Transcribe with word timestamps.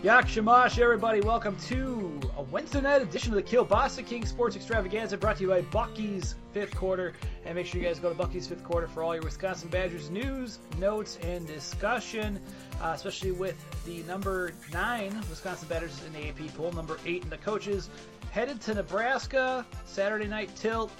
Yak 0.00 0.28
Shamash, 0.28 0.78
everybody. 0.78 1.20
Welcome 1.20 1.56
to 1.66 2.20
a 2.36 2.42
Wednesday 2.42 2.80
night 2.80 3.02
edition 3.02 3.32
of 3.32 3.36
the 3.36 3.42
Kielbasa 3.42 4.06
King 4.06 4.24
Sports 4.24 4.54
Extravaganza 4.54 5.16
brought 5.16 5.38
to 5.38 5.42
you 5.42 5.48
by 5.48 5.62
Bucky's 5.62 6.36
Fifth 6.52 6.76
Quarter. 6.76 7.14
And 7.44 7.56
make 7.56 7.66
sure 7.66 7.80
you 7.80 7.86
guys 7.88 7.98
go 7.98 8.08
to 8.08 8.14
Bucky's 8.14 8.46
Fifth 8.46 8.62
Quarter 8.62 8.86
for 8.86 9.02
all 9.02 9.12
your 9.16 9.24
Wisconsin 9.24 9.68
Badgers 9.70 10.08
news, 10.08 10.60
notes, 10.78 11.18
and 11.22 11.48
discussion, 11.48 12.40
uh, 12.80 12.92
especially 12.94 13.32
with 13.32 13.56
the 13.86 14.04
number 14.04 14.52
nine 14.72 15.12
Wisconsin 15.28 15.66
Badgers 15.66 16.00
in 16.06 16.12
the 16.12 16.28
AP 16.28 16.54
poll, 16.54 16.70
number 16.70 16.96
eight 17.04 17.24
in 17.24 17.28
the 17.28 17.38
coaches. 17.38 17.90
Headed 18.30 18.60
to 18.60 18.74
Nebraska, 18.74 19.66
Saturday 19.84 20.28
night 20.28 20.54
tilt, 20.54 20.92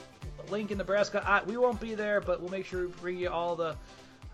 Lincoln, 0.50 0.78
Nebraska. 0.78 1.22
I, 1.24 1.44
we 1.44 1.56
won't 1.56 1.80
be 1.80 1.94
there, 1.94 2.20
but 2.20 2.40
we'll 2.40 2.50
make 2.50 2.66
sure 2.66 2.88
we 2.88 2.92
bring 3.00 3.16
you 3.16 3.30
all 3.30 3.54
the 3.54 3.76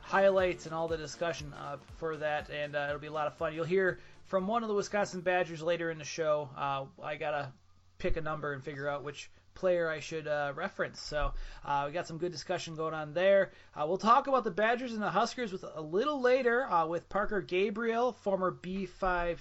highlights 0.01 0.65
and 0.65 0.75
all 0.75 0.89
the 0.89 0.97
discussion 0.97 1.53
uh, 1.55 1.77
for 1.97 2.17
that, 2.17 2.49
and 2.49 2.75
uh, 2.75 2.87
it'll 2.89 2.99
be 3.01 3.09
a 3.09 3.13
lot 3.13 3.27
of 3.27 3.35
fun. 3.35 3.55
You'll 3.55 3.65
hear 3.65 3.99
from 4.35 4.49
one 4.49 4.65
of 4.65 4.69
the 4.69 4.75
Wisconsin 4.75 5.21
Badgers 5.21 5.63
later 5.63 5.93
in 5.93 5.99
the 5.99 6.05
show. 6.05 6.51
Uh, 6.59 6.87
I 7.01 7.15
gotta 7.15 7.53
pick 7.99 8.17
a 8.17 8.21
number 8.21 8.53
and 8.53 8.65
figure 8.65 8.89
out 8.89 9.05
which 9.05 9.31
player 9.55 9.89
I 9.89 10.01
should 10.01 10.27
uh, 10.27 10.53
reference. 10.57 11.01
So 11.01 11.35
uh, 11.65 11.85
we 11.87 11.93
got 11.93 12.09
some 12.09 12.19
good 12.19 12.33
discussion 12.33 12.75
going 12.75 12.95
on 12.95 13.15
there. 13.15 13.53
Uh, 13.77 13.85
we'll 13.87 13.97
talk 13.97 14.27
about 14.27 14.43
the 14.43 14.51
Badgers 14.51 14.93
and 14.93 15.01
the 15.01 15.11
Huskers 15.11 15.53
with 15.53 15.65
a 15.77 15.81
little 15.81 16.21
later 16.21 16.65
uh, 16.65 16.85
with 16.85 17.09
Parker 17.09 17.43
Gabriel, 17.43 18.11
former 18.11 18.51
B5Q 18.51 19.39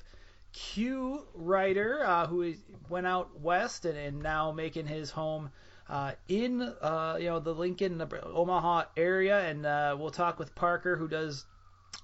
writer 1.33 2.05
uh, 2.05 2.27
who 2.27 2.53
went 2.87 3.07
out 3.07 3.39
west 3.39 3.85
and, 3.85 3.97
and 3.97 4.21
now 4.21 4.51
making 4.51 4.85
his 4.85 5.09
home. 5.09 5.49
Uh, 5.89 6.11
in 6.27 6.59
you 6.61 7.25
know 7.25 7.39
the 7.43 7.55
Lincoln 7.55 7.99
Omaha 8.23 8.83
area, 8.95 9.39
and 9.39 9.63
we'll 9.99 10.11
talk 10.11 10.37
with 10.37 10.53
Parker 10.53 10.95
who 10.95 11.07
does 11.07 11.47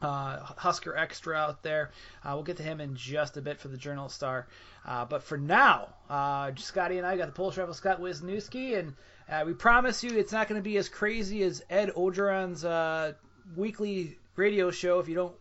uh, 0.01 0.39
Husker 0.57 0.95
Extra 0.95 1.35
out 1.35 1.63
there. 1.63 1.91
Uh, 2.23 2.31
we'll 2.33 2.43
get 2.43 2.57
to 2.57 2.63
him 2.63 2.81
in 2.81 2.95
just 2.95 3.37
a 3.37 3.41
bit 3.41 3.59
for 3.59 3.67
the 3.67 3.77
Journal 3.77 4.09
Star. 4.09 4.47
Uh, 4.85 5.05
but 5.05 5.23
for 5.23 5.37
now, 5.37 5.89
uh, 6.09 6.51
Scotty 6.55 6.97
and 6.97 7.05
I 7.05 7.17
got 7.17 7.27
the 7.27 7.33
Polish 7.33 7.57
Rifle 7.57 7.73
Scott 7.73 8.01
Wisniewski, 8.01 8.77
and 8.77 8.93
uh, 9.29 9.43
we 9.45 9.53
promise 9.53 10.03
you 10.03 10.17
it's 10.17 10.31
not 10.31 10.47
going 10.47 10.59
to 10.59 10.63
be 10.63 10.77
as 10.77 10.89
crazy 10.89 11.43
as 11.43 11.63
Ed 11.69 11.91
Orgeron's 11.95 12.63
uh, 12.63 13.13
weekly 13.55 14.17
radio 14.35 14.71
show 14.71 14.99
if 14.99 15.09
you 15.09 15.15
don't 15.15 15.35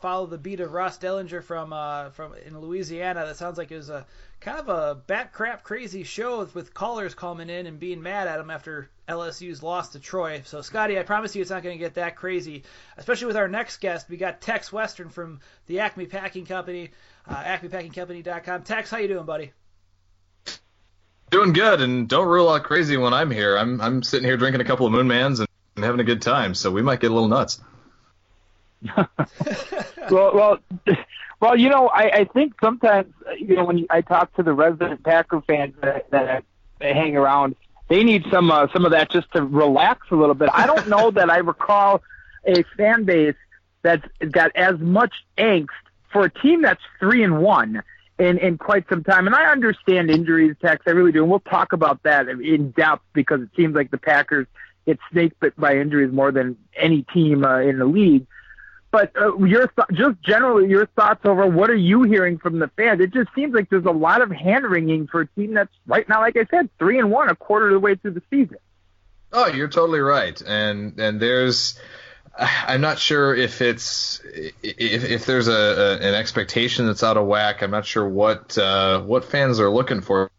follow 0.00 0.26
the 0.26 0.38
beat 0.38 0.58
of 0.60 0.72
Ross 0.72 0.98
Dellenger 0.98 1.44
from 1.44 1.70
from 2.12 2.34
in 2.44 2.58
Louisiana. 2.58 3.26
That 3.26 3.36
sounds 3.36 3.58
like 3.58 3.70
it 3.70 3.76
was 3.76 3.90
a 3.90 4.06
kind 4.40 4.58
of 4.58 4.68
a 4.68 4.94
bat 4.94 5.32
crap 5.32 5.62
crazy 5.62 6.02
show 6.02 6.48
with 6.52 6.74
callers 6.74 7.14
coming 7.14 7.48
in 7.48 7.66
and 7.66 7.78
being 7.78 8.02
mad 8.02 8.26
at 8.26 8.40
him 8.40 8.50
after 8.50 8.88
LSU's 9.12 9.62
lost 9.62 9.92
to 9.92 10.00
Troy. 10.00 10.42
So 10.44 10.62
Scotty, 10.62 10.98
I 10.98 11.02
promise 11.02 11.36
you 11.36 11.42
it's 11.42 11.50
not 11.50 11.62
going 11.62 11.76
to 11.76 11.78
get 11.78 11.94
that 11.94 12.16
crazy. 12.16 12.64
Especially 12.96 13.26
with 13.26 13.36
our 13.36 13.48
next 13.48 13.80
guest, 13.80 14.08
we 14.08 14.16
got 14.16 14.40
Tex 14.40 14.72
Western 14.72 15.10
from 15.10 15.40
the 15.66 15.80
Acme 15.80 16.06
Packing 16.06 16.46
Company, 16.46 16.90
uh, 17.28 17.36
AcmePackingCompany.com. 17.36 18.62
Tex, 18.62 18.90
how 18.90 18.98
you 18.98 19.08
doing, 19.08 19.26
buddy? 19.26 19.52
Doing 21.30 21.52
good, 21.52 21.80
and 21.80 22.08
don't 22.08 22.28
rule 22.28 22.48
out 22.48 22.64
crazy 22.64 22.96
when 22.96 23.14
I'm 23.14 23.30
here. 23.30 23.56
I'm 23.56 23.80
I'm 23.80 24.02
sitting 24.02 24.26
here 24.26 24.36
drinking 24.36 24.60
a 24.60 24.64
couple 24.64 24.86
of 24.86 24.92
Moon 24.92 25.08
Mans 25.08 25.40
and 25.40 25.48
having 25.76 26.00
a 26.00 26.04
good 26.04 26.20
time, 26.20 26.54
so 26.54 26.70
we 26.70 26.82
might 26.82 27.00
get 27.00 27.10
a 27.10 27.14
little 27.14 27.28
nuts. 27.28 27.60
well, 28.96 30.34
well, 30.34 30.58
well, 31.40 31.56
you 31.56 31.68
know, 31.70 31.88
I, 31.88 32.10
I 32.10 32.24
think 32.24 32.54
sometimes, 32.62 33.12
you 33.38 33.56
know, 33.56 33.64
when 33.64 33.86
I 33.88 34.00
talk 34.00 34.34
to 34.34 34.42
the 34.42 34.52
resident 34.52 35.02
Packer 35.02 35.40
fans 35.40 35.74
that, 35.80 36.10
that 36.10 36.44
I 36.80 36.86
hang 36.86 37.16
around, 37.16 37.56
they 37.92 38.04
need 38.04 38.24
some 38.30 38.50
uh, 38.50 38.68
some 38.72 38.86
of 38.86 38.92
that 38.92 39.10
just 39.10 39.30
to 39.32 39.42
relax 39.44 40.06
a 40.10 40.16
little 40.16 40.34
bit. 40.34 40.48
I 40.54 40.66
don't 40.66 40.88
know 40.88 41.10
that 41.10 41.28
I 41.28 41.38
recall 41.38 42.02
a 42.46 42.62
fan 42.74 43.04
base 43.04 43.34
that's 43.82 44.06
got 44.30 44.50
as 44.56 44.78
much 44.78 45.12
angst 45.36 45.68
for 46.10 46.24
a 46.24 46.30
team 46.30 46.62
that's 46.62 46.80
three 46.98 47.22
and 47.22 47.42
one 47.42 47.82
in 48.18 48.38
in 48.38 48.56
quite 48.56 48.88
some 48.88 49.04
time. 49.04 49.26
And 49.26 49.36
I 49.36 49.44
understand 49.52 50.10
injuries, 50.10 50.56
Tex. 50.62 50.82
I 50.86 50.92
really 50.92 51.12
do. 51.12 51.20
And 51.20 51.30
we'll 51.30 51.40
talk 51.40 51.74
about 51.74 52.02
that 52.04 52.28
in 52.28 52.70
depth 52.70 53.02
because 53.12 53.42
it 53.42 53.50
seems 53.54 53.74
like 53.74 53.90
the 53.90 53.98
Packers 53.98 54.46
get 54.86 54.98
snake 55.10 55.38
bit 55.38 55.54
by 55.60 55.76
injuries 55.76 56.12
more 56.12 56.32
than 56.32 56.56
any 56.74 57.02
team 57.02 57.44
uh, 57.44 57.58
in 57.58 57.78
the 57.78 57.84
league. 57.84 58.26
But 58.92 59.10
uh, 59.18 59.36
your 59.38 59.68
th- 59.68 59.88
just 59.94 60.20
generally 60.22 60.68
your 60.68 60.84
thoughts 60.84 61.24
over 61.24 61.46
what 61.46 61.70
are 61.70 61.74
you 61.74 62.02
hearing 62.02 62.36
from 62.36 62.58
the 62.58 62.68
fans? 62.76 63.00
It 63.00 63.12
just 63.12 63.30
seems 63.34 63.54
like 63.54 63.70
there's 63.70 63.86
a 63.86 63.90
lot 63.90 64.20
of 64.20 64.30
hand 64.30 64.66
wringing 64.66 65.06
for 65.06 65.22
a 65.22 65.26
team 65.28 65.54
that's 65.54 65.72
right 65.86 66.06
now, 66.10 66.20
like 66.20 66.36
I 66.36 66.44
said, 66.50 66.68
three 66.78 66.98
and 66.98 67.10
one, 67.10 67.30
a 67.30 67.34
quarter 67.34 67.68
of 67.68 67.72
the 67.72 67.80
way 67.80 67.94
through 67.94 68.12
the 68.12 68.22
season. 68.28 68.58
Oh, 69.32 69.46
you're 69.46 69.68
totally 69.68 70.00
right, 70.00 70.40
and 70.40 71.00
and 71.00 71.18
there's. 71.18 71.80
I'm 72.38 72.80
not 72.80 72.98
sure 72.98 73.34
if 73.34 73.60
it's 73.60 74.20
if, 74.62 75.04
if 75.04 75.26
there's 75.26 75.48
a, 75.48 75.52
a, 75.52 75.94
an 75.96 76.14
expectation 76.14 76.86
that's 76.86 77.02
out 77.02 77.16
of 77.16 77.26
whack. 77.26 77.62
I'm 77.62 77.70
not 77.70 77.86
sure 77.86 78.06
what 78.06 78.56
uh, 78.56 79.00
what 79.02 79.24
fans 79.24 79.58
are 79.58 79.70
looking 79.70 80.02
for 80.02 80.30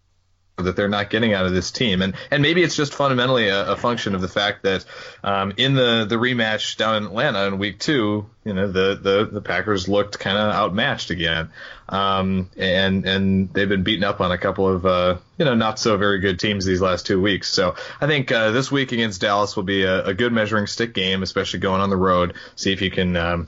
that 0.57 0.75
they're 0.75 0.87
not 0.87 1.09
getting 1.09 1.33
out 1.33 1.45
of 1.45 1.53
this 1.53 1.71
team. 1.71 2.01
And 2.01 2.13
and 2.29 2.43
maybe 2.43 2.61
it's 2.61 2.75
just 2.75 2.93
fundamentally 2.93 3.47
a, 3.47 3.71
a 3.71 3.75
function 3.75 4.13
of 4.13 4.21
the 4.21 4.27
fact 4.27 4.63
that 4.63 4.85
um, 5.23 5.53
in 5.57 5.73
the 5.73 6.05
the 6.07 6.15
rematch 6.15 6.77
down 6.77 6.97
in 6.97 7.05
Atlanta 7.05 7.47
in 7.47 7.57
week 7.57 7.79
two, 7.79 8.29
you 8.43 8.53
know, 8.53 8.71
the 8.71 8.99
the, 9.01 9.29
the 9.31 9.41
Packers 9.41 9.87
looked 9.87 10.19
kind 10.19 10.37
of 10.37 10.53
outmatched 10.53 11.09
again, 11.09 11.49
um, 11.89 12.51
and 12.55 13.05
and 13.05 13.53
they've 13.53 13.69
been 13.69 13.83
beaten 13.83 14.03
up 14.03 14.21
on 14.21 14.31
a 14.31 14.37
couple 14.37 14.67
of 14.67 14.85
uh, 14.85 15.17
you 15.37 15.45
know 15.45 15.55
not 15.55 15.79
so 15.79 15.97
very 15.97 16.19
good 16.19 16.39
teams 16.39 16.65
these 16.65 16.81
last 16.81 17.07
two 17.07 17.19
weeks. 17.19 17.49
So 17.49 17.75
I 17.99 18.05
think 18.05 18.31
uh, 18.31 18.51
this 18.51 18.71
week 18.71 18.91
against 18.91 19.21
Dallas 19.21 19.55
will 19.55 19.63
be 19.63 19.83
a, 19.83 20.05
a, 20.05 20.13
good 20.13 20.33
measuring 20.33 20.67
stick 20.67 20.93
game, 20.93 21.23
especially 21.23 21.59
going 21.59 21.81
on 21.81 21.89
the 21.89 21.97
road. 21.97 22.35
See 22.55 22.71
if 22.71 22.81
you 22.81 22.91
can. 22.91 23.15
Um, 23.17 23.47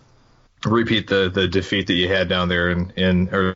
repeat 0.64 1.08
the, 1.08 1.30
the 1.30 1.48
defeat 1.48 1.86
that 1.86 1.94
you 1.94 2.08
had 2.08 2.28
down 2.28 2.50
there 2.50 2.72
in, 2.72 2.92
in 2.96 3.54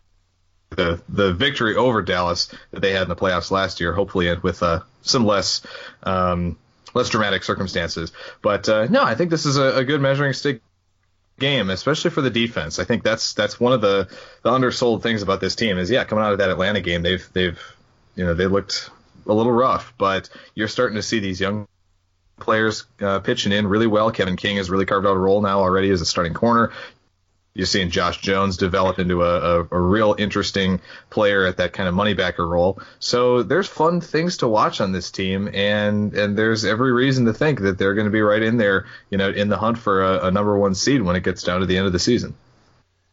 the 0.70 1.02
the 1.10 1.34
victory 1.34 1.76
over 1.76 2.02
Dallas 2.02 2.54
that 2.72 2.82
they 2.82 2.92
had 2.92 3.04
in 3.04 3.10
the 3.10 3.16
playoffs 3.16 3.52
last 3.52 3.80
year, 3.80 3.94
hopefully 3.94 4.34
with 4.38 4.62
uh, 4.64 4.82
some 5.02 5.26
less 5.26 5.62
um, 6.04 6.58
less 6.94 7.10
dramatic 7.10 7.44
circumstances. 7.44 8.12
But 8.42 8.70
uh, 8.70 8.86
no, 8.90 9.04
I 9.04 9.16
think 9.16 9.30
this 9.30 9.46
is 9.46 9.58
a, 9.58 9.78
a, 9.78 9.84
good 9.84 10.02
measuring 10.02 10.34
stick 10.34 10.62
game, 11.40 11.70
especially 11.70 12.12
for 12.12 12.22
the 12.22 12.30
defense. 12.30 12.80
I 12.80 12.84
think 12.84 13.04
that's 13.04 13.34
that's 13.34 13.60
one 13.60 13.74
of 13.74 13.82
the, 13.82 14.10
the 14.44 14.52
undersold 14.52 15.04
things 15.04 15.22
about 15.22 15.42
this 15.42 15.56
team 15.56 15.78
is 15.78 15.90
yeah, 15.90 16.04
coming 16.04 16.24
out 16.24 16.34
of 16.34 16.40
that 16.40 16.50
Atlanta 16.50 16.82
game, 16.82 17.02
they've 17.02 17.28
they've 17.34 17.60
you 18.16 18.26
know 18.26 18.34
they 18.34 18.48
looked 18.48 18.90
a 19.26 19.34
little 19.34 19.52
rough, 19.52 19.94
but 19.98 20.30
you're 20.56 20.68
starting 20.68 20.96
to 20.96 21.04
see 21.04 21.20
these 21.20 21.40
young 21.40 21.68
players 22.40 22.86
uh, 23.02 23.20
pitching 23.20 23.52
in 23.52 23.68
really 23.68 23.88
well. 23.88 24.12
Kevin 24.12 24.38
King 24.38 24.58
has 24.58 24.70
really 24.70 24.86
carved 24.86 25.06
out 25.06 25.16
a 25.16 25.20
role 25.20 25.42
now 25.42 25.60
already 25.60 25.90
as 25.92 26.02
a 26.02 26.06
starting 26.06 26.34
corner. 26.34 26.72
You're 27.54 27.66
seeing 27.66 27.90
Josh 27.90 28.22
Jones 28.22 28.58
develop 28.58 29.00
into 29.00 29.24
a, 29.24 29.62
a, 29.62 29.68
a, 29.72 29.80
real 29.80 30.16
interesting 30.18 30.80
player 31.10 31.46
at 31.46 31.58
that 31.58 31.74
kind 31.74 31.90
of 31.90 31.96
moneybacker 31.96 32.48
role. 32.48 32.80
So 33.00 33.44
there's 33.44 33.68
fun 33.68 34.02
things 34.02 34.38
to 34.38 34.48
watch 34.48 34.82
on 34.82 34.92
this 34.92 35.10
team, 35.12 35.50
and 35.54 36.14
and 36.14 36.38
there's 36.38 36.64
every 36.64 36.94
reason 36.94 37.26
to 37.26 37.34
think 37.34 37.62
that 37.62 37.78
they're 37.78 37.96
going 37.96 38.06
to 38.06 38.12
be 38.12 38.22
right 38.22 38.42
in 38.42 38.58
there, 38.58 38.86
you 39.10 39.18
know, 39.18 39.30
in 39.30 39.50
the 39.50 39.58
hunt 39.58 39.78
for 39.78 40.04
a, 40.04 40.28
a 40.28 40.32
number 40.32 40.58
one 40.58 40.76
seed 40.76 41.02
when 41.02 41.16
it 41.16 41.24
gets 41.24 41.44
down 41.44 41.62
to 41.62 41.66
the 41.66 41.78
end 41.78 41.88
of 41.88 41.94
the 41.94 42.00
season. 42.00 42.36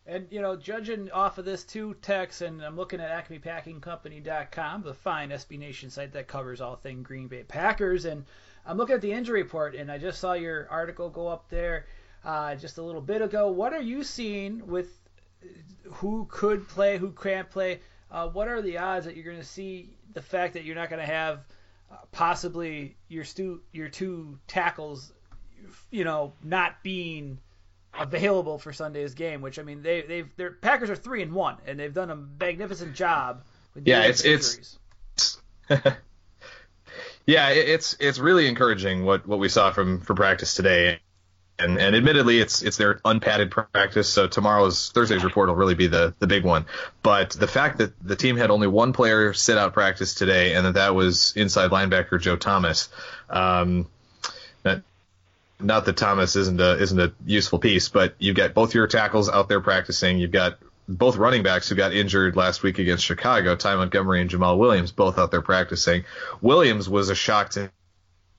And 0.07 0.29
you 0.31 0.41
know, 0.41 0.55
judging 0.55 1.11
off 1.11 1.39
of 1.39 1.45
this 1.45 1.65
too, 1.65 1.95
Tex, 2.01 2.41
and 2.41 2.63
I'm 2.63 2.77
looking 2.77 3.01
at 3.01 3.29
AcmePackingCompany.com, 3.29 4.83
the 4.83 4.95
fine 4.95 5.31
SB 5.31 5.59
Nation 5.59 5.91
site 5.91 6.13
that 6.13 6.29
covers 6.29 6.61
all 6.61 6.77
thing 6.77 7.03
Green 7.03 7.27
Bay 7.27 7.43
Packers, 7.43 8.05
and 8.05 8.25
I'm 8.65 8.77
looking 8.77 8.95
at 8.95 9.01
the 9.01 9.13
injury 9.13 9.43
report, 9.43 9.75
and 9.75 9.91
I 9.91 9.99
just 9.99 10.21
saw 10.21 10.35
your 10.35 10.69
article 10.71 11.09
go 11.09 11.27
up 11.27 11.49
there 11.49 11.87
uh, 12.25 12.55
just 12.55 12.79
a 12.79 12.83
little 12.83 13.01
bit 13.01 13.23
ago. 13.23 13.51
What 13.51 13.73
are 13.73 13.81
you 13.81 14.03
seeing 14.05 14.67
with 14.67 14.89
who 15.85 16.27
could 16.31 16.69
play, 16.69 16.99
who 16.99 17.11
can't 17.13 17.49
play? 17.51 17.81
Uh, 18.11 18.29
what 18.29 18.49
are 18.49 18.63
the 18.63 18.79
odds 18.79 19.07
that 19.07 19.17
you're 19.17 19.25
going 19.25 19.39
to 19.39 19.45
see 19.45 19.91
the 20.13 20.23
fact 20.23 20.55
that 20.55 20.65
you're 20.65 20.77
not 20.77 20.89
going 20.91 21.01
to 21.01 21.07
have 21.07 21.41
uh, 21.91 21.97
possibly 22.13 22.97
your 23.09 23.25
stu- 23.25 23.63
your 23.73 23.89
two 23.89 24.39
tackles, 24.47 25.13
you 25.91 26.05
know, 26.05 26.33
not 26.43 26.83
being 26.83 27.39
available 27.99 28.59
for 28.59 28.73
Sunday's 28.73 29.15
game? 29.15 29.41
Which 29.41 29.59
I 29.59 29.63
mean, 29.63 29.83
they 29.83 30.03
they've 30.03 30.37
their 30.37 30.53
Packers 30.53 30.91
are 30.91 30.97
three 30.97 31.23
and 31.23 31.33
one, 31.33 31.57
and 31.67 31.79
they've 31.79 31.93
done 31.93 32.11
a 32.11 32.17
magnificent 32.17 32.95
job. 32.95 33.45
With 33.75 33.87
yeah, 33.87 34.03
it's 34.03 34.25
injuries. 34.25 34.79
it's. 35.15 35.39
yeah, 37.27 37.51
it's 37.51 37.97
it's 37.99 38.19
really 38.19 38.47
encouraging 38.47 39.05
what, 39.05 39.27
what 39.27 39.39
we 39.39 39.49
saw 39.49 39.73
from 39.73 40.01
from 40.01 40.17
practice 40.17 40.55
today, 40.55 41.01
and, 41.59 41.79
and 41.79 41.97
admittedly, 41.97 42.39
it's 42.39 42.63
it's 42.63 42.77
their 42.77 43.01
unpadded 43.05 43.51
practice. 43.51 44.09
So 44.09 44.27
tomorrow's 44.27 44.91
Thursday's 44.91 45.25
report 45.25 45.49
will 45.49 45.57
really 45.57 45.75
be 45.75 45.87
the 45.87 46.15
the 46.19 46.27
big 46.27 46.45
one. 46.45 46.67
But 47.03 47.31
the 47.31 47.47
fact 47.47 47.79
that 47.79 47.93
the 48.07 48.17
team 48.17 48.37
had 48.37 48.51
only 48.51 48.67
one 48.67 48.93
player 48.93 49.33
sit 49.33 49.57
out 49.57 49.73
practice 49.73 50.15
today, 50.15 50.55
and 50.55 50.67
that 50.67 50.75
that 50.75 50.95
was 50.95 51.33
inside 51.37 51.71
linebacker 51.71 52.21
Joe 52.21 52.37
Thomas. 52.37 52.89
Um, 53.31 53.87
that, 54.65 54.83
not 55.59 55.87
that 55.87 55.97
Thomas 55.97 56.37
isn't 56.37 56.61
a 56.61 56.77
isn't 56.79 57.01
a 57.01 57.13
useful 57.25 57.59
piece, 57.59 57.89
but 57.89 58.15
you've 58.19 58.37
got 58.37 58.53
both 58.53 58.75
your 58.75 58.87
tackles 58.87 59.31
out 59.31 59.49
there 59.49 59.61
practicing. 59.61 60.19
You've 60.19 60.33
got 60.33 60.59
both 60.89 61.17
running 61.17 61.43
backs 61.43 61.69
who 61.69 61.75
got 61.75 61.93
injured 61.93 62.37
last 62.37 62.63
week 62.63 62.79
against 62.79 63.05
Chicago, 63.05 63.57
Ty 63.57 63.77
Montgomery 63.77 64.21
and 64.21 64.31
Jamaal 64.31 64.59
Williams, 64.59 64.93
both 64.93 65.19
out 65.19 65.31
there 65.31 65.43
practicing. 65.43 66.05
Williams 66.41 66.89
was 66.89 67.09
a 67.11 67.15
shock 67.15 67.51
to 67.51 67.71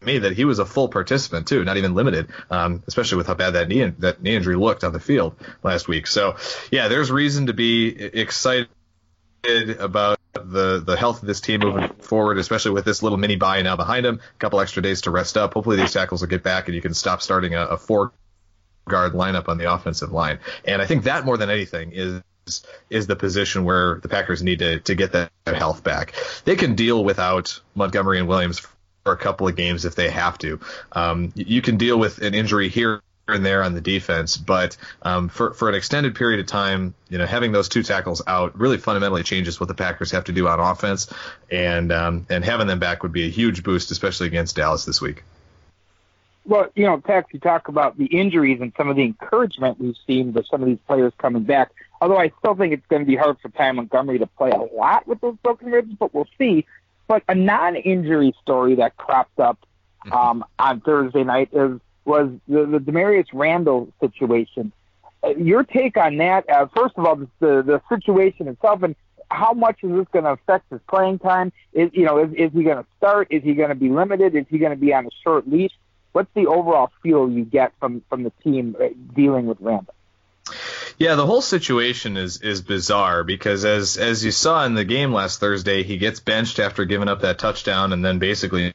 me 0.02 0.20
that 0.20 0.34
he 0.34 0.46
was 0.46 0.60
a 0.60 0.66
full 0.66 0.90
participant 0.90 1.48
too, 1.48 1.64
not 1.64 1.78
even 1.78 1.96
limited, 1.96 2.28
um, 2.50 2.84
especially 2.88 3.18
with 3.18 3.28
how 3.28 3.34
bad 3.34 3.52
that 3.52 3.68
knee 3.68 3.84
that 4.00 4.22
knee 4.22 4.36
injury 4.36 4.56
looked 4.56 4.84
on 4.84 4.94
the 4.94 5.00
field 5.00 5.36
last 5.64 5.88
week. 5.88 6.08
So 6.08 6.36
yeah, 6.72 6.88
there's 6.88 7.12
reason 7.12 7.48
to 7.48 7.54
be 7.54 7.88
excited 7.88 8.70
about 9.80 10.20
the 10.34 10.82
the 10.86 10.96
health 10.96 11.22
of 11.22 11.28
this 11.28 11.42
team 11.42 11.62
moving 11.62 11.90
forward, 12.00 12.38
especially 12.38 12.72
with 12.72 12.86
this 12.86 13.02
little 13.02 13.18
mini 13.18 13.36
bye 13.36 13.62
now 13.62 13.76
behind 13.76 14.06
him. 14.06 14.20
A 14.36 14.40
couple 14.40 14.60
extra 14.60 14.82
days 14.82 15.02
to 15.02 15.12
rest 15.12 15.38
up. 15.38 15.54
Hopefully 15.54 15.78
these 15.78 15.94
tackles 15.94 16.22
will 16.22 16.28
get 16.28 16.44
back 16.44 16.68
and 16.68 16.76
you 16.76 16.82
can 16.82 16.94
stop 16.94 17.22
starting 17.22 17.56
a, 17.56 17.66
a 17.66 17.78
four 17.78 18.12
guard 18.88 19.14
lineup 19.14 19.50
on 19.50 19.58
the 19.58 19.72
offensive 19.72 20.12
line. 20.12 20.40
And 20.66 20.82
I 20.82 20.86
think 20.86 21.04
that 21.04 21.26
more 21.26 21.38
than 21.38 21.50
anything 21.50 21.92
is 21.94 22.22
is 22.90 23.08
the 23.08 23.16
position 23.16 23.66
where 23.66 24.00
the 24.02 24.08
Packers 24.08 24.42
need 24.42 24.60
to, 24.60 24.80
to 24.80 24.96
get 24.96 25.12
that 25.12 25.32
health 25.46 25.84
back. 25.84 26.14
They 26.46 26.56
can 26.56 26.76
deal 26.76 27.04
without 27.04 27.60
Montgomery 27.76 28.20
and 28.20 28.28
Williams 28.28 28.66
a 29.12 29.18
couple 29.18 29.48
of 29.48 29.56
games 29.56 29.86
if 29.86 29.96
they 29.96 30.10
have 30.10 30.38
to. 30.40 30.60
Um, 30.92 31.32
you 31.36 31.62
can 31.62 31.78
deal 31.78 31.98
with 31.98 32.20
an 32.20 32.34
injury 32.34 32.70
here 32.70 33.02
and 33.28 33.46
there 33.46 33.64
on 33.64 33.74
the 33.74 33.82
defense, 33.82 34.38
but 34.38 34.78
um, 35.02 35.28
for 35.30 35.54
for 35.54 35.68
an 35.70 35.76
extended 35.76 36.16
period 36.16 36.40
of 36.40 36.48
time, 36.48 36.94
you 37.10 37.18
know, 37.18 37.26
having 37.26 37.52
those 37.52 37.68
two 37.68 37.84
tackles 37.84 38.22
out 38.26 38.58
really 38.58 38.78
fundamentally 38.78 39.24
changes 39.24 39.60
what 39.60 39.68
the 39.68 39.76
Packers 39.76 40.12
have 40.12 40.26
to 40.26 40.32
do 40.32 40.48
on 40.48 40.60
offense, 40.60 41.12
and 41.52 41.92
um, 41.92 42.26
and 42.30 42.46
having 42.46 42.68
them 42.68 42.80
back 42.80 43.04
would 43.04 43.12
be 43.12 43.26
a 43.26 43.30
huge 43.30 43.64
boost, 43.64 43.92
especially 43.92 44.28
against 44.28 44.56
Dallas 44.56 44.86
this 44.86 45.02
week. 45.02 45.24
Well, 46.46 46.70
you 46.76 46.86
know, 46.86 47.02
Tex, 47.02 47.34
you 47.34 47.42
talk 47.42 47.68
about 47.68 47.98
the 47.98 48.06
injuries 48.06 48.62
and 48.62 48.72
some 48.78 48.88
of 48.88 48.96
the 48.96 49.04
encouragement 49.04 49.82
we've 49.82 49.98
seen 50.08 50.32
with 50.32 50.48
some 50.48 50.62
of 50.62 50.68
these 50.70 50.80
players 50.88 51.12
coming 51.18 51.44
back. 51.44 51.72
Although 52.00 52.18
I 52.18 52.32
still 52.40 52.56
think 52.56 52.72
it's 52.72 52.88
going 52.88 53.02
to 53.02 53.06
be 53.06 53.18
hard 53.18 53.38
for 53.42 53.50
Ty 53.50 53.74
Montgomery 53.74 54.20
to 54.20 54.28
play 54.28 54.52
a 54.52 54.58
lot 54.58 55.06
with 55.06 55.20
those 55.20 55.36
broken 55.44 55.70
ribs, 55.70 55.94
but 56.00 56.14
we'll 56.14 56.28
see. 56.38 56.66
But 57.08 57.24
a 57.28 57.36
non-injury 57.36 58.34
story 58.42 58.76
that 58.76 58.98
cropped 58.98 59.40
up 59.40 59.60
mm-hmm. 60.06 60.14
um, 60.14 60.46
on 60.60 60.82
Thursday 60.82 61.24
night 61.24 61.50
is 61.54 61.80
was 62.06 62.30
the, 62.48 62.66
the 62.66 62.80
Damarious 62.80 63.28
Randall 63.34 63.92
situation. 64.00 64.72
Uh, 65.24 65.30
your 65.32 65.64
take 65.64 65.98
on 65.98 66.18
that? 66.18 66.50
Uh, 66.50 66.68
first 66.76 66.96
of 66.98 67.06
all, 67.06 67.16
the 67.16 67.28
the 67.40 67.82
situation 67.90 68.48
itself, 68.48 68.84
and 68.84 68.96
how 69.30 69.54
much 69.54 69.80
is 69.84 69.92
this 69.92 70.08
going 70.12 70.26
to 70.26 70.32
affect 70.32 70.72
his 70.72 70.80
playing 70.90 71.20
time? 71.20 71.52
Is 71.74 71.90
you 71.94 72.06
know, 72.06 72.24
is, 72.24 72.32
is 72.34 72.52
he 72.54 72.64
going 72.64 72.78
to 72.78 72.86
start? 72.98 73.28
Is 73.30 73.44
he 73.44 73.54
going 73.54 73.70
to 73.70 73.76
be 73.76 73.90
limited? 73.90 74.36
Is 74.36 74.46
he 74.50 74.58
going 74.58 74.72
to 74.72 74.78
be 74.78 74.94
on 74.94 75.06
a 75.06 75.10
short 75.24 75.48
leash? 75.48 75.74
What's 76.14 76.30
the 76.34 76.48
overall 76.48 76.92
feel 77.04 77.30
you 77.30 77.46
get 77.46 77.74
from 77.80 78.02
from 78.10 78.24
the 78.24 78.32
team 78.44 78.76
uh, 78.82 78.88
dealing 79.16 79.46
with 79.46 79.58
Randall? 79.60 79.94
Yeah, 80.98 81.14
the 81.14 81.26
whole 81.26 81.44
situation 81.44 82.18
is 82.18 82.42
is 82.42 82.62
bizarre 82.62 83.24
because 83.24 83.66
as 83.66 83.98
as 83.98 84.26
you 84.26 84.32
saw 84.32 84.66
in 84.66 84.74
the 84.74 84.84
game 84.84 85.14
last 85.14 85.40
Thursday, 85.40 85.84
he 85.84 85.98
gets 85.98 86.20
benched 86.20 86.60
after 86.60 86.86
giving 86.86 87.08
up 87.08 87.22
that 87.22 87.38
touchdown 87.38 87.94
and 87.94 88.04
then 88.04 88.18
basically 88.18 88.74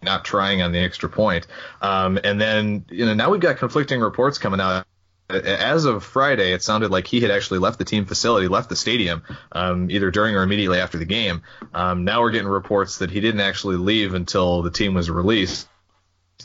not 0.00 0.24
trying 0.24 0.62
on 0.62 0.70
the 0.70 0.78
extra 0.78 1.08
point. 1.08 1.48
Um, 1.82 2.18
and 2.22 2.40
then 2.40 2.84
you 2.90 3.06
know 3.06 3.14
now 3.14 3.30
we've 3.30 3.40
got 3.40 3.56
conflicting 3.56 4.00
reports 4.00 4.38
coming 4.38 4.60
out. 4.60 4.86
As 5.30 5.84
of 5.84 6.04
Friday, 6.04 6.54
it 6.54 6.62
sounded 6.62 6.90
like 6.90 7.06
he 7.06 7.20
had 7.20 7.30
actually 7.30 7.58
left 7.58 7.78
the 7.78 7.84
team 7.84 8.06
facility, 8.06 8.48
left 8.48 8.70
the 8.70 8.76
stadium, 8.76 9.24
um, 9.52 9.90
either 9.90 10.10
during 10.10 10.34
or 10.34 10.42
immediately 10.42 10.78
after 10.78 10.96
the 10.96 11.04
game. 11.04 11.42
Um, 11.74 12.04
now 12.04 12.22
we're 12.22 12.30
getting 12.30 12.48
reports 12.48 12.98
that 12.98 13.10
he 13.10 13.20
didn't 13.20 13.42
actually 13.42 13.76
leave 13.76 14.14
until 14.14 14.62
the 14.62 14.70
team 14.70 14.94
was 14.94 15.10
released 15.10 15.68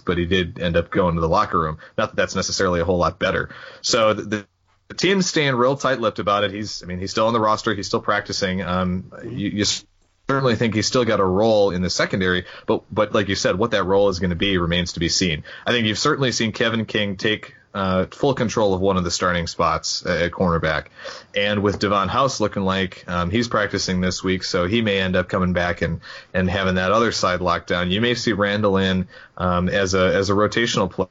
but 0.06 0.18
he 0.18 0.26
did 0.26 0.60
end 0.60 0.76
up 0.76 0.90
going 0.90 1.14
to 1.14 1.22
the 1.22 1.30
locker 1.30 1.60
room. 1.60 1.78
Not 1.98 2.10
that 2.10 2.16
that's 2.16 2.36
necessarily 2.36 2.82
a 2.82 2.84
whole 2.84 2.98
lot 2.98 3.20
better. 3.20 3.50
So 3.82 4.16
the, 4.16 4.48
the 4.94 5.08
team's 5.08 5.28
staying 5.28 5.56
real 5.56 5.76
tight-lipped 5.76 6.20
about 6.20 6.44
it. 6.44 6.52
He's, 6.52 6.84
I 6.84 6.86
mean, 6.86 7.00
he's 7.00 7.12
still 7.12 7.28
on 7.28 7.34
the 7.34 7.40
roster. 7.40 7.74
He's 7.74 7.88
still 7.88 8.02
practicing. 8.02 8.62
Um, 8.62 9.12
you, 9.24 9.50
you 9.50 9.66
certainly 10.30 10.56
think 10.56 10.76
he's 10.76 10.88
still 10.88 11.04
got 11.04 11.20
a 11.20 11.26
role 11.26 11.72
in 11.72 11.82
the 11.82 11.90
secondary, 11.90 12.46
but 12.68 12.84
but 12.92 13.14
like 13.14 13.28
you 13.28 13.36
said, 13.36 13.58
what 13.58 13.72
that 13.72 13.84
role 13.84 14.10
is 14.10 14.20
going 14.20 14.30
to 14.30 14.36
be 14.36 14.58
remains 14.58 14.94
to 14.94 15.00
be 15.00 15.10
seen. 15.10 15.44
I 15.66 15.72
think 15.72 15.88
you've 15.88 16.00
certainly 16.00 16.32
seen 16.32 16.52
Kevin 16.52 16.86
King 16.86 17.18
take 17.18 17.56
uh, 17.74 18.06
full 18.06 18.36
control 18.36 18.76
of 18.76 18.82
one 18.82 18.98
of 18.98 19.04
the 19.04 19.10
starting 19.10 19.48
spots 19.48 20.06
at 20.06 20.32
cornerback, 20.32 20.88
and 21.36 21.64
with 21.64 21.80
Davon 21.80 22.08
House 22.08 22.40
looking 22.40 22.64
like 22.64 23.04
um, 23.08 23.32
he's 23.32 23.48
practicing 23.48 24.00
this 24.00 24.24
week, 24.24 24.44
so 24.44 24.68
he 24.68 24.84
may 24.84 25.00
end 25.00 25.16
up 25.16 25.28
coming 25.28 25.54
back 25.54 25.82
and 25.82 26.02
and 26.34 26.50
having 26.50 26.76
that 26.76 26.92
other 26.92 27.12
side 27.12 27.42
locked 27.42 27.68
down. 27.68 27.90
You 27.90 28.00
may 28.00 28.14
see 28.14 28.34
Randall 28.34 28.78
in 28.78 29.08
um, 29.38 29.70
as 29.70 29.96
a 29.96 30.16
as 30.16 30.30
a 30.30 30.34
rotational 30.34 30.90
player 30.90 31.10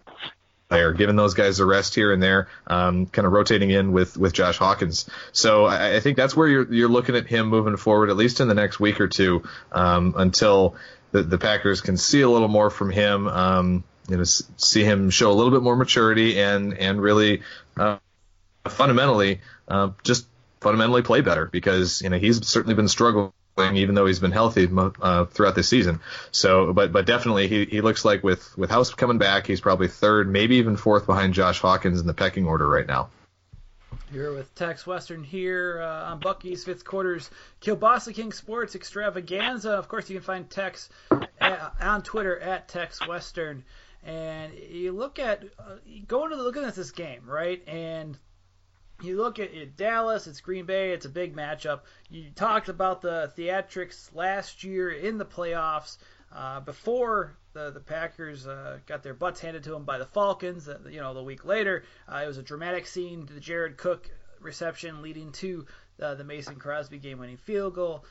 player, 0.72 0.92
giving 0.92 1.16
those 1.16 1.34
guys 1.34 1.60
a 1.60 1.66
rest 1.66 1.94
here 1.94 2.12
and 2.12 2.22
there, 2.22 2.48
um, 2.66 3.06
kind 3.06 3.26
of 3.26 3.32
rotating 3.32 3.70
in 3.70 3.92
with, 3.92 4.16
with 4.16 4.32
Josh 4.32 4.56
Hawkins. 4.56 5.08
So 5.32 5.66
I, 5.66 5.96
I, 5.96 6.00
think 6.00 6.16
that's 6.16 6.34
where 6.34 6.48
you're 6.48 6.72
you're 6.72 6.88
looking 6.88 7.14
at 7.14 7.26
him 7.26 7.48
moving 7.48 7.76
forward, 7.76 8.08
at 8.08 8.16
least 8.16 8.40
in 8.40 8.48
the 8.48 8.54
next 8.54 8.80
week 8.80 9.00
or 9.00 9.08
two, 9.08 9.42
um, 9.70 10.14
until 10.16 10.76
the, 11.10 11.22
the 11.22 11.36
Packers 11.36 11.82
can 11.82 11.96
see 11.98 12.22
a 12.22 12.28
little 12.28 12.48
more 12.48 12.70
from 12.70 12.90
him. 12.90 13.28
Um, 13.28 13.84
you 14.08 14.16
know, 14.16 14.24
see 14.24 14.82
him 14.82 15.10
show 15.10 15.30
a 15.30 15.34
little 15.34 15.52
bit 15.52 15.62
more 15.62 15.76
maturity 15.76 16.40
and 16.40 16.76
and 16.76 17.00
really 17.00 17.42
uh, 17.76 17.98
fundamentally 18.66 19.40
uh, 19.68 19.90
just 20.02 20.26
fundamentally 20.60 21.02
play 21.02 21.20
better 21.20 21.46
because 21.46 22.00
you 22.02 22.08
know 22.08 22.18
he's 22.18 22.46
certainly 22.46 22.74
been 22.74 22.88
struggling 22.88 23.32
even 23.58 23.94
though 23.94 24.06
he's 24.06 24.20
been 24.20 24.32
healthy 24.32 24.68
uh, 25.00 25.24
throughout 25.26 25.54
this 25.54 25.68
season. 25.68 26.00
So, 26.30 26.72
but 26.72 26.92
but 26.92 27.06
definitely 27.06 27.48
he, 27.48 27.64
he 27.66 27.80
looks 27.80 28.04
like 28.04 28.22
with 28.22 28.56
with 28.56 28.70
House 28.70 28.92
coming 28.94 29.18
back, 29.18 29.46
he's 29.46 29.60
probably 29.60 29.88
third, 29.88 30.30
maybe 30.30 30.56
even 30.56 30.76
fourth 30.76 31.06
behind 31.06 31.34
Josh 31.34 31.60
Hawkins 31.60 32.00
in 32.00 32.06
the 32.06 32.14
pecking 32.14 32.46
order 32.46 32.66
right 32.66 32.86
now. 32.86 33.10
Here 34.10 34.32
with 34.32 34.54
Tex 34.54 34.86
Western 34.86 35.24
here 35.24 35.80
uh, 35.82 36.10
on 36.10 36.20
Bucky's 36.20 36.64
fifth 36.64 36.84
quarters 36.84 37.30
Kielbasa 37.62 38.14
King 38.14 38.32
Sports 38.32 38.74
Extravaganza. 38.74 39.72
Of 39.72 39.88
course, 39.88 40.08
you 40.10 40.16
can 40.16 40.24
find 40.24 40.50
Tex 40.50 40.90
at, 41.40 41.74
on 41.80 42.02
Twitter 42.02 42.38
at 42.38 42.68
Tex 42.68 43.06
Western. 43.06 43.64
And 44.04 44.52
you 44.54 44.92
look 44.92 45.18
at 45.18 45.44
uh, 45.58 45.76
going 46.08 46.30
to 46.30 46.36
looking 46.36 46.64
at 46.64 46.74
this 46.74 46.90
game, 46.90 47.22
right? 47.24 47.62
And 47.68 48.18
you 49.04 49.16
look 49.16 49.38
at 49.38 49.52
it, 49.52 49.76
Dallas, 49.76 50.26
it's 50.26 50.40
Green 50.40 50.66
Bay, 50.66 50.92
it's 50.92 51.06
a 51.06 51.10
big 51.10 51.34
matchup. 51.34 51.80
You 52.10 52.30
talked 52.34 52.68
about 52.68 53.02
the 53.02 53.32
theatrics 53.36 54.14
last 54.14 54.64
year 54.64 54.90
in 54.90 55.18
the 55.18 55.24
playoffs 55.24 55.98
uh, 56.34 56.60
before 56.60 57.36
the 57.52 57.70
the 57.70 57.80
Packers 57.80 58.46
uh, 58.46 58.78
got 58.86 59.02
their 59.02 59.14
butts 59.14 59.40
handed 59.40 59.64
to 59.64 59.70
them 59.70 59.84
by 59.84 59.98
the 59.98 60.06
Falcons. 60.06 60.68
Uh, 60.68 60.78
you 60.88 61.00
know, 61.00 61.14
the 61.14 61.22
week 61.22 61.44
later, 61.44 61.84
uh, 62.08 62.20
it 62.24 62.26
was 62.26 62.38
a 62.38 62.42
dramatic 62.42 62.86
scene, 62.86 63.26
the 63.26 63.40
Jared 63.40 63.76
Cook 63.76 64.10
reception 64.40 65.02
leading 65.02 65.32
to 65.32 65.66
uh, 66.00 66.14
the 66.14 66.24
Mason 66.24 66.56
Crosby 66.56 66.98
game-winning 66.98 67.36
field 67.36 67.74
goal. 67.74 68.04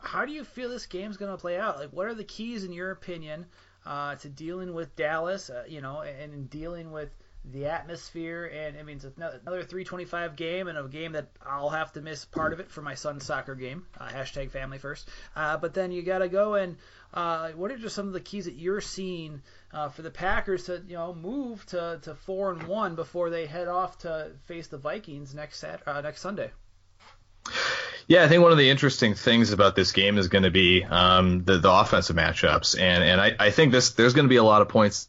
How 0.00 0.24
do 0.24 0.32
you 0.32 0.44
feel 0.44 0.68
this 0.68 0.86
game's 0.86 1.16
going 1.16 1.32
to 1.32 1.38
play 1.38 1.58
out? 1.58 1.78
Like, 1.78 1.90
what 1.90 2.06
are 2.06 2.14
the 2.14 2.24
keys, 2.24 2.64
in 2.64 2.72
your 2.72 2.90
opinion, 2.90 3.46
uh, 3.84 4.16
to 4.16 4.28
dealing 4.28 4.74
with 4.74 4.94
Dallas? 4.96 5.50
you 5.66 5.80
know, 5.80 6.02
and 6.02 6.32
in 6.32 6.46
dealing 6.46 6.92
with 6.92 7.10
the 7.52 7.66
atmosphere, 7.66 8.50
and 8.52 8.78
I 8.78 8.82
mean 8.82 8.96
it's 8.96 9.04
another 9.04 9.62
325 9.62 10.36
game 10.36 10.68
and 10.68 10.78
a 10.78 10.88
game 10.88 11.12
that 11.12 11.30
I'll 11.44 11.70
have 11.70 11.92
to 11.92 12.00
miss 12.00 12.24
part 12.24 12.52
of 12.52 12.60
it 12.60 12.70
for 12.70 12.80
my 12.80 12.94
son's 12.94 13.24
soccer 13.24 13.54
game. 13.54 13.86
Uh, 13.98 14.08
hashtag 14.08 14.50
family 14.50 14.78
first. 14.78 15.08
Uh, 15.36 15.56
but 15.56 15.74
then 15.74 15.92
you 15.92 16.02
got 16.02 16.18
to 16.18 16.28
go 16.28 16.54
and 16.54 16.76
uh, 17.12 17.50
what 17.50 17.70
are 17.70 17.78
just 17.78 17.94
some 17.94 18.06
of 18.06 18.12
the 18.12 18.20
keys 18.20 18.46
that 18.46 18.54
you're 18.54 18.80
seeing 18.80 19.42
uh, 19.72 19.88
for 19.88 20.02
the 20.02 20.10
Packers 20.10 20.64
to 20.64 20.82
you 20.86 20.94
know 20.94 21.14
move 21.14 21.64
to, 21.66 21.98
to 22.02 22.14
four 22.14 22.50
and 22.52 22.62
one 22.64 22.94
before 22.94 23.30
they 23.30 23.46
head 23.46 23.68
off 23.68 23.98
to 23.98 24.32
face 24.46 24.68
the 24.68 24.78
Vikings 24.78 25.34
next 25.34 25.58
Sat- 25.58 25.82
uh, 25.86 26.00
next 26.00 26.20
Sunday? 26.20 26.50
Yeah, 28.06 28.24
I 28.24 28.28
think 28.28 28.42
one 28.42 28.52
of 28.52 28.58
the 28.58 28.68
interesting 28.68 29.14
things 29.14 29.52
about 29.52 29.76
this 29.76 29.92
game 29.92 30.18
is 30.18 30.28
going 30.28 30.44
to 30.44 30.50
be 30.50 30.84
um, 30.84 31.44
the, 31.44 31.58
the 31.58 31.70
offensive 31.70 32.16
matchups, 32.16 32.78
and 32.78 33.02
and 33.02 33.20
I, 33.20 33.34
I 33.38 33.50
think 33.50 33.72
this 33.72 33.92
there's 33.92 34.12
going 34.12 34.26
to 34.26 34.30
be 34.30 34.36
a 34.36 34.44
lot 34.44 34.60
of 34.60 34.68
points 34.68 35.08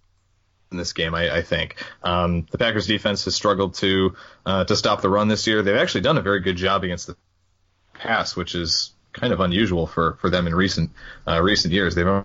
in 0.75 0.77
this 0.77 0.94
game. 0.94 1.15
I, 1.15 1.38
I 1.38 1.41
think 1.41 1.84
um, 2.03 2.46
the 2.51 2.58
Packers 2.58 2.86
defense 2.86 3.25
has 3.25 3.34
struggled 3.34 3.75
to 3.75 4.15
uh, 4.46 4.65
to 4.65 4.75
stop 4.75 5.01
the 5.01 5.10
run 5.10 5.27
this 5.27 5.48
year. 5.48 5.63
They've 5.63 5.75
actually 5.75 6.01
done 6.01 6.17
a 6.17 6.22
very 6.22 6.41
good 6.41 6.58
job 6.58 6.84
against 6.84 7.08
the 7.08 7.15
pass, 7.94 8.36
which 8.36 8.53
is 8.55 8.94
kind 9.13 9.32
of 9.32 9.39
unusual 9.39 9.88
for, 9.88 10.17
for 10.20 10.29
them 10.29 10.48
in 10.48 10.53
recent 10.53 10.91
uh, 11.27 11.41
recent 11.41 11.74
years. 11.74 11.96
They've 11.96 12.24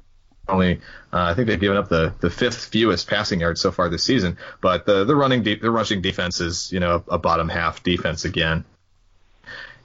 only 0.49 0.81
uh, 1.13 1.23
I 1.23 1.35
think 1.35 1.47
they've 1.47 1.61
given 1.61 1.77
up 1.77 1.89
the, 1.89 2.13
the 2.21 2.31
fifth 2.31 2.67
fewest 2.67 3.07
passing 3.07 3.41
yards 3.41 3.61
so 3.61 3.71
far 3.71 3.89
this 3.89 4.03
season, 4.03 4.37
but 4.61 4.85
the 4.85 5.05
the 5.05 5.15
running 5.15 5.43
de- 5.45 5.61
the 5.61 5.71
rushing 5.71 6.03
defense 6.03 6.41
is 6.41 6.73
you 6.73 6.81
know 6.81 7.05
a, 7.09 7.15
a 7.15 7.19
bottom 7.19 7.49
half 7.49 7.83
defense 7.83 8.25
again 8.25 8.65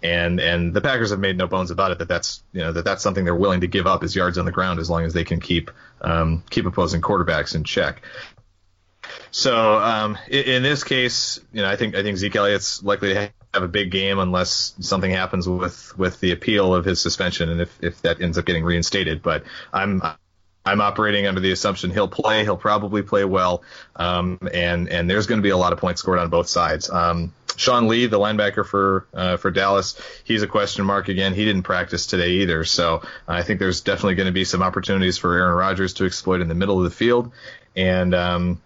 and 0.05 0.39
and 0.39 0.74
the 0.74 0.81
Packers 0.81 1.10
have 1.10 1.19
made 1.19 1.38
no 1.38 1.48
bones 1.48 1.72
about 1.72 1.91
it 1.91 2.00
that 2.00 2.07
that's 2.07 2.43
you 2.53 2.62
know 2.62 2.72
that 2.72 2.86
that's 2.86 3.01
something 3.01 3.25
they're 3.25 3.36
willing 3.36 3.62
to 3.62 3.67
give 3.67 3.88
up 3.88 4.03
as 4.03 4.15
yards 4.15 4.38
on 4.38 4.45
the 4.45 4.51
ground 4.51 4.79
as 4.79 4.89
long 4.89 5.03
as 5.03 5.13
they 5.13 5.24
can 5.24 5.39
keep 5.39 5.72
um, 6.01 6.43
keep 6.50 6.65
opposing 6.65 7.01
quarterbacks 7.01 7.55
in 7.55 7.63
check. 7.63 8.03
So 9.31 9.75
um, 9.75 10.17
in, 10.27 10.43
in, 10.45 10.63
this 10.63 10.84
case, 10.84 11.39
you 11.51 11.62
know, 11.62 11.69
I 11.69 11.75
think 11.75 11.95
I 11.95 12.03
think 12.03 12.17
Zeke 12.17 12.36
Elliott's 12.36 12.84
likely 12.84 13.13
to 13.13 13.31
have 13.53 13.63
a 13.63 13.67
big 13.67 13.91
game 13.91 14.19
unless 14.19 14.75
something 14.79 15.12
happens 15.12 15.48
with 15.48 15.98
with 15.98 16.19
the 16.19 16.31
appeal 16.31 16.74
of 16.74 16.86
his 16.86 17.01
suspension, 17.01 17.50
and 17.50 17.62
if 17.62 17.84
if 17.84 18.01
that 18.01 18.22
ends 18.22 18.38
up 18.38 18.45
getting 18.45 18.63
reinstated. 18.63 19.22
But 19.22 19.43
I'm 19.74 20.01
I'm 20.65 20.81
operating 20.81 21.27
under 21.27 21.39
the 21.39 21.51
assumption 21.51 21.91
he'll 21.91 22.07
play. 22.07 22.43
He'll 22.43 22.57
probably 22.57 23.03
play 23.03 23.24
well, 23.24 23.62
um, 23.95 24.39
and 24.51 24.89
and 24.89 25.10
there's 25.10 25.27
going 25.27 25.39
to 25.39 25.43
be 25.43 25.51
a 25.51 25.57
lot 25.57 25.74
of 25.74 25.79
points 25.79 26.01
scored 26.01 26.19
on 26.19 26.29
both 26.29 26.48
sides. 26.48 26.89
Um, 26.89 27.34
Sean 27.55 27.88
Lee, 27.88 28.07
the 28.07 28.19
linebacker 28.19 28.65
for 28.65 29.07
uh, 29.13 29.38
for 29.38 29.51
Dallas, 29.51 30.00
he's 30.24 30.41
a 30.41 30.48
question 30.48 30.84
mark 30.84 31.07
again. 31.07 31.34
He 31.34 31.45
didn't 31.45 31.63
practice 31.63 32.07
today 32.07 32.31
either, 32.41 32.63
so 32.65 33.03
I 33.27 33.43
think 33.43 33.60
there's 33.60 33.81
definitely 33.81 34.15
going 34.15 34.27
to 34.27 34.34
be 34.34 34.43
some 34.43 34.63
opportunities 34.63 35.17
for 35.17 35.36
Aaron 35.36 35.55
Rodgers 35.55 35.93
to 35.95 36.05
exploit 36.05 36.41
in 36.41 36.48
the 36.48 36.55
middle 36.55 36.79
of 36.79 36.84
the 36.84 36.95
field, 36.95 37.31
and 37.75 38.15
um, 38.15 38.62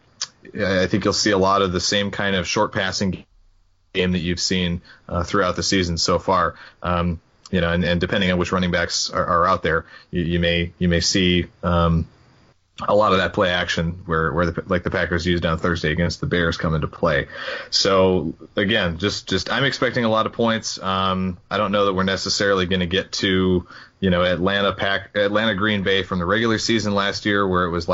I 0.46 0.88
think 0.88 1.04
you'll 1.04 1.14
see 1.14 1.32
a 1.32 1.38
lot 1.38 1.62
of 1.62 1.72
the 1.72 1.80
same 1.80 2.12
kind 2.12 2.36
of 2.36 2.48
short 2.48 2.72
passing 2.72 3.26
game 3.94 4.12
that 4.12 4.20
you've 4.20 4.40
seen 4.40 4.82
uh, 5.08 5.24
throughout 5.24 5.56
the 5.56 5.64
season 5.64 5.98
so 5.98 6.20
far. 6.20 6.56
Um, 6.82 7.20
you 7.52 7.62
know, 7.62 7.72
and, 7.72 7.84
and, 7.84 8.00
depending 8.00 8.32
on 8.32 8.38
which 8.38 8.52
running 8.52 8.70
backs 8.70 9.10
are, 9.10 9.26
are 9.26 9.48
out 9.48 9.64
there, 9.64 9.86
you, 10.12 10.22
you, 10.22 10.40
may 10.40 10.72
you 10.78 10.88
may 10.88 11.00
see 11.00 11.48
um, 11.64 12.08
a 12.88 12.96
lot 12.96 13.12
of 13.12 13.18
that 13.18 13.34
play 13.34 13.50
action 13.50 14.04
where 14.06 14.32
where 14.32 14.46
the, 14.46 14.64
like 14.68 14.84
the 14.84 14.92
Packers 14.92 15.26
used 15.26 15.46
on 15.46 15.58
Thursday 15.58 15.92
against 15.92 16.22
the 16.22 16.28
Bears 16.28 16.58
come 16.58 16.76
into 16.76 16.88
play. 16.88 17.28
So 17.72 18.36
again, 18.56 19.00
just 19.00 19.28
just 19.28 19.52
I'm 19.52 19.66
expecting 19.66 20.06
a 20.06 20.10
lot 20.10 20.28
of 20.28 20.34
points. 20.34 20.80
Um, 20.82 21.38
I 21.50 21.58
don't 21.58 21.72
know 21.72 21.86
that 21.86 21.94
we're 21.94 22.04
necessarily 22.04 22.68
going 22.68 22.82
to 22.82 22.86
get 22.86 23.12
to 23.14 23.68
you 24.00 24.10
know 24.10 24.24
Atlanta 24.24 24.74
Pack 24.74 25.16
Atlanta 25.18 25.56
Green 25.56 25.84
Bay 25.84 26.04
from 26.04 26.20
the 26.20 26.26
regular 26.26 26.60
season 26.60 26.94
last 26.94 27.26
year 27.26 27.48
where 27.48 27.66
it 27.66 27.72
was 27.72 27.88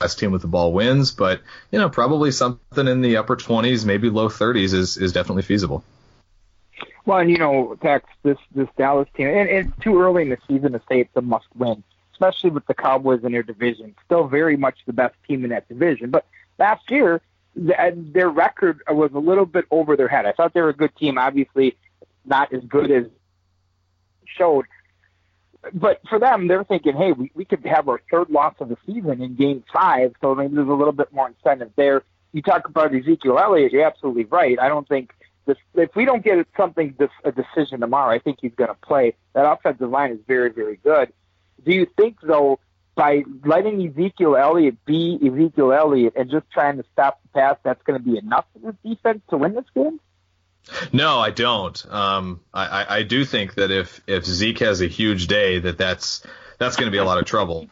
team 0.00 0.30
with 0.30 0.42
the 0.42 0.48
ball 0.48 0.72
wins, 0.72 1.10
but 1.10 1.40
you 1.70 1.78
know 1.78 1.88
probably 1.88 2.30
something 2.30 2.86
in 2.86 3.00
the 3.00 3.16
upper 3.16 3.36
20s, 3.36 3.84
maybe 3.84 4.10
low 4.10 4.28
30s 4.28 4.72
is 4.72 4.96
is 4.96 5.12
definitely 5.12 5.42
feasible. 5.42 5.82
Well, 7.04 7.18
and 7.18 7.30
you 7.30 7.38
know, 7.38 7.76
Tex, 7.82 8.08
this 8.22 8.38
this 8.54 8.68
Dallas 8.76 9.08
team, 9.16 9.28
and 9.28 9.48
it's 9.48 9.70
too 9.82 10.00
early 10.00 10.22
in 10.22 10.28
the 10.28 10.38
season 10.46 10.72
to 10.72 10.80
say 10.88 11.00
it's 11.00 11.16
a 11.16 11.22
must 11.22 11.46
win 11.56 11.82
especially 12.18 12.50
with 12.50 12.66
the 12.66 12.74
Cowboys 12.74 13.22
in 13.22 13.32
their 13.32 13.42
division. 13.42 13.94
Still 14.04 14.26
very 14.26 14.56
much 14.56 14.78
the 14.86 14.92
best 14.92 15.14
team 15.26 15.44
in 15.44 15.50
that 15.50 15.68
division. 15.68 16.10
But 16.10 16.26
last 16.58 16.90
year, 16.90 17.20
uh, 17.56 17.90
their 17.94 18.28
record 18.28 18.82
was 18.88 19.12
a 19.14 19.18
little 19.18 19.46
bit 19.46 19.66
over 19.70 19.96
their 19.96 20.08
head. 20.08 20.26
I 20.26 20.32
thought 20.32 20.52
they 20.52 20.60
were 20.60 20.70
a 20.70 20.76
good 20.76 20.94
team. 20.96 21.18
Obviously, 21.18 21.76
not 22.24 22.52
as 22.52 22.62
good 22.64 22.90
as 22.90 23.06
showed. 24.24 24.66
But 25.72 26.00
for 26.08 26.18
them, 26.18 26.48
they're 26.48 26.64
thinking, 26.64 26.96
hey, 26.96 27.12
we, 27.12 27.30
we 27.34 27.44
could 27.44 27.64
have 27.66 27.88
our 27.88 28.00
third 28.10 28.30
loss 28.30 28.54
of 28.60 28.68
the 28.68 28.76
season 28.86 29.22
in 29.22 29.34
game 29.34 29.64
five, 29.72 30.12
so 30.20 30.34
maybe 30.34 30.54
there's 30.54 30.68
a 30.68 30.72
little 30.72 30.92
bit 30.92 31.12
more 31.12 31.28
incentive 31.28 31.70
there. 31.76 32.02
You 32.32 32.42
talk 32.42 32.68
about 32.68 32.94
Ezekiel 32.94 33.38
Elliott, 33.38 33.72
you're 33.72 33.86
absolutely 33.86 34.24
right. 34.24 34.58
I 34.58 34.68
don't 34.68 34.86
think 34.86 35.12
this, 35.46 35.56
if 35.74 35.96
we 35.96 36.04
don't 36.04 36.22
get 36.22 36.46
something, 36.56 36.94
this, 36.98 37.10
a 37.24 37.32
decision 37.32 37.80
tomorrow, 37.80 38.14
I 38.14 38.18
think 38.18 38.38
he's 38.40 38.54
going 38.54 38.68
to 38.68 38.76
play. 38.76 39.14
That 39.32 39.50
offensive 39.50 39.90
line 39.90 40.12
is 40.12 40.18
very, 40.26 40.50
very 40.50 40.76
good. 40.76 41.12
Do 41.64 41.72
you 41.72 41.86
think 41.96 42.18
though, 42.22 42.60
by 42.94 43.22
letting 43.44 43.86
Ezekiel 43.88 44.36
Elliott 44.36 44.84
be 44.84 45.18
Ezekiel 45.24 45.72
Elliott 45.72 46.14
and 46.16 46.30
just 46.30 46.50
trying 46.50 46.76
to 46.76 46.84
stop 46.92 47.20
the 47.22 47.40
pass, 47.40 47.56
that's 47.62 47.82
going 47.84 47.98
to 47.98 48.04
be 48.04 48.18
enough 48.18 48.44
for 48.52 48.72
the 48.72 48.88
defense 48.88 49.20
to 49.30 49.36
win 49.36 49.54
this 49.54 49.64
game? 49.74 50.00
No, 50.92 51.18
I 51.18 51.30
don't. 51.30 51.86
Um, 51.90 52.40
I, 52.52 52.86
I 52.88 53.02
do 53.02 53.24
think 53.24 53.54
that 53.54 53.70
if 53.70 54.00
if 54.06 54.24
Zeke 54.24 54.58
has 54.60 54.80
a 54.80 54.86
huge 54.86 55.26
day, 55.26 55.58
that 55.60 55.78
that's 55.78 56.22
that's 56.58 56.76
going 56.76 56.86
to 56.86 56.90
be 56.90 56.98
a 56.98 57.04
lot 57.04 57.18
of 57.18 57.24
trouble. 57.24 57.68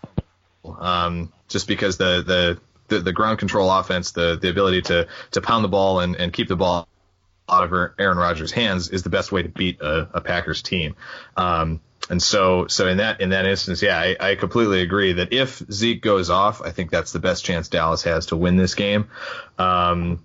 Um, 0.65 1.33
just 1.49 1.69
because 1.69 1.99
the, 1.99 2.23
the 2.23 2.61
the 2.89 3.01
the 3.01 3.13
ground 3.13 3.39
control 3.39 3.71
offense, 3.71 4.13
the 4.13 4.39
the 4.41 4.49
ability 4.49 4.83
to 4.83 5.09
to 5.33 5.41
pound 5.41 5.65
the 5.65 5.69
ball 5.69 6.01
and, 6.01 6.17
and 6.17 6.33
keep 6.33 6.49
the 6.49 6.57
ball 6.57 6.89
out 7.49 7.65
of 7.65 7.91
Aaron 7.99 8.19
Rodgers' 8.19 8.53
hands 8.53 8.89
is 8.89 9.03
the 9.03 9.11
best 9.11 9.31
way 9.31 9.43
to 9.43 9.49
beat 9.49 9.81
a, 9.81 10.09
a 10.15 10.21
Packers 10.21 10.63
team. 10.63 10.97
Um, 11.37 11.81
and 12.09 12.23
so, 12.23 12.67
so 12.69 12.87
in 12.87 12.99
that 12.99 13.21
in 13.21 13.31
that 13.31 13.47
instance, 13.47 13.83
yeah, 13.83 13.99
I, 13.99 14.17
I, 14.21 14.35
completely 14.37 14.81
agree 14.81 15.15
that 15.15 15.33
if 15.33 15.63
Zeke 15.71 16.01
goes 16.01 16.31
off, 16.31 16.63
I 16.63 16.71
think 16.71 16.91
that's 16.91 17.13
the 17.13 17.19
best 17.19 17.45
chance 17.45 17.69
Dallas 17.69 18.03
has 18.05 18.27
to 18.27 18.37
win 18.37 18.57
this 18.57 18.75
game. 18.75 19.09
Um, 19.59 20.25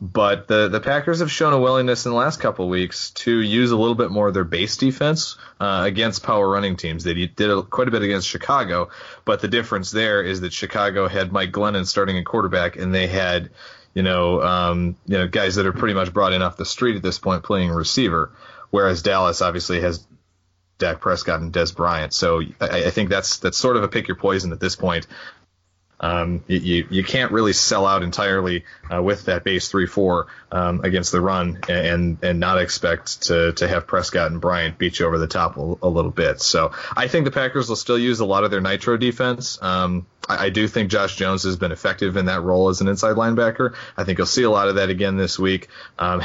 but 0.00 0.48
the 0.48 0.68
the 0.68 0.80
Packers 0.80 1.20
have 1.20 1.30
shown 1.30 1.52
a 1.52 1.60
willingness 1.60 2.06
in 2.06 2.12
the 2.12 2.18
last 2.18 2.40
couple 2.40 2.68
weeks 2.68 3.10
to 3.10 3.38
use 3.40 3.70
a 3.70 3.76
little 3.76 3.94
bit 3.94 4.10
more 4.10 4.28
of 4.28 4.34
their 4.34 4.44
base 4.44 4.76
defense 4.76 5.36
uh, 5.60 5.82
against 5.84 6.22
power 6.22 6.48
running 6.48 6.76
teams. 6.76 7.04
They 7.04 7.26
did 7.26 7.50
a, 7.50 7.62
quite 7.62 7.88
a 7.88 7.90
bit 7.90 8.02
against 8.02 8.28
Chicago, 8.28 8.90
but 9.24 9.40
the 9.40 9.48
difference 9.48 9.90
there 9.90 10.22
is 10.22 10.40
that 10.42 10.52
Chicago 10.52 11.08
had 11.08 11.32
Mike 11.32 11.52
Glennon 11.52 11.86
starting 11.86 12.18
at 12.18 12.24
quarterback, 12.24 12.76
and 12.76 12.94
they 12.94 13.06
had 13.06 13.50
you 13.94 14.02
know 14.02 14.42
um, 14.42 14.96
you 15.06 15.18
know 15.18 15.28
guys 15.28 15.54
that 15.56 15.66
are 15.66 15.72
pretty 15.72 15.94
much 15.94 16.12
brought 16.12 16.32
in 16.32 16.42
off 16.42 16.56
the 16.56 16.64
street 16.64 16.96
at 16.96 17.02
this 17.02 17.18
point 17.18 17.42
playing 17.42 17.70
receiver. 17.70 18.32
Whereas 18.70 19.02
Dallas 19.02 19.40
obviously 19.40 19.80
has 19.82 20.04
Dak 20.78 21.00
Prescott 21.00 21.40
and 21.40 21.52
Dez 21.52 21.74
Bryant. 21.74 22.12
So 22.12 22.42
I, 22.60 22.84
I, 22.86 22.90
think 22.90 23.08
that's 23.08 23.38
that's 23.38 23.56
sort 23.56 23.76
of 23.76 23.84
a 23.84 23.88
pick 23.88 24.08
your 24.08 24.16
poison 24.16 24.52
at 24.52 24.60
this 24.60 24.76
point. 24.76 25.06
Um, 26.04 26.44
you, 26.48 26.86
you 26.90 27.02
can't 27.02 27.32
really 27.32 27.54
sell 27.54 27.86
out 27.86 28.02
entirely 28.02 28.66
uh, 28.92 29.02
with 29.02 29.24
that 29.24 29.42
base 29.42 29.68
three 29.68 29.86
four 29.86 30.26
um, 30.52 30.82
against 30.84 31.12
the 31.12 31.20
run 31.22 31.60
and 31.66 32.18
and 32.22 32.38
not 32.38 32.60
expect 32.60 33.22
to 33.22 33.52
to 33.54 33.66
have 33.66 33.86
Prescott 33.86 34.30
and 34.30 34.38
Bryant 34.38 34.76
beat 34.76 34.98
you 34.98 35.06
over 35.06 35.16
the 35.16 35.26
top 35.26 35.56
a, 35.56 35.60
a 35.60 35.88
little 35.88 36.10
bit. 36.10 36.42
So 36.42 36.72
I 36.94 37.08
think 37.08 37.24
the 37.24 37.30
Packers 37.30 37.70
will 37.70 37.76
still 37.76 37.98
use 37.98 38.20
a 38.20 38.26
lot 38.26 38.44
of 38.44 38.50
their 38.50 38.60
nitro 38.60 38.98
defense. 38.98 39.58
Um, 39.62 40.06
I, 40.28 40.46
I, 40.46 40.50
do 40.50 40.68
think 40.68 40.90
Josh 40.90 41.16
Jones 41.16 41.44
has 41.44 41.56
been 41.56 41.72
effective 41.72 42.18
in 42.18 42.26
that 42.26 42.42
role 42.42 42.68
as 42.68 42.82
an 42.82 42.88
inside 42.88 43.16
linebacker. 43.16 43.74
I 43.96 44.04
think 44.04 44.18
you'll 44.18 44.26
see 44.26 44.42
a 44.42 44.50
lot 44.50 44.68
of 44.68 44.74
that 44.74 44.90
again 44.90 45.16
this 45.16 45.38
week. 45.38 45.68
Um, 45.98 46.20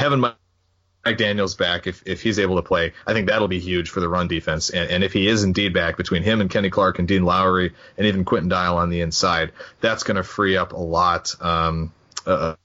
Mike 1.05 1.17
Daniels 1.17 1.55
back, 1.55 1.87
if, 1.87 2.03
if 2.05 2.21
he's 2.21 2.39
able 2.39 2.57
to 2.57 2.61
play, 2.61 2.93
I 3.07 3.13
think 3.13 3.29
that'll 3.29 3.47
be 3.47 3.59
huge 3.59 3.89
for 3.89 3.99
the 3.99 4.09
run 4.09 4.27
defense. 4.27 4.69
And, 4.69 4.89
and 4.89 5.03
if 5.03 5.13
he 5.13 5.27
is 5.27 5.43
indeed 5.43 5.73
back 5.73 5.97
between 5.97 6.23
him 6.23 6.41
and 6.41 6.49
Kenny 6.49 6.69
Clark 6.69 6.99
and 6.99 7.07
Dean 7.07 7.23
Lowry 7.23 7.73
and 7.97 8.05
even 8.05 8.25
Quinton 8.25 8.49
Dial 8.49 8.77
on 8.77 8.89
the 8.89 9.01
inside, 9.01 9.53
that's 9.79 10.03
going 10.03 10.17
to 10.17 10.23
free 10.23 10.57
up 10.57 10.73
a 10.73 10.77
lot 10.77 11.33
um, 11.41 11.93
uh, 12.25 12.55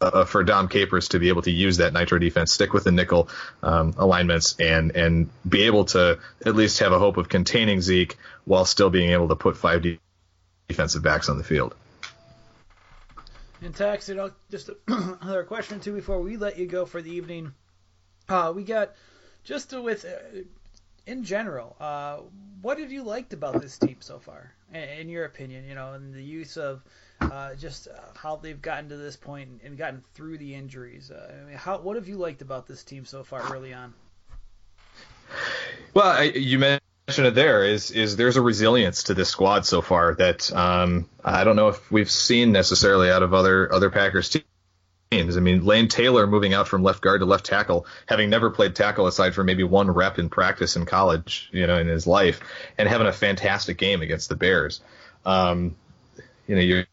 uh, 0.00 0.24
for 0.24 0.42
Dom 0.42 0.68
Capers 0.68 1.08
to 1.08 1.18
be 1.18 1.28
able 1.28 1.42
to 1.42 1.50
use 1.50 1.78
that 1.78 1.92
nitro 1.92 2.18
defense, 2.18 2.52
stick 2.52 2.72
with 2.72 2.84
the 2.84 2.92
nickel 2.92 3.28
um, 3.62 3.94
alignments, 3.96 4.56
and 4.58 4.94
and 4.94 5.30
be 5.48 5.64
able 5.64 5.84
to 5.86 6.18
at 6.44 6.54
least 6.54 6.80
have 6.80 6.92
a 6.92 6.98
hope 6.98 7.16
of 7.16 7.28
containing 7.28 7.80
Zeke 7.80 8.16
while 8.44 8.64
still 8.64 8.90
being 8.90 9.10
able 9.10 9.28
to 9.28 9.36
put 9.36 9.56
five 9.56 9.84
defensive 10.68 11.02
backs 11.02 11.28
on 11.28 11.38
the 11.38 11.44
field. 11.44 11.74
And 13.62 13.74
Tex, 13.74 14.08
you 14.08 14.14
know, 14.14 14.32
just 14.50 14.70
another 14.88 15.44
question 15.44 15.80
too 15.80 15.94
before 15.94 16.20
we 16.20 16.36
let 16.36 16.58
you 16.58 16.66
go 16.66 16.84
for 16.84 17.00
the 17.00 17.10
evening. 17.10 17.52
Uh, 18.28 18.52
we 18.54 18.64
got 18.64 18.94
just 19.44 19.72
with 19.72 20.04
uh, 20.04 20.40
in 21.06 21.22
general, 21.22 21.76
uh, 21.80 22.18
what 22.62 22.78
have 22.80 22.90
you 22.90 23.04
liked 23.04 23.32
about 23.32 23.60
this 23.60 23.78
team 23.78 23.96
so 24.00 24.18
far, 24.18 24.52
in, 24.72 24.82
in 24.82 25.08
your 25.08 25.24
opinion? 25.24 25.64
You 25.68 25.74
know, 25.74 25.92
and 25.92 26.12
the 26.12 26.22
use 26.22 26.56
of 26.56 26.82
uh, 27.20 27.54
just 27.54 27.88
uh, 27.88 27.92
how 28.16 28.36
they've 28.36 28.60
gotten 28.60 28.88
to 28.88 28.96
this 28.96 29.16
point 29.16 29.60
and 29.64 29.78
gotten 29.78 30.02
through 30.14 30.38
the 30.38 30.54
injuries. 30.54 31.10
Uh, 31.10 31.32
I 31.42 31.48
mean, 31.48 31.56
how 31.56 31.78
what 31.78 31.96
have 31.96 32.08
you 32.08 32.16
liked 32.16 32.42
about 32.42 32.66
this 32.66 32.82
team 32.82 33.04
so 33.04 33.22
far 33.22 33.42
early 33.54 33.72
on? 33.72 33.94
Well, 35.94 36.06
I, 36.06 36.24
you 36.24 36.58
mentioned 36.58 37.28
it 37.28 37.34
there 37.34 37.64
is 37.64 37.92
is 37.92 38.16
there's 38.16 38.36
a 38.36 38.42
resilience 38.42 39.04
to 39.04 39.14
this 39.14 39.28
squad 39.28 39.64
so 39.64 39.82
far 39.82 40.14
that 40.16 40.52
um, 40.52 41.08
I 41.24 41.44
don't 41.44 41.56
know 41.56 41.68
if 41.68 41.92
we've 41.92 42.10
seen 42.10 42.50
necessarily 42.50 43.10
out 43.10 43.22
of 43.22 43.32
other 43.32 43.72
other 43.72 43.90
Packers 43.90 44.28
teams 44.28 44.44
games. 45.16 45.36
I 45.36 45.40
mean, 45.40 45.64
Lane 45.64 45.88
Taylor 45.88 46.26
moving 46.26 46.54
out 46.54 46.68
from 46.68 46.82
left 46.82 47.00
guard 47.00 47.20
to 47.20 47.26
left 47.26 47.46
tackle, 47.46 47.86
having 48.06 48.30
never 48.30 48.50
played 48.50 48.74
tackle 48.74 49.06
aside 49.06 49.34
from 49.34 49.46
maybe 49.46 49.64
one 49.64 49.90
rep 49.90 50.18
in 50.18 50.28
practice 50.28 50.76
in 50.76 50.86
college, 50.86 51.48
you 51.52 51.66
know, 51.66 51.78
in 51.78 51.88
his 51.88 52.06
life, 52.06 52.40
and 52.78 52.88
having 52.88 53.06
a 53.06 53.12
fantastic 53.12 53.78
game 53.78 54.02
against 54.02 54.28
the 54.28 54.36
Bears. 54.36 54.80
Um, 55.24 55.76
you 56.46 56.54
know, 56.56 56.62
you're 56.62 56.86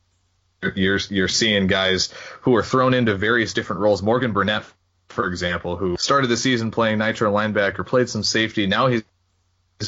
you're 0.76 1.00
you're 1.10 1.28
seeing 1.28 1.68
guys 1.68 2.14
who 2.42 2.56
are 2.56 2.64
thrown 2.64 2.94
into 2.94 3.16
various 3.16 3.54
different 3.54 3.82
roles. 3.82 4.02
Morgan 4.02 4.32
Burnett, 4.32 4.64
for 5.10 5.28
example, 5.28 5.76
who 5.76 5.98
started 5.98 6.28
the 6.28 6.38
season 6.38 6.72
playing 6.72 7.00
nitro 7.00 7.32
linebacker, 7.32 7.86
played 7.86 8.10
some 8.10 8.24
safety. 8.24 8.68
Now 8.68 8.88
he's 8.88 9.04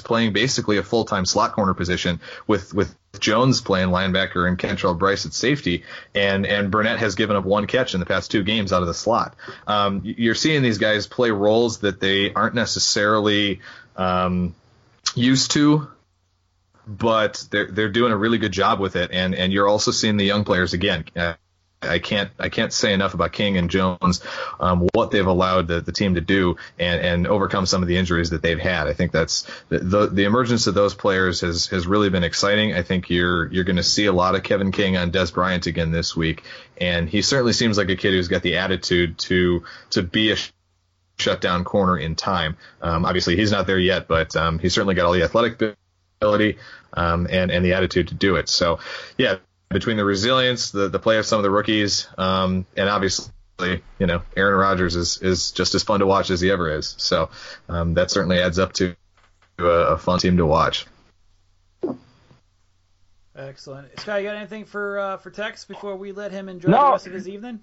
playing 0.03 0.33
basically 0.33 0.77
a 0.77 0.83
full 0.83 1.05
time 1.05 1.25
slot 1.25 1.53
corner 1.53 1.73
position 1.73 2.19
with 2.47 2.73
with 2.73 2.95
Jones 3.19 3.61
playing 3.61 3.89
linebacker 3.89 4.47
and 4.47 4.57
Kentrell 4.57 4.97
Brice 4.97 5.25
at 5.25 5.33
safety, 5.33 5.83
and 6.13 6.45
and 6.45 6.71
Burnett 6.71 6.99
has 6.99 7.15
given 7.15 7.35
up 7.35 7.45
one 7.45 7.67
catch 7.67 7.93
in 7.93 7.99
the 7.99 8.05
past 8.05 8.31
two 8.31 8.43
games 8.43 8.73
out 8.73 8.81
of 8.81 8.87
the 8.87 8.93
slot. 8.93 9.35
Um, 9.67 10.01
you're 10.03 10.35
seeing 10.35 10.61
these 10.61 10.77
guys 10.77 11.07
play 11.07 11.31
roles 11.31 11.79
that 11.79 11.99
they 11.99 12.33
aren't 12.33 12.55
necessarily 12.55 13.61
um, 13.95 14.55
used 15.15 15.51
to. 15.51 15.87
But 16.87 17.43
they're 17.49 17.71
they're 17.71 17.89
doing 17.89 18.11
a 18.11 18.17
really 18.17 18.37
good 18.37 18.51
job 18.51 18.79
with 18.79 18.95
it, 18.95 19.09
and 19.11 19.33
and 19.33 19.51
you're 19.51 19.67
also 19.67 19.89
seeing 19.89 20.17
the 20.17 20.25
young 20.25 20.43
players 20.43 20.73
again. 20.73 21.05
Uh, 21.15 21.33
I 21.85 21.99
can't 21.99 22.31
I 22.39 22.49
can't 22.49 22.73
say 22.73 22.93
enough 22.93 23.13
about 23.13 23.31
King 23.31 23.57
and 23.57 23.69
Jones, 23.69 24.21
um, 24.59 24.87
what 24.93 25.11
they've 25.11 25.25
allowed 25.25 25.67
the, 25.67 25.81
the 25.81 25.91
team 25.91 26.15
to 26.15 26.21
do 26.21 26.57
and, 26.79 27.01
and 27.01 27.27
overcome 27.27 27.65
some 27.65 27.81
of 27.81 27.87
the 27.87 27.97
injuries 27.97 28.31
that 28.31 28.41
they've 28.41 28.59
had. 28.59 28.87
I 28.87 28.93
think 28.93 29.11
that's 29.11 29.47
the, 29.69 29.79
the, 29.79 30.07
the 30.07 30.23
emergence 30.23 30.67
of 30.67 30.73
those 30.73 30.93
players 30.93 31.41
has 31.41 31.67
has 31.67 31.87
really 31.87 32.09
been 32.09 32.23
exciting. 32.23 32.73
I 32.73 32.81
think 32.81 33.09
you're 33.09 33.51
you're 33.51 33.63
going 33.63 33.75
to 33.77 33.83
see 33.83 34.05
a 34.05 34.13
lot 34.13 34.35
of 34.35 34.43
Kevin 34.43 34.71
King 34.71 34.97
on 34.97 35.11
Dez 35.11 35.33
Bryant 35.33 35.67
again 35.67 35.91
this 35.91 36.15
week, 36.15 36.43
and 36.77 37.09
he 37.09 37.21
certainly 37.21 37.53
seems 37.53 37.77
like 37.77 37.89
a 37.89 37.95
kid 37.95 38.13
who's 38.13 38.27
got 38.27 38.41
the 38.41 38.57
attitude 38.57 39.17
to 39.19 39.63
to 39.91 40.03
be 40.03 40.31
a 40.31 40.37
shutdown 41.17 41.63
corner 41.63 41.97
in 41.97 42.15
time. 42.15 42.57
Um, 42.81 43.05
obviously, 43.05 43.35
he's 43.35 43.51
not 43.51 43.67
there 43.67 43.79
yet, 43.79 44.07
but 44.07 44.35
um, 44.35 44.59
he's 44.59 44.73
certainly 44.73 44.95
got 44.95 45.05
all 45.05 45.13
the 45.13 45.23
athletic 45.23 45.77
ability 46.19 46.57
um, 46.93 47.27
and 47.29 47.51
and 47.51 47.63
the 47.63 47.73
attitude 47.73 48.09
to 48.09 48.15
do 48.15 48.35
it. 48.35 48.49
So, 48.49 48.79
yeah, 49.17 49.37
between 49.69 49.97
the 49.97 50.05
resilience, 50.05 50.71
the, 50.71 50.87
the 50.89 50.99
play 50.99 51.17
of 51.17 51.25
some 51.25 51.39
of 51.39 51.43
the 51.43 51.51
rookies, 51.51 52.07
um, 52.17 52.65
and 52.77 52.89
obviously 52.89 53.31
you 53.99 54.05
know, 54.07 54.21
Aaron 54.35 54.57
Rodgers 54.57 54.95
is 54.95 55.17
is 55.21 55.51
just 55.51 55.75
as 55.75 55.83
fun 55.83 56.01
to 56.01 56.05
watch 56.05 56.29
as 56.29 56.41
he 56.41 56.51
ever 56.51 56.69
is. 56.77 56.93
So 56.97 57.29
um, 57.69 57.93
that 57.93 58.11
certainly 58.11 58.39
adds 58.39 58.59
up 58.59 58.73
to 58.73 58.95
a, 59.59 59.63
a 59.65 59.97
fun 59.97 60.19
team 60.19 60.37
to 60.37 60.45
watch. 60.45 60.85
Excellent. 63.35 63.99
Scott, 63.99 64.21
you 64.21 64.27
got 64.29 64.37
anything 64.37 64.65
for 64.65 64.97
uh, 64.99 65.17
for 65.17 65.29
Tex 65.29 65.65
before 65.65 65.95
we 65.97 66.11
let 66.11 66.31
him 66.31 66.47
enjoy 66.47 66.69
No. 66.69 66.85
the 66.85 66.91
rest 66.91 67.07
of 67.07 67.13
his 67.13 67.27
evening? 67.27 67.59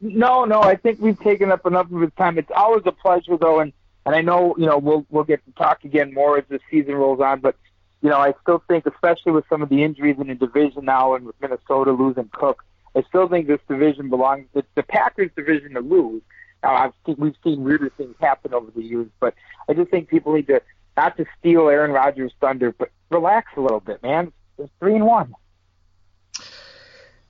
No, 0.00 0.44
no, 0.44 0.60
I 0.60 0.74
think 0.76 1.00
we've 1.00 1.18
taken 1.18 1.50
up 1.50 1.64
enough 1.64 1.90
of 1.90 2.00
his 2.00 2.10
time. 2.18 2.36
It's 2.36 2.50
always 2.54 2.82
a 2.86 2.92
pleasure, 2.92 3.36
though, 3.38 3.60
and 3.60 3.72
and 4.04 4.14
I 4.14 4.20
know 4.20 4.54
you 4.58 4.66
know 4.66 4.78
we'll 4.78 5.06
we'll 5.10 5.24
get 5.24 5.44
to 5.46 5.52
talk 5.52 5.84
again 5.84 6.12
more 6.12 6.38
as 6.38 6.44
the 6.48 6.58
season 6.70 6.94
rolls 6.94 7.20
on. 7.20 7.40
But 7.40 7.56
you 8.02 8.10
know, 8.10 8.18
I 8.18 8.34
still 8.42 8.62
think, 8.68 8.84
especially 8.86 9.32
with 9.32 9.44
some 9.48 9.62
of 9.62 9.68
the 9.68 9.82
injuries 9.82 10.16
in 10.18 10.26
the 10.26 10.34
division 10.34 10.84
now, 10.84 11.14
and 11.14 11.24
with 11.24 11.36
Minnesota 11.40 11.92
losing 11.92 12.28
Cook, 12.32 12.64
I 12.96 13.02
still 13.08 13.28
think 13.28 13.46
this 13.46 13.60
division 13.68 14.10
belongs. 14.10 14.46
It's 14.54 14.68
the 14.74 14.82
Packers' 14.82 15.30
division 15.36 15.74
to 15.74 15.80
lose. 15.80 16.22
Now, 16.62 16.74
I've 16.74 16.92
seen, 17.06 17.16
we've 17.18 17.34
seen 17.42 17.64
weirder 17.64 17.90
things 17.96 18.14
happen 18.20 18.52
over 18.54 18.70
the 18.70 18.82
years, 18.82 19.08
but 19.20 19.34
I 19.68 19.74
just 19.74 19.90
think 19.90 20.08
people 20.08 20.34
need 20.34 20.48
to 20.48 20.60
not 20.96 21.16
to 21.16 21.24
steal 21.38 21.68
Aaron 21.68 21.90
Rodgers' 21.92 22.32
thunder, 22.40 22.72
but 22.72 22.90
relax 23.10 23.50
a 23.56 23.60
little 23.60 23.80
bit, 23.80 24.02
man. 24.02 24.32
It's 24.58 24.70
three 24.78 24.94
and 24.94 25.06
one. 25.06 25.34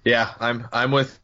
Yeah, 0.04 0.30
I'm 0.40 0.66
I'm 0.72 0.90
with 0.90 1.18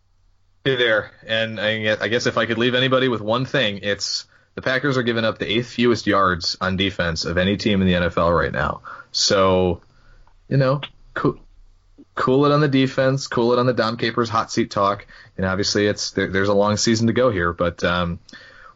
you 0.65 0.77
there, 0.77 1.11
and 1.27 1.61
I 1.61 1.83
guess- 1.83 2.01
I 2.01 2.09
guess 2.09 2.27
if 2.27 2.39
I 2.39 2.47
could 2.47 2.59
leave 2.59 2.75
anybody 2.75 3.09
with 3.09 3.21
one 3.21 3.45
thing, 3.45 3.81
it's 3.83 4.27
the 4.59 4.63
Packers 4.63 4.97
are 4.97 5.05
giving 5.05 5.25
up 5.25 5.39
the 5.39 5.49
eighth 5.49 5.69
fewest 5.69 6.09
yards 6.09 6.57
on 6.61 6.77
defense 6.77 7.25
of 7.25 7.39
any 7.39 7.57
team 7.57 7.81
in 7.81 7.87
the 7.87 8.09
NFL 8.09 8.37
right 8.37 8.51
now. 8.51 8.81
So, 9.13 9.83
you 10.49 10.57
know, 10.57 10.81
cool, 11.15 11.39
cool 12.17 12.45
it 12.45 12.51
on 12.51 12.61
the 12.61 12.67
defense, 12.67 13.29
cool 13.29 13.53
it 13.53 13.61
on 13.61 13.67
the 13.67 13.73
Dom 13.73 13.97
Capers 13.97 14.29
hot 14.29 14.51
seat 14.51 14.73
talk, 14.73 15.07
and 15.37 15.47
obviously 15.47 15.87
it's 15.87 16.11
there, 16.11 16.27
there's 16.27 16.49
a 16.49 16.55
long 16.55 16.77
season 16.77 17.07
to 17.07 17.13
go 17.13 17.31
here, 17.31 17.53
but 17.53 17.85
um, 17.85 18.19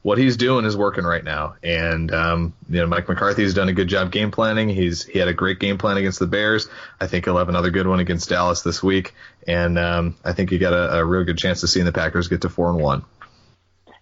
what 0.03 0.19
he's 0.19 0.37
doing 0.37 0.67
is 0.67 0.77
working 0.77 1.03
right 1.03 1.25
now, 1.25 1.57
and 1.65 2.15
um, 2.15 2.55
you 2.71 2.79
know 2.79 2.87
Mike 2.87 3.09
McCarthy's 3.09 3.55
done 3.55 3.69
a 3.69 3.73
good 3.73 3.89
job 3.89 4.13
game 4.13 4.31
planning. 4.31 4.69
He's 4.69 5.03
he 5.03 5.19
had 5.19 5.27
a 5.27 5.35
great 5.35 5.59
game 5.59 5.79
plan 5.79 5.97
against 5.97 6.21
the 6.21 6.29
Bears. 6.29 6.69
I 7.01 7.09
think 7.09 7.25
he'll 7.25 7.39
have 7.39 7.49
another 7.49 7.71
good 7.71 7.89
one 7.89 7.99
against 7.99 8.29
Dallas 8.29 8.63
this 8.63 8.85
week, 8.85 9.15
and 9.49 9.77
um, 9.81 10.15
I 10.25 10.33
think 10.33 10.53
you 10.53 10.61
got 10.61 10.75
a, 10.75 10.99
a 10.99 11.05
real 11.05 11.25
good 11.25 11.39
chance 11.39 11.63
to 11.63 11.67
seeing 11.67 11.87
the 11.87 11.93
Packers 11.93 12.29
get 12.29 12.43
to 12.43 12.49
four 12.49 12.71
and 12.71 12.79
one. 12.79 13.05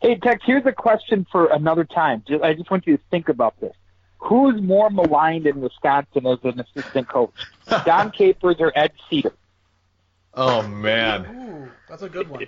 Hey, 0.00 0.16
Tex, 0.16 0.42
here's 0.47 0.64
a 0.66 0.73
question 0.73 1.26
for 1.30 1.47
another 1.52 1.85
time. 1.85 2.23
I 2.42 2.54
just 2.54 2.71
want 2.71 2.87
you 2.87 2.97
to 2.97 3.02
think 3.11 3.28
about 3.28 3.61
this. 3.61 3.75
Who's 4.19 4.61
more 4.61 4.90
maligned 4.90 5.47
in 5.47 5.61
Wisconsin 5.61 6.26
as 6.26 6.38
an 6.42 6.61
assistant 6.61 7.09
coach, 7.09 7.33
Dom 7.85 8.11
Capers 8.11 8.57
or 8.61 8.73
Ed 8.76 8.92
Cedar? 9.09 9.33
Oh 10.35 10.66
man, 10.66 11.26
Ooh, 11.26 11.71
that's 11.88 12.02
a 12.02 12.09
good 12.09 12.28
one. 12.28 12.47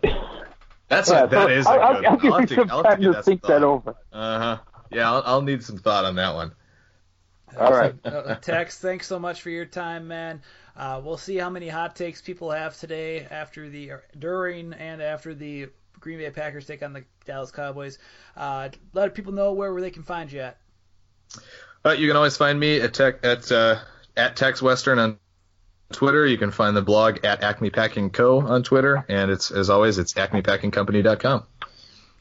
that's 0.88 1.10
Yeah, 1.10 1.24
a, 1.24 1.28
that 1.28 1.46
so 1.46 1.48
is 1.48 1.66
a 1.66 1.70
I'll, 1.70 1.80
I'll- 1.80 1.94
good. 1.96 2.04
I'll 2.06 2.16
give 2.16 2.32
I'll 2.32 2.40
you 2.40 2.40
have 2.40 2.48
to- 2.48 2.54
some 2.54 2.70
I'll 2.70 2.82
time 2.82 3.02
to 3.02 3.22
think 3.22 3.42
that 3.42 3.48
thought. 3.48 3.62
over. 3.62 3.94
Uh 4.12 4.38
huh. 4.38 4.58
Yeah, 4.90 5.10
I'll, 5.12 5.22
I'll 5.26 5.42
need 5.42 5.64
some 5.64 5.78
thought 5.78 6.04
on 6.04 6.14
that 6.16 6.34
one. 6.34 6.52
All 7.58 7.72
right. 7.72 7.94
Uh, 8.04 8.34
Tex, 8.36 8.78
thanks 8.78 9.06
so 9.06 9.18
much 9.18 9.42
for 9.42 9.50
your 9.50 9.66
time, 9.66 10.08
man. 10.08 10.40
Uh, 10.76 11.00
we'll 11.04 11.18
see 11.18 11.36
how 11.36 11.50
many 11.50 11.68
hot 11.68 11.96
takes 11.96 12.22
people 12.22 12.50
have 12.50 12.78
today 12.78 13.26
after 13.30 13.68
the 13.68 13.92
during 14.18 14.72
and 14.74 15.02
after 15.02 15.34
the 15.34 15.68
Green 16.02 16.18
Bay 16.18 16.28
Packers 16.30 16.66
take 16.66 16.82
on 16.82 16.92
the 16.92 17.04
Dallas 17.24 17.50
Cowboys. 17.50 17.98
Uh, 18.36 18.68
let 18.92 19.14
people 19.14 19.32
know 19.32 19.52
where, 19.52 19.72
where 19.72 19.80
they 19.80 19.90
can 19.90 20.02
find 20.02 20.30
you 20.30 20.40
at. 20.40 20.58
Uh, 21.84 21.92
you 21.92 22.08
can 22.08 22.16
always 22.16 22.36
find 22.36 22.60
me 22.60 22.80
at 22.80 22.92
tech, 22.92 23.24
at 23.24 23.50
uh, 23.50 23.78
at 24.16 24.36
Tex 24.36 24.60
Western 24.60 24.98
on 24.98 25.18
Twitter. 25.92 26.26
You 26.26 26.36
can 26.36 26.50
find 26.50 26.76
the 26.76 26.82
blog 26.82 27.24
at 27.24 27.42
Acme 27.42 27.70
Packing 27.70 28.10
Co. 28.10 28.40
on 28.40 28.62
Twitter, 28.62 29.04
and 29.08 29.30
it's 29.30 29.50
as 29.50 29.70
always 29.70 29.98
it's 29.98 30.12
acmepackingcompany.com. 30.14 31.44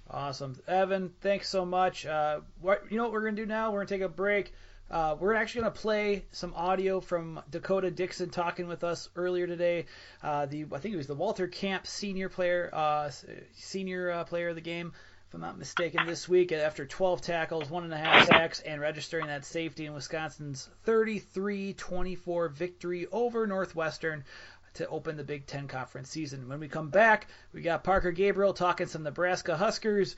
Awesome, 0.09 0.59
Evan. 0.67 1.11
Thanks 1.21 1.49
so 1.49 1.65
much. 1.65 2.05
Uh, 2.05 2.41
what 2.61 2.83
you 2.89 2.97
know 2.97 3.03
what 3.03 3.13
we're 3.13 3.23
gonna 3.25 3.35
do 3.35 3.45
now? 3.45 3.71
We're 3.71 3.79
gonna 3.79 3.89
take 3.89 4.01
a 4.01 4.09
break. 4.09 4.53
Uh, 4.91 5.15
we're 5.17 5.33
actually 5.33 5.61
gonna 5.61 5.71
play 5.71 6.25
some 6.33 6.53
audio 6.53 6.99
from 6.99 7.39
D'Cota 7.49 7.95
Dixon 7.95 8.29
talking 8.29 8.67
with 8.67 8.83
us 8.83 9.07
earlier 9.15 9.47
today. 9.47 9.85
Uh, 10.21 10.45
the 10.47 10.65
I 10.69 10.79
think 10.79 10.93
it 10.93 10.97
was 10.97 11.07
the 11.07 11.15
Walter 11.15 11.47
Camp 11.47 11.87
senior 11.87 12.27
player, 12.27 12.69
uh, 12.73 13.09
senior 13.53 14.11
uh, 14.11 14.25
player 14.25 14.49
of 14.49 14.55
the 14.55 14.61
game, 14.61 14.91
if 15.29 15.33
I'm 15.33 15.39
not 15.39 15.57
mistaken, 15.57 16.05
this 16.05 16.27
week 16.27 16.51
after 16.51 16.85
12 16.85 17.21
tackles, 17.21 17.69
one 17.69 17.85
and 17.85 17.93
a 17.93 17.97
half 17.97 18.27
sacks, 18.27 18.59
and 18.59 18.81
registering 18.81 19.27
that 19.27 19.45
safety 19.45 19.85
in 19.85 19.93
Wisconsin's 19.93 20.69
33-24 20.85 22.51
victory 22.51 23.07
over 23.13 23.47
Northwestern 23.47 24.25
to 24.73 24.85
open 24.89 25.15
the 25.15 25.23
Big 25.23 25.45
Ten 25.45 25.69
conference 25.69 26.09
season. 26.09 26.49
When 26.49 26.59
we 26.59 26.67
come 26.67 26.89
back, 26.89 27.27
we 27.53 27.61
got 27.61 27.85
Parker 27.85 28.11
Gabriel 28.11 28.53
talking 28.53 28.87
some 28.87 29.03
Nebraska 29.03 29.55
Huskers 29.55 30.17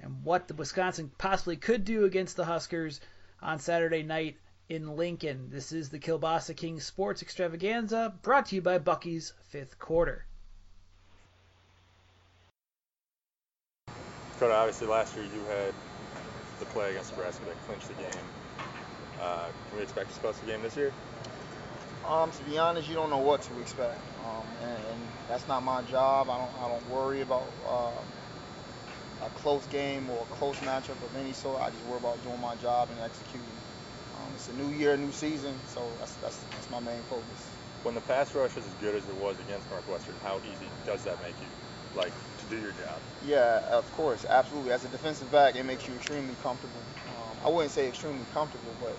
and 0.00 0.22
what 0.22 0.48
the 0.48 0.54
Wisconsin 0.54 1.10
possibly 1.16 1.56
could 1.56 1.86
do 1.86 2.04
against 2.04 2.36
the 2.36 2.44
Huskers 2.44 3.00
on 3.46 3.60
Saturday 3.60 4.02
night 4.02 4.36
in 4.68 4.96
Lincoln. 4.96 5.48
This 5.50 5.70
is 5.70 5.88
the 5.88 6.00
Kielbasa 6.00 6.54
King 6.56 6.80
Sports 6.80 7.22
Extravaganza 7.22 8.12
brought 8.20 8.46
to 8.46 8.56
you 8.56 8.60
by 8.60 8.78
Bucky's 8.78 9.32
Fifth 9.50 9.78
Quarter. 9.78 10.26
D'Cota, 13.86 14.52
obviously 14.52 14.88
last 14.88 15.14
year 15.16 15.24
you 15.24 15.40
had 15.44 15.72
the 16.58 16.64
play 16.66 16.90
against 16.90 17.12
Nebraska 17.12 17.44
that 17.46 17.66
clinched 17.66 17.86
the 17.86 17.94
game. 17.94 18.24
Uh, 19.22 19.46
can 19.68 19.78
we 19.78 19.82
expect 19.84 20.10
a 20.10 20.14
special 20.14 20.44
game 20.46 20.60
this 20.62 20.76
year? 20.76 20.92
Um, 22.06 22.30
to 22.32 22.42
be 22.44 22.58
honest, 22.58 22.88
you 22.88 22.96
don't 22.96 23.10
know 23.10 23.18
what 23.18 23.42
to 23.42 23.60
expect, 23.60 23.98
um, 24.24 24.44
and, 24.62 24.76
and 24.76 25.00
that's 25.28 25.46
not 25.48 25.62
my 25.62 25.82
job. 25.82 26.28
I 26.28 26.38
don't, 26.38 26.50
I 26.62 26.68
don't 26.68 26.90
worry 26.90 27.22
about 27.22 27.46
uh, 27.68 27.90
a 29.24 29.28
close 29.30 29.66
game 29.66 30.08
or 30.10 30.22
a 30.22 30.34
close 30.34 30.56
matchup 30.56 31.02
of 31.02 31.14
any 31.16 31.32
sort. 31.32 31.62
I 31.62 31.70
just 31.70 31.84
worry 31.84 31.98
about 31.98 32.22
doing 32.22 32.40
my 32.40 32.54
job 32.56 32.88
and 32.90 33.00
executing. 33.00 33.46
Um, 34.16 34.30
it's 34.34 34.48
a 34.48 34.54
new 34.54 34.70
year, 34.76 34.96
new 34.96 35.12
season, 35.12 35.54
so 35.68 35.88
that's, 35.98 36.14
that's, 36.16 36.36
that's 36.36 36.70
my 36.70 36.80
main 36.80 37.02
focus. 37.02 37.50
When 37.82 37.94
the 37.94 38.00
pass 38.00 38.34
rush 38.34 38.56
is 38.56 38.66
as 38.66 38.74
good 38.80 38.94
as 38.94 39.06
it 39.08 39.16
was 39.16 39.38
against 39.38 39.70
Northwestern, 39.70 40.14
how 40.22 40.38
easy 40.38 40.66
does 40.84 41.04
that 41.04 41.20
make 41.22 41.34
you, 41.40 41.98
like, 41.98 42.12
to 42.38 42.46
do 42.46 42.60
your 42.60 42.72
job? 42.72 43.00
Yeah, 43.24 43.60
of 43.70 43.90
course, 43.92 44.24
absolutely. 44.28 44.72
As 44.72 44.84
a 44.84 44.88
defensive 44.88 45.30
back, 45.30 45.54
it 45.54 45.64
makes 45.64 45.86
you 45.86 45.94
extremely 45.94 46.34
comfortable. 46.42 46.80
Um, 47.08 47.36
I 47.44 47.48
wouldn't 47.48 47.72
say 47.72 47.88
extremely 47.88 48.26
comfortable, 48.32 48.74
but 48.80 48.98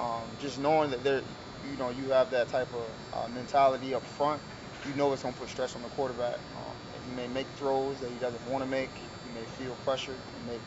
um, 0.00 0.24
just 0.40 0.58
knowing 0.58 0.90
that 0.90 1.04
there, 1.04 1.22
you 1.70 1.76
know, 1.78 1.90
you 1.90 2.10
have 2.10 2.30
that 2.30 2.48
type 2.48 2.68
of 2.74 2.86
uh, 3.12 3.28
mentality 3.28 3.94
up 3.94 4.02
front, 4.02 4.40
you 4.86 4.94
know 4.94 5.12
it's 5.12 5.22
going 5.22 5.34
to 5.34 5.40
put 5.40 5.48
stress 5.48 5.74
on 5.76 5.82
the 5.82 5.88
quarterback. 5.88 6.34
Um, 6.56 6.76
he 7.08 7.14
may 7.14 7.26
make 7.28 7.46
throws 7.56 8.00
that 8.00 8.10
he 8.10 8.18
doesn't 8.18 8.46
want 8.50 8.62
to 8.62 8.70
make. 8.70 8.90
May 9.34 9.42
feel 9.58 9.74
pressured 9.84 10.14
and 10.14 10.46
make 10.46 10.60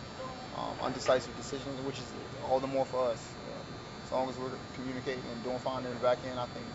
um, 0.57 0.75
undecisive 0.83 1.35
decisions, 1.37 1.79
which 1.81 1.99
is 1.99 2.11
all 2.49 2.59
the 2.59 2.67
more 2.67 2.85
for 2.85 3.11
us. 3.11 3.33
Uh, 3.47 4.05
as 4.05 4.11
long 4.11 4.29
as 4.29 4.35
we're 4.37 4.51
communicating 4.75 5.23
and 5.31 5.43
doing 5.43 5.59
fine 5.59 5.85
in 5.85 5.93
the 5.93 5.99
back 5.99 6.17
end, 6.25 6.39
I 6.39 6.45
think 6.47 6.65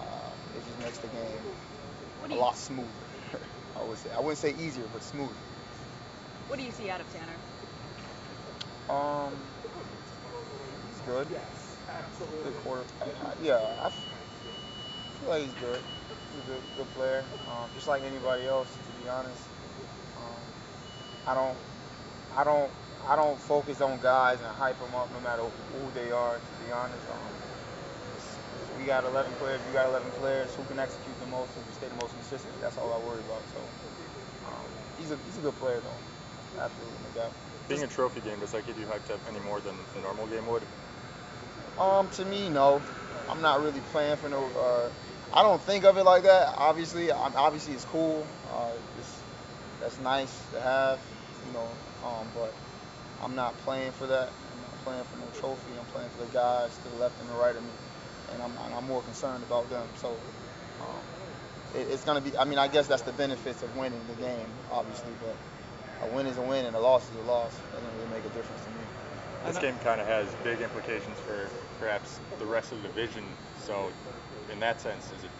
uh, 0.00 0.30
it 0.56 0.62
just 0.64 0.78
makes 0.80 0.98
the 0.98 1.08
game 1.08 2.30
a 2.30 2.34
lot 2.34 2.56
smoother. 2.56 2.88
I 3.76 3.82
would 3.84 3.98
say. 3.98 4.10
I 4.16 4.20
wouldn't 4.20 4.38
say 4.38 4.54
easier, 4.58 4.84
but 4.92 5.02
smoother. 5.02 5.34
what 6.48 6.58
do 6.58 6.64
you 6.64 6.72
see 6.72 6.88
out 6.90 7.00
of 7.00 7.12
Tanner? 7.12 7.36
Um, 8.88 9.32
he's 10.88 11.00
good. 11.00 11.28
Good 12.44 12.56
quarter. 12.62 12.84
I- 13.02 13.26
I- 13.26 13.34
yeah, 13.42 13.58
I 13.82 13.90
feel 13.90 15.28
like 15.28 15.42
he's 15.42 15.54
good. 15.54 15.80
He's 16.30 16.40
a 16.40 16.46
good, 16.46 16.62
good 16.76 16.94
player. 16.94 17.24
Um, 17.50 17.68
just 17.74 17.88
like 17.88 18.02
anybody 18.02 18.46
else, 18.46 18.76
to 18.76 19.02
be 19.02 19.08
honest. 19.08 19.42
I 21.26 21.34
don't, 21.34 21.56
I 22.36 22.44
don't, 22.44 22.70
I 23.08 23.16
don't 23.16 23.38
focus 23.38 23.80
on 23.80 23.98
guys 24.00 24.38
and 24.40 24.48
hype 24.56 24.78
them 24.78 24.94
up 24.94 25.10
no 25.12 25.20
matter 25.20 25.42
who 25.42 25.82
they 25.94 26.10
are. 26.10 26.34
To 26.36 26.52
be 26.64 26.70
honest, 26.72 27.02
um, 27.10 27.18
it's- 28.14 28.38
it's- 28.62 28.78
we 28.78 28.84
got 28.84 29.04
11 29.04 29.32
players. 29.34 29.60
You 29.66 29.72
got 29.72 29.86
11 29.88 30.10
players 30.18 30.54
who 30.54 30.64
can 30.64 30.78
execute 30.78 31.18
the 31.20 31.26
most, 31.26 31.50
who 31.54 31.62
can 31.62 31.72
stay 31.74 31.88
the 31.88 31.96
most 32.02 32.12
consistent. 32.14 32.54
That's 32.60 32.78
all 32.78 32.92
I 32.92 32.98
worry 33.06 33.20
about. 33.20 33.42
So, 33.54 33.60
um, 34.48 34.66
he's 34.98 35.10
a 35.10 35.18
he's 35.26 35.38
a 35.38 35.40
good 35.40 35.58
player 35.58 35.80
though. 35.80 36.62
Absolutely, 36.62 36.98
no 37.14 37.22
doubt. 37.22 37.32
Being 37.68 37.82
a 37.82 37.88
trophy 37.88 38.20
game, 38.20 38.38
does 38.40 38.52
that 38.52 38.64
get 38.66 38.76
you 38.78 38.86
hyped 38.86 39.10
up 39.12 39.20
any 39.28 39.40
more 39.40 39.60
than 39.60 39.74
a 39.96 40.00
normal 40.00 40.26
game 40.28 40.46
would? 40.46 40.62
Um, 41.78 42.08
to 42.10 42.24
me, 42.24 42.48
no. 42.48 42.80
I'm 43.28 43.42
not 43.42 43.60
really 43.60 43.80
playing 43.92 44.16
for 44.16 44.28
no. 44.28 44.44
Uh, 44.56 44.88
I 45.34 45.42
don't 45.42 45.60
think 45.60 45.84
of 45.84 45.96
it 45.98 46.04
like 46.04 46.22
that. 46.22 46.54
Obviously, 46.56 47.12
I'm, 47.12 47.34
obviously 47.36 47.74
it's 47.74 47.84
cool. 47.86 48.24
Uh, 48.54 48.70
it's, 48.98 49.18
that's 49.80 49.98
nice 49.98 50.32
to 50.52 50.60
have, 50.60 51.00
you 51.46 51.52
know. 51.52 51.68
Um, 52.04 52.26
but 52.34 52.52
I'm 53.22 53.34
not 53.34 53.56
playing 53.58 53.92
for 53.92 54.06
that. 54.06 54.28
I'm 54.28 54.60
not 54.62 54.84
playing 54.84 55.04
for 55.04 55.18
no 55.18 55.26
trophy. 55.40 55.72
I'm 55.78 55.86
playing 55.86 56.10
for 56.10 56.24
the 56.24 56.32
guys 56.32 56.76
to 56.76 56.88
the 56.90 56.96
left 56.96 57.20
and 57.20 57.30
the 57.30 57.34
right 57.34 57.54
of 57.54 57.62
me, 57.62 57.70
and 58.32 58.42
I'm, 58.42 58.52
and 58.64 58.74
I'm 58.74 58.86
more 58.86 59.02
concerned 59.02 59.42
about 59.44 59.68
them. 59.70 59.86
So, 59.96 60.08
um, 60.80 61.00
it, 61.74 61.88
it's 61.90 62.04
gonna 62.04 62.20
be. 62.20 62.36
I 62.36 62.44
mean, 62.44 62.58
I 62.58 62.68
guess 62.68 62.86
that's 62.86 63.02
the 63.02 63.12
benefits 63.12 63.62
of 63.62 63.76
winning 63.76 64.00
the 64.08 64.22
game, 64.22 64.48
obviously. 64.70 65.12
But 65.22 66.08
a 66.08 66.14
win 66.14 66.26
is 66.26 66.36
a 66.38 66.42
win, 66.42 66.66
and 66.66 66.76
a 66.76 66.80
loss 66.80 67.08
is 67.10 67.16
a 67.16 67.28
loss. 67.28 67.52
It 67.54 67.72
doesn't 67.72 67.96
really 67.98 68.10
make 68.10 68.24
a 68.24 68.34
difference 68.34 68.62
to 68.64 68.70
me. 68.70 68.76
This 69.46 69.58
game 69.58 69.78
kind 69.84 70.00
of 70.00 70.08
has 70.08 70.26
big 70.42 70.60
implications 70.60 71.16
for 71.20 71.48
perhaps 71.78 72.18
the 72.38 72.46
rest 72.46 72.72
of 72.72 72.82
the 72.82 72.88
division. 72.88 73.22
So, 73.62 73.90
in 74.52 74.58
that 74.60 74.80
sense, 74.80 75.06
is 75.16 75.24
it 75.24 75.30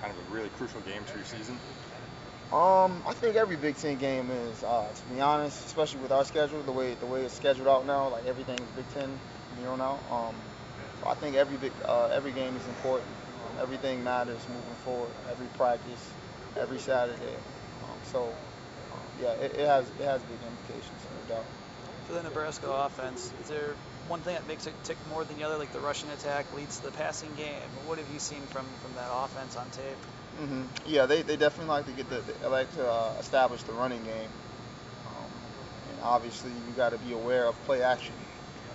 kind 0.00 0.12
of 0.12 0.18
a 0.18 0.34
really 0.34 0.48
crucial 0.50 0.80
game 0.80 1.04
to 1.04 1.16
your 1.16 1.24
season? 1.24 1.58
Um, 2.52 3.02
I 3.04 3.12
think 3.12 3.34
every 3.34 3.56
Big 3.56 3.76
Ten 3.76 3.96
game 3.96 4.30
is, 4.30 4.62
uh, 4.62 4.86
to 4.94 5.14
be 5.14 5.20
honest, 5.20 5.66
especially 5.66 6.00
with 6.00 6.12
our 6.12 6.24
schedule, 6.24 6.62
the 6.62 6.70
way 6.70 6.94
the 6.94 7.06
way 7.06 7.22
it's 7.22 7.34
scheduled 7.34 7.66
out 7.66 7.86
now, 7.86 8.08
like 8.08 8.24
everything 8.26 8.54
is 8.54 8.70
Big 8.76 8.88
Ten, 8.94 9.18
you 9.58 9.64
know 9.64 9.74
now. 9.74 9.98
Um, 10.12 10.34
so 11.00 11.08
I 11.08 11.14
think 11.14 11.34
every 11.34 11.56
big 11.56 11.72
uh, 11.84 12.06
every 12.12 12.30
game 12.30 12.54
is 12.54 12.64
important. 12.68 13.10
Um, 13.10 13.62
everything 13.62 14.04
matters 14.04 14.38
moving 14.48 14.74
forward. 14.84 15.10
Every 15.28 15.46
practice, 15.58 16.12
every 16.56 16.78
Saturday. 16.78 17.34
Um, 17.82 17.98
so 18.04 18.22
um, 18.22 19.00
yeah, 19.20 19.32
it, 19.32 19.56
it 19.56 19.66
has 19.66 19.90
it 19.98 20.04
has 20.04 20.22
big 20.22 20.38
implications, 20.46 21.00
no 21.28 21.34
doubt. 21.34 21.44
For 22.06 22.12
the 22.12 22.22
Nebraska 22.22 22.70
offense, 22.70 23.32
is 23.42 23.48
there 23.48 23.74
one 24.06 24.20
thing 24.20 24.34
that 24.34 24.46
makes 24.46 24.68
it 24.68 24.74
tick 24.84 24.98
more 25.10 25.24
than 25.24 25.36
the 25.36 25.42
other, 25.42 25.56
like 25.56 25.72
the 25.72 25.80
rushing 25.80 26.10
attack 26.10 26.46
leads 26.54 26.78
to 26.78 26.84
the 26.84 26.92
passing 26.92 27.34
game? 27.34 27.68
What 27.86 27.98
have 27.98 28.08
you 28.14 28.20
seen 28.20 28.42
from 28.42 28.66
from 28.82 28.94
that 28.94 29.08
offense 29.10 29.56
on 29.56 29.68
tape? 29.70 29.98
Hmm 30.36 30.62
Yeah, 30.86 31.06
they, 31.06 31.22
they 31.22 31.36
definitely 31.36 31.68
like 31.68 31.86
to 31.86 31.92
get 31.92 32.08
the 32.08 32.20
they 32.40 32.46
like 32.48 32.70
to 32.72 32.86
uh, 32.86 33.16
establish 33.18 33.62
the 33.62 33.72
running 33.72 34.02
game. 34.02 34.30
Um, 35.06 35.30
and 35.90 35.98
obviously, 36.02 36.50
you 36.50 36.74
got 36.76 36.90
to 36.90 36.98
be 36.98 37.12
aware 37.12 37.46
of 37.46 37.62
play 37.64 37.82
action. 37.82 38.14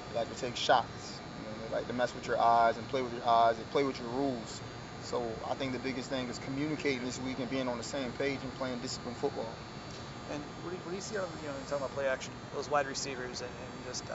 They 0.09 0.17
like 0.17 0.29
to 0.33 0.39
take 0.39 0.55
shots. 0.55 1.19
You 1.39 1.45
know, 1.45 1.67
they 1.69 1.75
like 1.75 1.87
to 1.87 1.93
mess 1.93 2.13
with 2.15 2.27
your 2.27 2.39
eyes 2.39 2.77
and 2.77 2.87
play 2.87 3.01
with 3.01 3.13
your 3.13 3.27
eyes. 3.27 3.57
They 3.57 3.63
play 3.65 3.83
with 3.83 3.99
your 3.99 4.09
rules. 4.09 4.61
So 5.03 5.35
I 5.49 5.55
think 5.55 5.73
the 5.73 5.79
biggest 5.79 6.09
thing 6.09 6.29
is 6.29 6.37
communicating 6.39 7.03
this 7.03 7.19
week 7.19 7.39
and 7.39 7.49
being 7.49 7.67
on 7.67 7.77
the 7.77 7.83
same 7.83 8.11
page 8.11 8.39
and 8.43 8.53
playing 8.53 8.79
disciplined 8.79 9.17
football. 9.17 9.53
And 10.31 10.43
what 10.63 10.71
do 10.71 10.75
you, 10.77 10.81
what 10.83 10.91
do 10.91 10.95
you 10.95 11.01
see 11.01 11.17
on 11.17 11.27
you 11.41 11.47
know 11.47 11.55
you're 11.55 11.63
talking 11.63 11.77
about 11.77 11.91
play 11.91 12.07
action, 12.07 12.33
those 12.53 12.69
wide 12.69 12.87
receivers, 12.87 13.41
and, 13.41 13.49
and 13.49 13.85
just 13.85 14.09
uh, 14.09 14.13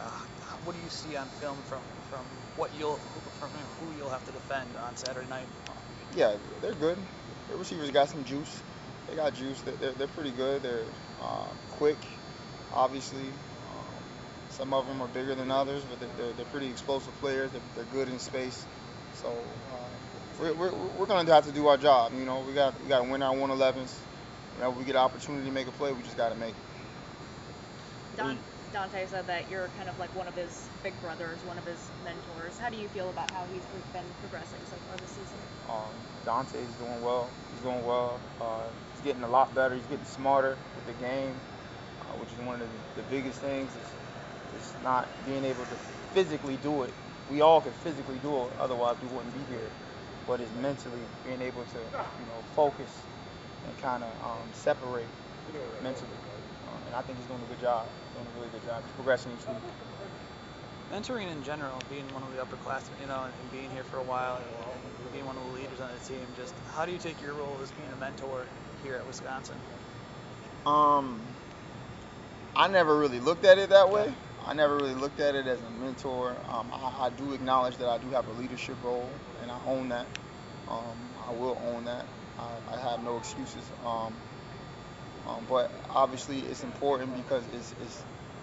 what 0.64 0.74
do 0.74 0.80
you 0.80 0.88
see 0.88 1.16
on 1.16 1.28
film 1.28 1.58
from 1.64 1.82
from 2.08 2.24
what 2.56 2.72
you'll 2.74 2.96
from 3.38 3.50
who 3.78 3.92
you'll 3.92 4.10
have 4.10 4.24
to 4.24 4.32
defend 4.32 4.76
on 4.76 4.96
Saturday 4.96 5.28
night? 5.28 5.48
Yeah, 6.14 6.36
they're 6.62 6.72
good. 6.72 6.98
The 7.50 7.56
receivers 7.56 7.90
got 7.90 8.08
some 8.08 8.24
juice. 8.24 8.62
They 9.08 9.16
got 9.16 9.34
juice. 9.34 9.60
They're, 9.62 9.74
they're, 9.76 9.92
they're 9.92 10.06
pretty 10.08 10.32
good. 10.32 10.62
They're 10.62 10.84
uh, 11.22 11.46
quick, 11.72 11.98
obviously. 12.74 13.20
Um, 13.20 13.94
some 14.50 14.74
of 14.74 14.86
them 14.86 15.00
are 15.00 15.08
bigger 15.08 15.34
than 15.34 15.50
others, 15.50 15.82
but 15.84 16.00
they're, 16.00 16.08
they're, 16.18 16.32
they're 16.34 16.46
pretty 16.46 16.68
explosive 16.68 17.14
players. 17.20 17.50
They're, 17.52 17.60
they're 17.76 17.92
good 17.92 18.08
in 18.08 18.18
space. 18.18 18.64
So 19.14 19.28
uh, 19.28 20.40
we're, 20.40 20.54
we're, 20.54 20.72
we're 20.98 21.06
going 21.06 21.26
to 21.26 21.32
have 21.32 21.46
to 21.46 21.52
do 21.52 21.68
our 21.68 21.76
job. 21.76 22.12
You 22.18 22.24
know, 22.24 22.40
we 22.40 22.52
got 22.52 22.80
we 22.82 22.88
got 22.88 23.04
to 23.04 23.10
win 23.10 23.22
our 23.22 23.34
111s. 23.34 23.94
You 24.56 24.62
know, 24.62 24.70
we 24.70 24.84
get 24.84 24.96
an 24.96 25.02
opportunity 25.02 25.46
to 25.46 25.52
make 25.52 25.66
a 25.66 25.72
play, 25.72 25.92
we 25.92 26.02
just 26.02 26.16
got 26.16 26.30
to 26.30 26.34
make 26.34 26.50
it. 26.50 28.16
Don, 28.16 28.38
Dante 28.72 29.06
said 29.06 29.26
that 29.26 29.50
you're 29.50 29.68
kind 29.76 29.88
of 29.88 29.98
like 29.98 30.14
one 30.16 30.28
of 30.28 30.34
his 30.34 30.68
big 30.82 30.92
brothers, 31.00 31.38
one 31.46 31.58
of 31.58 31.64
his 31.64 31.90
mentors. 32.04 32.58
How 32.58 32.68
do 32.68 32.76
you 32.76 32.88
feel 32.88 33.08
about 33.10 33.30
how 33.30 33.44
he's 33.52 33.64
been 33.92 34.04
progressing 34.20 34.58
so 34.66 34.76
far 34.76 34.96
this 34.96 35.10
season? 35.10 35.38
Um, 35.68 35.92
Dante's 36.24 36.72
doing 36.78 37.02
well. 37.02 37.28
He's 37.52 37.62
doing 37.62 37.86
well. 37.86 38.18
Uh, 38.40 38.62
he's 38.92 39.02
getting 39.04 39.22
a 39.22 39.28
lot 39.28 39.54
better. 39.54 39.74
He's 39.74 39.86
getting 39.86 40.04
smarter 40.04 40.56
with 40.76 40.86
the 40.86 41.04
game, 41.04 41.34
uh, 42.00 42.04
which 42.18 42.30
is 42.30 42.38
one 42.46 42.60
of 42.60 42.60
the, 42.60 43.02
the 43.02 43.08
biggest 43.08 43.40
things. 43.40 43.70
Is 44.58 44.72
not 44.82 45.06
being 45.26 45.44
able 45.44 45.64
to 45.64 45.76
physically 46.14 46.56
do 46.62 46.84
it. 46.84 46.92
We 47.30 47.40
all 47.42 47.60
could 47.60 47.74
physically 47.74 48.18
do 48.22 48.44
it, 48.44 48.52
otherwise 48.58 48.96
we 49.02 49.08
wouldn't 49.08 49.34
be 49.34 49.54
here. 49.54 49.68
But 50.26 50.40
it's 50.40 50.50
mentally 50.62 51.00
being 51.26 51.42
able 51.42 51.62
to, 51.62 51.78
you 51.78 52.26
know, 52.26 52.40
focus 52.54 52.90
and 53.66 53.78
kind 53.82 54.02
of 54.02 54.10
um, 54.24 54.48
separate 54.52 55.06
mentally. 55.82 56.08
And 56.86 56.94
I 56.94 57.02
think 57.02 57.18
he's 57.18 57.26
doing 57.26 57.40
a 57.42 57.46
good 57.46 57.60
job. 57.60 57.86
Doing 58.14 58.26
a 58.26 58.38
really 58.38 58.50
good 58.50 58.64
job. 58.64 58.82
He's 58.84 58.92
progressing 58.92 59.32
each 59.32 59.46
week. 59.46 59.56
Mentoring 60.92 61.30
in 61.30 61.42
general, 61.42 61.78
being 61.90 62.06
one 62.14 62.22
of 62.22 62.32
the 62.32 62.38
upperclassmen, 62.38 63.00
you 63.00 63.08
know, 63.08 63.24
and, 63.24 63.34
and 63.42 63.52
being 63.52 63.70
here 63.70 63.82
for 63.82 63.98
a 63.98 64.04
while, 64.04 64.36
and, 64.36 64.46
and 64.46 65.12
being 65.12 65.26
one 65.26 65.36
of 65.36 65.44
the 65.44 65.50
leaders 65.50 65.80
on 65.80 65.90
the 65.92 65.98
team, 66.00 66.26
just 66.36 66.54
how 66.74 66.86
do 66.86 66.92
you 66.92 66.98
take 66.98 67.20
your 67.22 67.34
role 67.34 67.58
as 67.60 67.72
being 67.72 67.90
a 67.92 67.96
mentor 67.96 68.46
here 68.84 68.94
at 68.94 69.06
Wisconsin? 69.06 69.56
Um, 70.64 71.34
I 72.54 72.68
never 72.68 72.96
really 72.98 73.20
looked 73.20 73.44
at 73.44 73.58
it 73.58 73.70
that 73.70 73.90
way. 73.90 74.14
I 74.44 74.54
never 74.54 74.76
really 74.76 74.94
looked 74.94 75.18
at 75.20 75.34
it 75.34 75.46
as 75.46 75.60
a 75.62 75.70
mentor. 75.70 76.40
Um, 76.48 76.70
I, 76.72 77.06
I 77.06 77.10
do 77.10 77.32
acknowledge 77.32 77.76
that 77.78 77.88
I 77.88 77.98
do 77.98 78.10
have 78.10 78.28
a 78.28 78.32
leadership 78.32 78.82
role, 78.82 79.10
and 79.42 79.50
I 79.50 79.58
own 79.66 79.88
that. 79.88 80.06
Um, 80.68 81.16
I 81.26 81.32
will 81.32 81.58
own 81.60 81.84
that. 81.84 82.06
I, 82.38 82.58
I 82.68 82.80
have 82.90 83.02
no 83.02 83.18
excuses. 83.18 83.72
Um, 83.82 84.14
um, 85.28 85.44
but 85.48 85.70
obviously, 85.90 86.40
it's 86.40 86.62
important 86.62 87.16
because 87.16 87.44
it's, 87.54 87.74
it's 87.82 88.02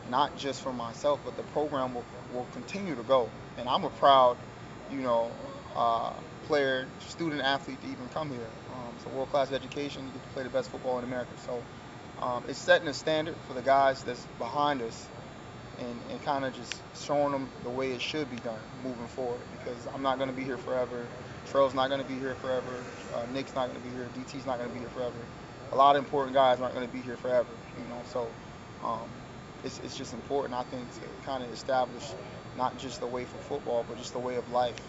not 0.10 0.36
just 0.38 0.62
for 0.62 0.74
myself, 0.74 1.20
but 1.24 1.38
the 1.38 1.44
program 1.44 1.94
will, 1.94 2.06
will 2.34 2.48
continue 2.54 2.96
to 2.96 3.04
go. 3.04 3.30
And 3.58 3.70
I'm 3.70 3.84
a 3.84 3.90
proud, 3.90 4.38
you 4.92 5.00
know, 5.02 5.32
uh, 5.76 6.14
player, 6.48 6.88
student 7.00 7.42
athlete 7.42 7.82
to 7.82 7.88
even 7.88 8.08
come 8.10 8.30
here. 8.30 8.48
Um, 8.74 8.94
it's 8.96 9.06
a 9.06 9.10
world 9.10 9.30
class 9.30 9.52
education. 9.52 10.06
You 10.06 10.12
get 10.12 10.24
to 10.24 10.30
play 10.30 10.44
the 10.44 10.50
best 10.50 10.70
football 10.70 10.98
in 11.00 11.06
America. 11.06 11.32
So 11.46 11.64
um, 12.22 12.44
it's 12.48 12.60
setting 12.60 12.88
a 12.88 12.94
standard 12.94 13.36
for 13.48 13.54
the 13.54 13.62
guys 13.62 14.04
that's 14.04 14.26
behind 14.38 14.82
us 14.82 15.08
and, 15.80 16.00
and 16.12 16.24
kind 16.24 16.46
of 16.46 16.54
just 16.54 16.82
showing 16.96 17.32
them 17.32 17.50
the 17.64 17.70
way 17.70 17.92
it 17.92 18.02
should 18.02 18.30
be 18.30 18.38
done 18.38 18.60
moving 18.84 19.08
forward 19.08 19.40
because 19.58 19.88
I'm 19.94 20.02
not 20.02 20.18
going 20.18 20.30
to 20.30 20.36
be 20.36 20.44
here 20.44 20.58
forever. 20.58 21.06
Trell's 21.48 21.74
not 21.74 21.90
going 21.90 22.02
to 22.02 22.08
be 22.08 22.18
here 22.20 22.36
forever. 22.36 22.84
Uh, 23.14 23.26
Nick's 23.34 23.56
not 23.56 23.70
going 23.70 23.82
to 23.82 23.88
be 23.88 23.96
here. 23.96 24.08
DT's 24.16 24.46
not 24.46 24.58
going 24.58 24.70
to 24.70 24.74
be 24.74 24.80
here 24.80 24.90
forever. 24.90 25.16
A 25.74 25.76
lot 25.76 25.96
of 25.96 26.06
important 26.06 26.36
guys 26.36 26.62
aren't 26.62 26.76
going 26.76 26.88
to 26.88 26.94
be 26.94 27.02
here 27.02 27.18
forever, 27.18 27.50
you 27.78 27.84
know. 27.90 28.02
So 28.12 28.28
um, 28.84 29.10
it's, 29.64 29.80
it's 29.84 29.98
just 29.98 30.14
important, 30.14 30.54
I 30.54 30.64
think, 30.64 30.92
to 30.94 31.02
kind 31.26 31.44
of 31.44 31.52
establish 31.52 32.04
not 32.58 32.78
just 32.78 33.00
the 33.00 33.08
way 33.08 33.26
for 33.26 33.38
football, 33.38 33.84
but 33.90 33.98
just 33.98 34.14
the 34.14 34.20
way 34.20 34.36
of 34.36 34.50
life, 34.52 34.80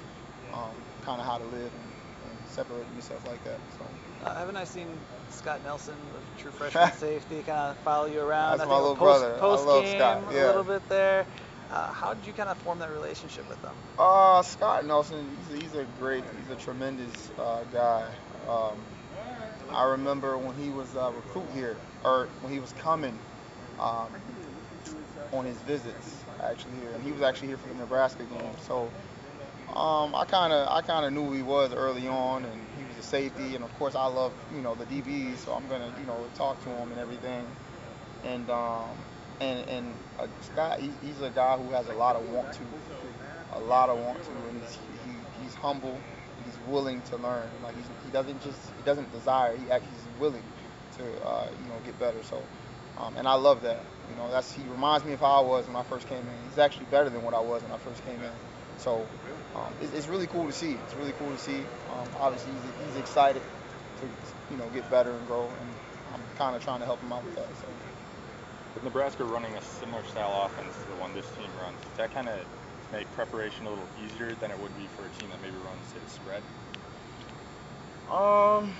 um, 0.52 0.70
kind 1.02 1.20
of 1.20 1.26
how 1.26 1.38
to 1.38 1.44
live 1.44 1.54
and, 1.54 2.30
and 2.30 2.48
separate 2.48 2.84
yourself 2.94 3.26
like 3.26 3.42
that. 3.44 3.58
So. 3.78 4.26
Uh, 4.26 4.34
haven't 4.38 4.56
I 4.56 4.64
seen 4.64 4.88
Scott 5.30 5.60
Nelson, 5.64 5.94
the 6.12 6.42
true 6.42 6.50
freshman 6.70 6.92
safety, 6.92 7.42
kind 7.46 7.70
of 7.70 7.78
follow 7.78 8.06
you 8.06 8.20
around? 8.20 8.58
That's 8.58 8.68
I 8.68 8.72
my 8.72 8.78
little 8.78 8.96
post, 8.96 9.22
brother. 9.22 9.42
I 9.42 9.46
love 9.46 9.84
game, 9.84 9.96
Scott, 9.98 10.24
a 10.24 10.46
little 10.46 10.64
bit 10.64 10.86
there. 10.90 11.26
Uh, 11.70 11.92
how 11.92 12.12
did 12.12 12.26
you 12.26 12.32
kind 12.34 12.50
of 12.50 12.58
form 12.58 12.78
that 12.80 12.90
relationship 12.90 13.48
with 13.48 13.60
them? 13.62 13.74
Uh, 13.98 14.42
Scott 14.42 14.84
Nelson, 14.84 15.26
he's 15.48 15.58
a, 15.58 15.62
he's 15.62 15.74
a 15.74 15.86
great, 15.98 16.24
he's 16.42 16.56
a 16.56 16.60
tremendous 16.60 17.30
uh, 17.38 17.64
guy. 17.72 18.06
Um, 18.48 18.76
I 19.70 19.84
remember 19.84 20.36
when 20.38 20.54
he 20.56 20.70
was 20.70 20.94
a 20.94 21.10
recruit 21.10 21.48
here, 21.54 21.76
or 22.04 22.28
when 22.40 22.52
he 22.52 22.60
was 22.60 22.72
coming 22.72 23.18
um, 23.78 24.08
on 25.32 25.44
his 25.44 25.56
visits 25.58 26.24
actually 26.42 26.74
here, 26.80 26.92
and 26.92 27.02
he 27.02 27.12
was 27.12 27.22
actually 27.22 27.48
here 27.48 27.56
for 27.56 27.68
the 27.68 27.74
Nebraska 27.74 28.24
game. 28.24 28.52
So 28.66 28.90
um, 29.74 30.14
I 30.14 30.24
kind 30.26 30.52
of, 30.52 30.68
I 30.68 30.82
kind 30.82 31.06
of 31.06 31.12
knew 31.12 31.26
who 31.26 31.32
he 31.34 31.42
was 31.42 31.72
early 31.72 32.06
on, 32.06 32.44
and 32.44 32.60
he 32.78 32.84
was 32.84 32.98
a 32.98 33.02
safety, 33.02 33.54
and 33.54 33.64
of 33.64 33.72
course 33.78 33.94
I 33.94 34.06
love, 34.06 34.32
you 34.54 34.60
know, 34.60 34.74
the 34.74 34.84
DBs, 34.84 35.38
so 35.38 35.52
I'm 35.52 35.66
gonna, 35.68 35.92
you 36.00 36.06
know, 36.06 36.28
talk 36.34 36.62
to 36.64 36.68
him 36.68 36.90
and 36.90 37.00
everything. 37.00 37.46
And 38.24 38.48
um, 38.50 38.88
and 39.40 39.68
and 39.68 39.94
uh, 40.18 40.26
Scott, 40.40 40.80
he, 40.80 40.90
he's 41.02 41.20
a 41.20 41.30
guy 41.30 41.56
who 41.56 41.70
has 41.72 41.88
a 41.88 41.92
lot 41.92 42.16
of 42.16 42.28
want 42.30 42.52
to, 42.54 42.60
a 43.52 43.60
lot 43.60 43.88
of 43.88 43.98
want 43.98 44.22
to, 44.22 44.30
and 44.30 44.62
he's 44.62 44.78
he, 45.04 45.42
he's 45.42 45.54
humble, 45.54 45.98
he's 46.54 46.68
willing 46.68 47.02
to 47.02 47.16
learn. 47.16 47.48
Like 47.62 47.74
he 48.04 48.10
doesn't 48.10 48.42
just 48.42 48.58
he 48.76 48.82
doesn't 48.84 49.10
desire, 49.12 49.56
he 49.56 49.70
act, 49.70 49.84
he's 49.84 50.20
willing 50.20 50.42
to 50.98 51.26
uh, 51.26 51.48
you 51.62 51.68
know 51.68 51.78
get 51.84 51.98
better. 51.98 52.22
So, 52.24 52.42
um, 52.98 53.16
and 53.16 53.26
I 53.26 53.34
love 53.34 53.62
that. 53.62 53.80
You 54.10 54.16
know, 54.16 54.30
that's 54.30 54.52
he 54.52 54.62
reminds 54.64 55.04
me 55.04 55.12
of 55.12 55.20
how 55.20 55.42
I 55.42 55.46
was 55.46 55.66
when 55.66 55.76
I 55.76 55.82
first 55.82 56.08
came 56.08 56.18
in. 56.18 56.48
He's 56.48 56.58
actually 56.58 56.86
better 56.86 57.10
than 57.10 57.22
what 57.22 57.34
I 57.34 57.40
was 57.40 57.62
when 57.62 57.72
I 57.72 57.78
first 57.78 58.04
came 58.04 58.20
in. 58.20 58.32
So, 58.78 59.06
um, 59.54 59.72
it's, 59.80 59.92
it's 59.94 60.08
really 60.08 60.26
cool 60.26 60.46
to 60.46 60.52
see. 60.52 60.72
It's 60.72 60.94
really 60.94 61.12
cool 61.12 61.30
to 61.30 61.38
see. 61.38 61.58
Um, 61.58 62.08
obviously, 62.20 62.52
he's, 62.52 62.86
he's 62.88 62.96
excited 63.00 63.42
to 64.00 64.06
you 64.50 64.58
know 64.58 64.68
get 64.70 64.88
better 64.90 65.10
and 65.10 65.26
grow, 65.26 65.44
and 65.44 65.70
I'm 66.12 66.20
kind 66.36 66.56
of 66.56 66.62
trying 66.62 66.80
to 66.80 66.86
help 66.86 67.00
him 67.00 67.12
out 67.12 67.24
with 67.24 67.36
that. 67.36 67.48
So. 67.60 67.66
With 68.74 68.82
Nebraska 68.82 69.22
running 69.22 69.54
a 69.54 69.62
similar 69.62 70.02
style 70.02 70.46
offense 70.46 70.74
to 70.74 70.88
the 70.90 70.96
one 70.96 71.14
this 71.14 71.26
team 71.38 71.46
runs, 71.62 71.78
that 71.96 72.12
kind 72.12 72.28
of 72.28 72.40
make 72.94 73.10
preparation 73.12 73.66
a 73.66 73.70
little 73.70 73.88
easier 74.04 74.34
than 74.36 74.50
it 74.50 74.58
would 74.60 74.76
be 74.78 74.86
for 74.96 75.04
a 75.04 75.08
team 75.18 75.28
that 75.30 75.42
maybe 75.42 75.56
runs 75.56 75.92
the 75.92 76.10
spread? 76.10 76.42
Um, 78.10 78.72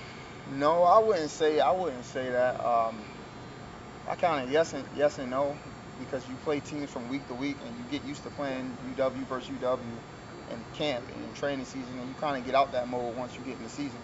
no, 0.57 0.83
I 0.83 0.99
wouldn't 0.99 1.29
say 1.29 1.59
I 1.59 1.71
wouldn't 1.71 2.05
say 2.05 2.29
that. 2.29 2.63
Um, 2.65 2.97
I 4.07 4.15
kind 4.15 4.43
of 4.43 4.51
yes 4.51 4.73
and 4.73 4.85
yes 4.95 5.17
and 5.17 5.29
no 5.29 5.57
because 5.99 6.27
you 6.29 6.35
play 6.43 6.59
teams 6.59 6.89
from 6.89 7.09
week 7.09 7.27
to 7.27 7.33
week 7.33 7.57
and 7.65 7.75
you 7.77 7.83
get 7.99 8.07
used 8.07 8.23
to 8.23 8.29
playing 8.31 8.77
UW 8.95 9.25
versus 9.27 9.49
UW 9.49 9.79
in 10.51 10.63
camp 10.75 11.05
and 11.13 11.23
in 11.23 11.33
training 11.33 11.65
season 11.65 11.99
and 11.99 12.07
you 12.07 12.15
kind 12.19 12.37
of 12.37 12.45
get 12.45 12.55
out 12.55 12.71
that 12.73 12.87
mode 12.87 13.15
once 13.17 13.33
you 13.33 13.41
get 13.41 13.57
in 13.57 13.63
the 13.63 13.69
season. 13.69 13.97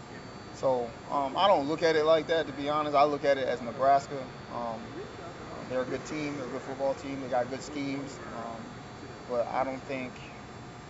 So 0.55 0.89
um, 1.11 1.35
I 1.37 1.47
don't 1.47 1.67
look 1.67 1.83
at 1.83 1.95
it 1.95 2.03
like 2.03 2.27
that 2.27 2.47
to 2.47 2.53
be 2.53 2.69
honest. 2.69 2.95
I 2.95 3.03
look 3.03 3.23
at 3.23 3.37
it 3.37 3.47
as 3.47 3.61
Nebraska. 3.61 4.21
Um, 4.53 4.81
they're 5.69 5.81
a 5.81 5.85
good 5.85 6.05
team. 6.05 6.35
They're 6.35 6.47
a 6.47 6.49
good 6.49 6.61
football 6.61 6.95
team. 6.95 7.21
They 7.21 7.29
got 7.29 7.49
good 7.49 7.61
schemes. 7.61 8.17
Um, 8.35 8.50
but 9.29 9.47
I 9.47 9.63
don't 9.63 9.81
think, 9.83 10.11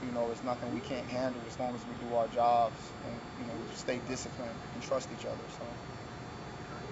you 0.06 0.12
know, 0.12 0.30
it's 0.32 0.44
nothing 0.44 0.74
we 0.74 0.82
can't 0.82 1.08
handle 1.08 1.42
as 1.48 1.60
long 1.60 1.74
as 1.74 1.82
we 1.86 2.08
do 2.08 2.16
our 2.16 2.28
jobs 2.28 2.76
and 3.06 3.16
you 3.40 3.48
know 3.48 3.60
stay 3.76 4.00
disciplined 4.08 4.52
and 4.74 4.84
trust 4.84 5.10
each 5.18 5.26
other. 5.26 5.38
So 5.58 5.66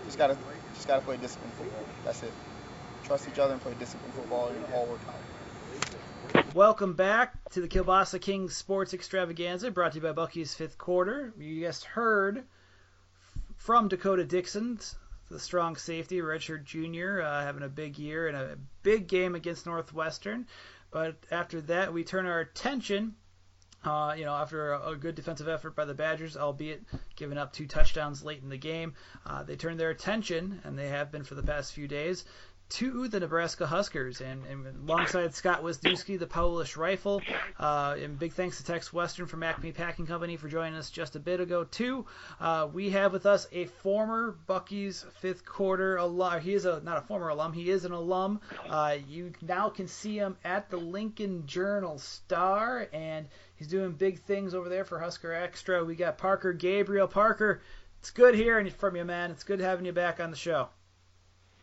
just 0.06 0.18
gotta 0.18 0.38
just 0.74 0.88
gotta 0.88 1.02
play 1.02 1.18
disciplined 1.18 1.54
football. 1.54 1.84
That's 2.06 2.24
it. 2.24 2.34
Trust 3.06 3.28
each 3.32 3.40
other 3.40 3.54
and 3.54 3.62
play 3.62 3.74
disciplined 3.80 4.14
football 4.14 4.50
and 4.50 4.74
all 4.74 4.86
work 4.86 5.00
out. 5.08 6.56
Welcome 6.56 6.94
back 6.94 7.34
to 7.52 7.62
the 7.62 7.68
Kielbasa 7.68 8.20
Kings 8.20 8.56
Sports 8.56 8.94
Extravaganza, 8.94 9.72
brought 9.72 9.94
to 9.94 9.98
you 9.98 10.02
by 10.02 10.12
Bucky's 10.14 10.54
Fifth 10.56 10.78
Quarter. 10.78 11.34
You 11.40 11.62
just 11.62 11.86
heard 11.86 12.44
from 13.58 13.88
D'Cota 13.88 14.28
Dixon 14.28 14.80
the 15.30 15.40
strong 15.40 15.76
safety, 15.76 16.22
Richard 16.22 16.66
Jr., 16.66 17.22
uh, 17.22 17.44
having 17.44 17.64
a 17.64 17.70
big 17.70 18.00
year 18.00 18.28
and 18.28 18.36
a 18.36 18.58
big 18.82 19.08
game 19.08 19.36
against 19.36 19.68
Northwestern. 19.68 20.48
But 20.92 21.18
after 21.32 21.62
that, 21.62 21.94
we 21.94 22.04
turn 22.04 22.26
our 22.26 22.40
attention 22.40 23.16
uh, 23.84 24.14
you 24.18 24.26
know, 24.26 24.34
after 24.34 24.74
a, 24.74 24.90
a, 24.90 24.96
good 24.96 25.16
defensive 25.16 25.48
effort 25.48 25.74
by 25.74 25.86
the 25.86 25.94
Badgers, 25.94 26.36
albeit 26.36 26.84
giving 27.16 27.38
up 27.38 27.54
two 27.54 27.66
touchdowns 27.66 28.24
late 28.24 28.44
in 28.44 28.50
the 28.50 28.58
game, 28.58 28.94
uh, 29.26 29.44
they 29.44 29.56
turn 29.56 29.78
their 29.78 29.90
attention, 29.90 30.60
and 30.66 30.78
they 30.78 30.90
have 30.90 31.12
been 31.12 31.24
for 31.24 31.36
the 31.36 31.44
past 31.44 31.72
few 31.72 31.88
days, 31.88 32.26
to 32.70 33.08
the 33.08 33.20
Nebraska 33.20 33.66
Huskers. 33.66 34.22
And, 34.22 34.46
and 34.46 34.90
alongside 34.90 35.34
Scott 35.34 35.64
Wisniewski, 35.64 36.20
the 36.20 36.28
Polish 36.28 36.78
Rifle. 36.78 37.22
Uh, 37.60 37.96
and 38.00 38.18
big 38.18 38.34
thanks 38.34 38.58
to 38.58 38.66
Tex 38.66 38.94
Western 38.94 39.26
from 39.26 39.44
Acme 39.44 39.72
Packing 39.72 40.06
Company 40.06 40.38
for 40.38 40.48
joining 40.48 40.76
us 40.76 40.90
just 40.90 41.16
a 41.16 41.20
bit 41.20 41.40
ago, 41.40 41.64
too. 41.64 42.06
Uh, 42.40 42.68
we 42.72 42.92
have 42.92 43.12
with 43.12 43.26
us 43.26 43.48
a 43.52 43.66
former 43.66 44.38
Bucky's 44.48 45.06
fifth 45.20 45.46
quarter 45.46 45.98
alum. 45.98 46.42
He 46.42 46.54
is 46.54 46.66
a 46.66 46.80
not 46.82 46.98
a 46.98 47.02
former 47.02 47.30
alum, 47.30 47.54
he 47.54 47.70
is 47.70 47.86
an 47.86 47.92
alum. 47.92 48.42
Uh, 48.68 48.98
you 49.08 49.34
now 49.42 49.70
can 49.70 49.88
see 49.88 50.18
him 50.18 50.38
at 50.44 50.70
the 50.70 50.78
Lincoln 50.78 51.48
Journal 51.48 51.98
Star, 51.98 52.88
and 52.94 53.28
he's 53.56 53.68
doing 53.68 53.92
big 53.92 54.20
things 54.22 54.54
over 54.54 54.70
there 54.70 54.86
for 54.86 55.00
Husker 55.00 55.34
Extra. 55.34 55.84
We 55.84 55.96
got 55.96 56.18
Parker 56.18 56.54
Gabriel. 56.54 57.08
Parker, 57.08 57.62
it's 58.00 58.12
good 58.12 58.36
hearing 58.36 58.70
from 58.70 58.96
you, 58.96 59.06
man. 59.06 59.32
It's 59.32 59.44
good 59.44 59.60
having 59.60 59.86
you 59.86 59.92
back 59.92 60.20
on 60.20 60.32
the 60.32 60.38
show. 60.38 60.70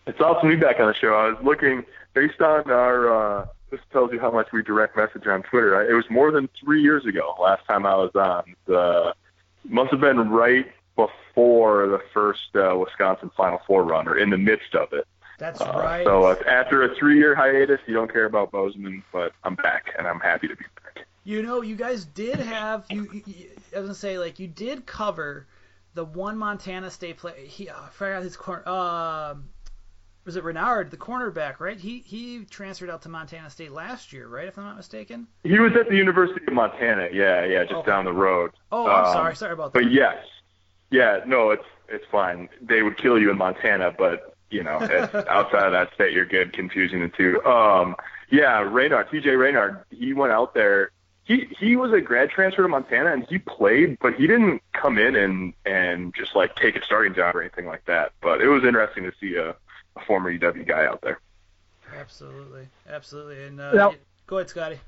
It's 0.07 0.21
awesome 0.21 0.49
to 0.49 0.57
be 0.57 0.61
back 0.61 0.79
on 0.79 0.87
the 0.87 0.95
show. 0.95 1.15
I 1.15 1.29
was 1.31 1.39
looking 1.43 1.85
based 2.15 2.41
on 2.41 2.71
our. 2.71 3.41
Uh, 3.41 3.47
this 3.71 3.81
tells 3.93 4.13
you 4.13 4.21
how 4.21 4.31
much 4.31 4.53
we 4.53 4.63
direct 4.63 4.97
message 4.97 5.27
on 5.27 5.43
Twitter. 5.43 5.91
It 5.91 5.95
was 5.95 6.05
more 6.09 6.31
than 6.31 6.49
three 6.61 6.81
years 6.81 7.05
ago 7.05 7.35
last 7.41 7.67
time 7.67 7.85
I 7.85 7.97
was 7.97 8.13
on. 8.15 8.55
The 8.67 9.15
must 9.65 9.91
have 9.91 10.01
been 10.01 10.31
right 10.31 10.67
before 10.95 11.89
the 11.89 12.01
first 12.15 12.55
uh, 12.55 12.77
Wisconsin 12.77 13.31
Final 13.37 13.61
Four 13.67 13.85
run, 13.85 14.07
or 14.07 14.17
in 14.17 14.31
the 14.31 14.39
midst 14.39 14.75
of 14.77 14.93
it. 14.93 15.07
That's 15.39 15.61
uh, 15.61 15.73
right. 15.75 16.07
So 16.07 16.25
uh, 16.25 16.37
after 16.49 16.85
a 16.85 16.95
three-year 16.95 17.35
hiatus, 17.35 17.81
you 17.87 17.95
don't 17.95 18.11
care 18.11 18.25
about 18.25 18.53
Bozeman, 18.53 19.03
but 19.13 19.33
I'm 19.43 19.57
back 19.57 19.93
and 19.99 20.07
I'm 20.07 20.21
happy 20.21 20.49
to 20.49 20.57
be 20.57 20.65
back. 20.83 21.07
You 21.25 21.43
know, 21.43 21.63
you 21.63 21.75
guys 21.75 22.05
did 22.05 22.39
have 22.39 22.87
you. 22.91 23.11
you 23.27 23.49
I 23.75 23.81
was 23.81 23.89
gonna 23.89 23.95
say 23.95 24.19
like 24.21 24.39
you 24.39 24.47
did 24.47 24.87
cover 24.87 25.49
the 25.95 26.05
one 26.05 26.39
Montana 26.39 26.91
State 26.91 27.17
play. 27.17 27.47
He, 27.47 27.69
I 27.69 27.89
forgot 27.91 28.23
his 28.23 28.37
corner. 28.37 28.69
Um, 28.69 29.49
was 30.27 30.37
it 30.37 30.43
Renard, 30.43 30.91
the 30.91 30.97
cornerback, 30.97 31.61
right? 31.61 31.79
He 31.79 32.03
he 32.05 32.45
transferred 32.51 32.91
out 32.91 33.03
to 33.03 33.09
Montana 33.09 33.49
State 33.49 33.73
last 33.73 34.13
year, 34.13 34.27
right? 34.27 34.49
If 34.49 34.59
I'm 34.59 34.65
not 34.65 34.77
mistaken. 34.77 35.29
He 35.45 35.59
was 35.61 35.73
at 35.77 35.89
the 35.89 35.97
University 35.97 36.45
of 36.47 36.53
Montana. 36.53 37.09
Yeah, 37.13 37.45
yeah, 37.45 37.63
just 37.63 37.75
okay. 37.75 37.87
down 37.87 38.05
the 38.05 38.13
road. 38.13 38.51
Oh, 38.73 38.87
I'm 38.89 39.07
um, 39.07 39.13
sorry. 39.13 39.37
Sorry 39.37 39.53
about 39.53 39.73
that. 39.73 39.85
But 39.85 39.93
yes, 39.93 40.17
yeah, 40.91 41.21
no, 41.25 41.51
it's 41.51 41.65
it's 41.89 42.05
fine. 42.11 42.49
They 42.61 42.83
would 42.83 42.99
kill 42.99 43.19
you 43.19 43.31
in 43.31 43.39
Montana, 43.39 43.95
but 43.97 44.35
you 44.51 44.65
know, 44.65 44.79
outside 45.31 45.67
of 45.67 45.73
that 45.73 45.91
state, 45.95 46.13
you're 46.13 46.27
good. 46.27 46.53
Confusing 46.53 47.01
the 47.01 47.09
two. 47.09 47.43
Um, 47.45 47.95
yeah, 48.29 48.61
Raynard, 48.61 49.09
T.J. 49.13 49.31
Raynard, 49.31 49.85
he 49.91 50.13
went 50.13 50.33
out 50.33 50.55
there. 50.55 50.91
He 51.23 51.47
he 51.59 51.77
was 51.77 51.93
a 51.93 52.01
grad 52.01 52.31
transfer 52.31 52.63
to 52.63 52.69
Montana, 52.69 53.13
and 53.13 53.25
he 53.29 53.39
played, 53.39 53.99
but 54.01 54.15
he 54.15 54.27
didn't 54.27 54.61
come 54.73 54.99
in 54.99 55.15
and 55.15 55.55
and 55.65 56.13
just 56.15 56.35
like 56.35 56.57
take 56.57 56.75
a 56.75 56.85
starting 56.85 57.15
job 57.15 57.37
or 57.37 57.43
anything 57.43 57.67
like 57.67 57.85
that. 57.85 58.11
But 58.21 58.41
it 58.41 58.49
was 58.49 58.65
interesting 58.65 59.05
to 59.05 59.13
see 59.21 59.37
a 59.37 59.55
a 59.97 60.05
former 60.05 60.33
UW 60.33 60.67
guy 60.67 60.87
out 60.87 61.01
there. 61.03 61.21
Absolutely, 61.99 62.69
absolutely. 62.89 63.45
And 63.45 63.61
uh, 63.61 63.73
now, 63.73 63.95
go 64.27 64.39
ahead, 64.39 64.51
Scotty. 64.51 64.79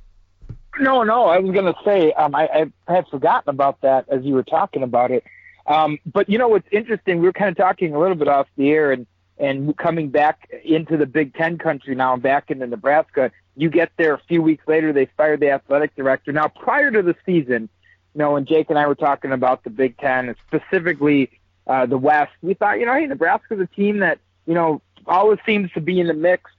No, 0.80 1.02
no, 1.02 1.24
I 1.26 1.38
was 1.38 1.52
going 1.52 1.72
to 1.72 1.78
say 1.84 2.12
um, 2.12 2.34
I, 2.34 2.70
I 2.88 2.92
had 2.92 3.06
forgotten 3.08 3.50
about 3.50 3.80
that 3.80 4.08
as 4.08 4.24
you 4.24 4.34
were 4.34 4.42
talking 4.42 4.82
about 4.82 5.10
it. 5.10 5.24
Um, 5.66 5.98
but 6.06 6.28
you 6.28 6.38
know 6.38 6.48
what's 6.48 6.68
interesting? 6.70 7.18
We 7.18 7.26
were 7.26 7.32
kind 7.32 7.50
of 7.50 7.56
talking 7.56 7.94
a 7.94 7.98
little 7.98 8.16
bit 8.16 8.28
off 8.28 8.46
the 8.56 8.70
air, 8.70 8.92
and 8.92 9.06
and 9.38 9.76
coming 9.76 10.08
back 10.08 10.48
into 10.64 10.96
the 10.96 11.06
Big 11.06 11.34
Ten 11.34 11.58
country 11.58 11.94
now, 11.94 12.14
and 12.14 12.22
back 12.22 12.50
into 12.50 12.66
Nebraska. 12.66 13.30
You 13.56 13.70
get 13.70 13.90
there 13.96 14.14
a 14.14 14.20
few 14.28 14.40
weeks 14.40 14.64
later, 14.68 14.92
they 14.92 15.06
fired 15.16 15.40
the 15.40 15.50
athletic 15.50 15.94
director. 15.96 16.32
Now, 16.32 16.46
prior 16.46 16.92
to 16.92 17.02
the 17.02 17.16
season, 17.26 17.68
you 18.14 18.18
know, 18.18 18.32
when 18.32 18.46
Jake 18.46 18.70
and 18.70 18.78
I 18.78 18.86
were 18.86 18.94
talking 18.94 19.32
about 19.32 19.64
the 19.64 19.70
Big 19.70 19.98
Ten, 19.98 20.28
and 20.28 20.36
specifically 20.46 21.30
uh, 21.66 21.86
the 21.86 21.98
West, 21.98 22.32
we 22.40 22.54
thought, 22.54 22.78
you 22.78 22.86
know, 22.86 22.94
hey, 22.94 23.06
Nebraska's 23.06 23.60
a 23.60 23.66
team 23.66 23.98
that, 23.98 24.18
you 24.46 24.54
know, 24.54 24.80
always 25.08 25.38
seems 25.46 25.70
to 25.72 25.80
be 25.80 26.00
in 26.00 26.06
the 26.06 26.14
mix. 26.14 26.50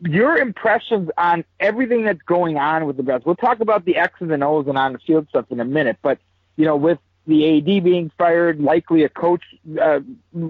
Your 0.00 0.36
impressions 0.36 1.10
on 1.16 1.44
everything 1.60 2.04
that's 2.04 2.22
going 2.22 2.56
on 2.56 2.86
with 2.86 2.96
the 2.96 3.02
Browns. 3.02 3.24
We'll 3.24 3.36
talk 3.36 3.60
about 3.60 3.84
the 3.84 3.96
X's 3.96 4.30
and 4.30 4.42
O's 4.42 4.66
and 4.66 4.76
on 4.76 4.94
the 4.94 4.98
field 4.98 5.28
stuff 5.28 5.46
in 5.50 5.60
a 5.60 5.64
minute, 5.64 5.98
but 6.02 6.18
you 6.56 6.64
know, 6.64 6.76
with 6.76 6.98
the 7.26 7.58
AD 7.58 7.84
being 7.84 8.10
fired, 8.18 8.60
likely 8.60 9.04
a 9.04 9.08
coach 9.08 9.42
uh, 9.80 10.00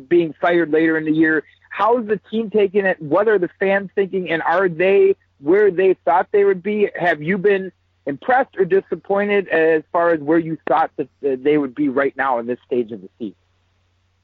being 0.08 0.35
fired 0.40 0.70
later 0.70 0.96
in 0.96 1.04
the 1.04 1.12
year, 1.12 1.44
how's 1.68 2.06
the 2.06 2.18
team 2.30 2.50
taking 2.50 2.87
it? 2.87 3.00
What 3.00 3.28
are 3.28 3.38
the 3.38 3.50
fans 3.61 3.90
thinking, 3.94 4.30
and 4.30 4.42
are 4.42 4.68
they 4.68 5.16
where 5.38 5.70
they 5.70 5.94
thought 6.04 6.28
they 6.32 6.44
would 6.44 6.62
be? 6.62 6.88
Have 6.98 7.22
you 7.22 7.37
been 7.37 7.72
impressed 8.06 8.56
or 8.56 8.64
disappointed 8.64 9.48
as 9.48 9.82
far 9.92 10.11
as 10.11 10.20
where 10.20 10.38
you 10.38 10.58
thought 10.66 10.90
that 10.96 11.08
they 11.20 11.58
would 11.58 11.74
be 11.74 11.88
right 11.88 12.16
now 12.16 12.38
in 12.38 12.46
this 12.46 12.58
stage 12.66 12.90
of 12.92 13.02
the 13.02 13.08
season? 13.18 13.37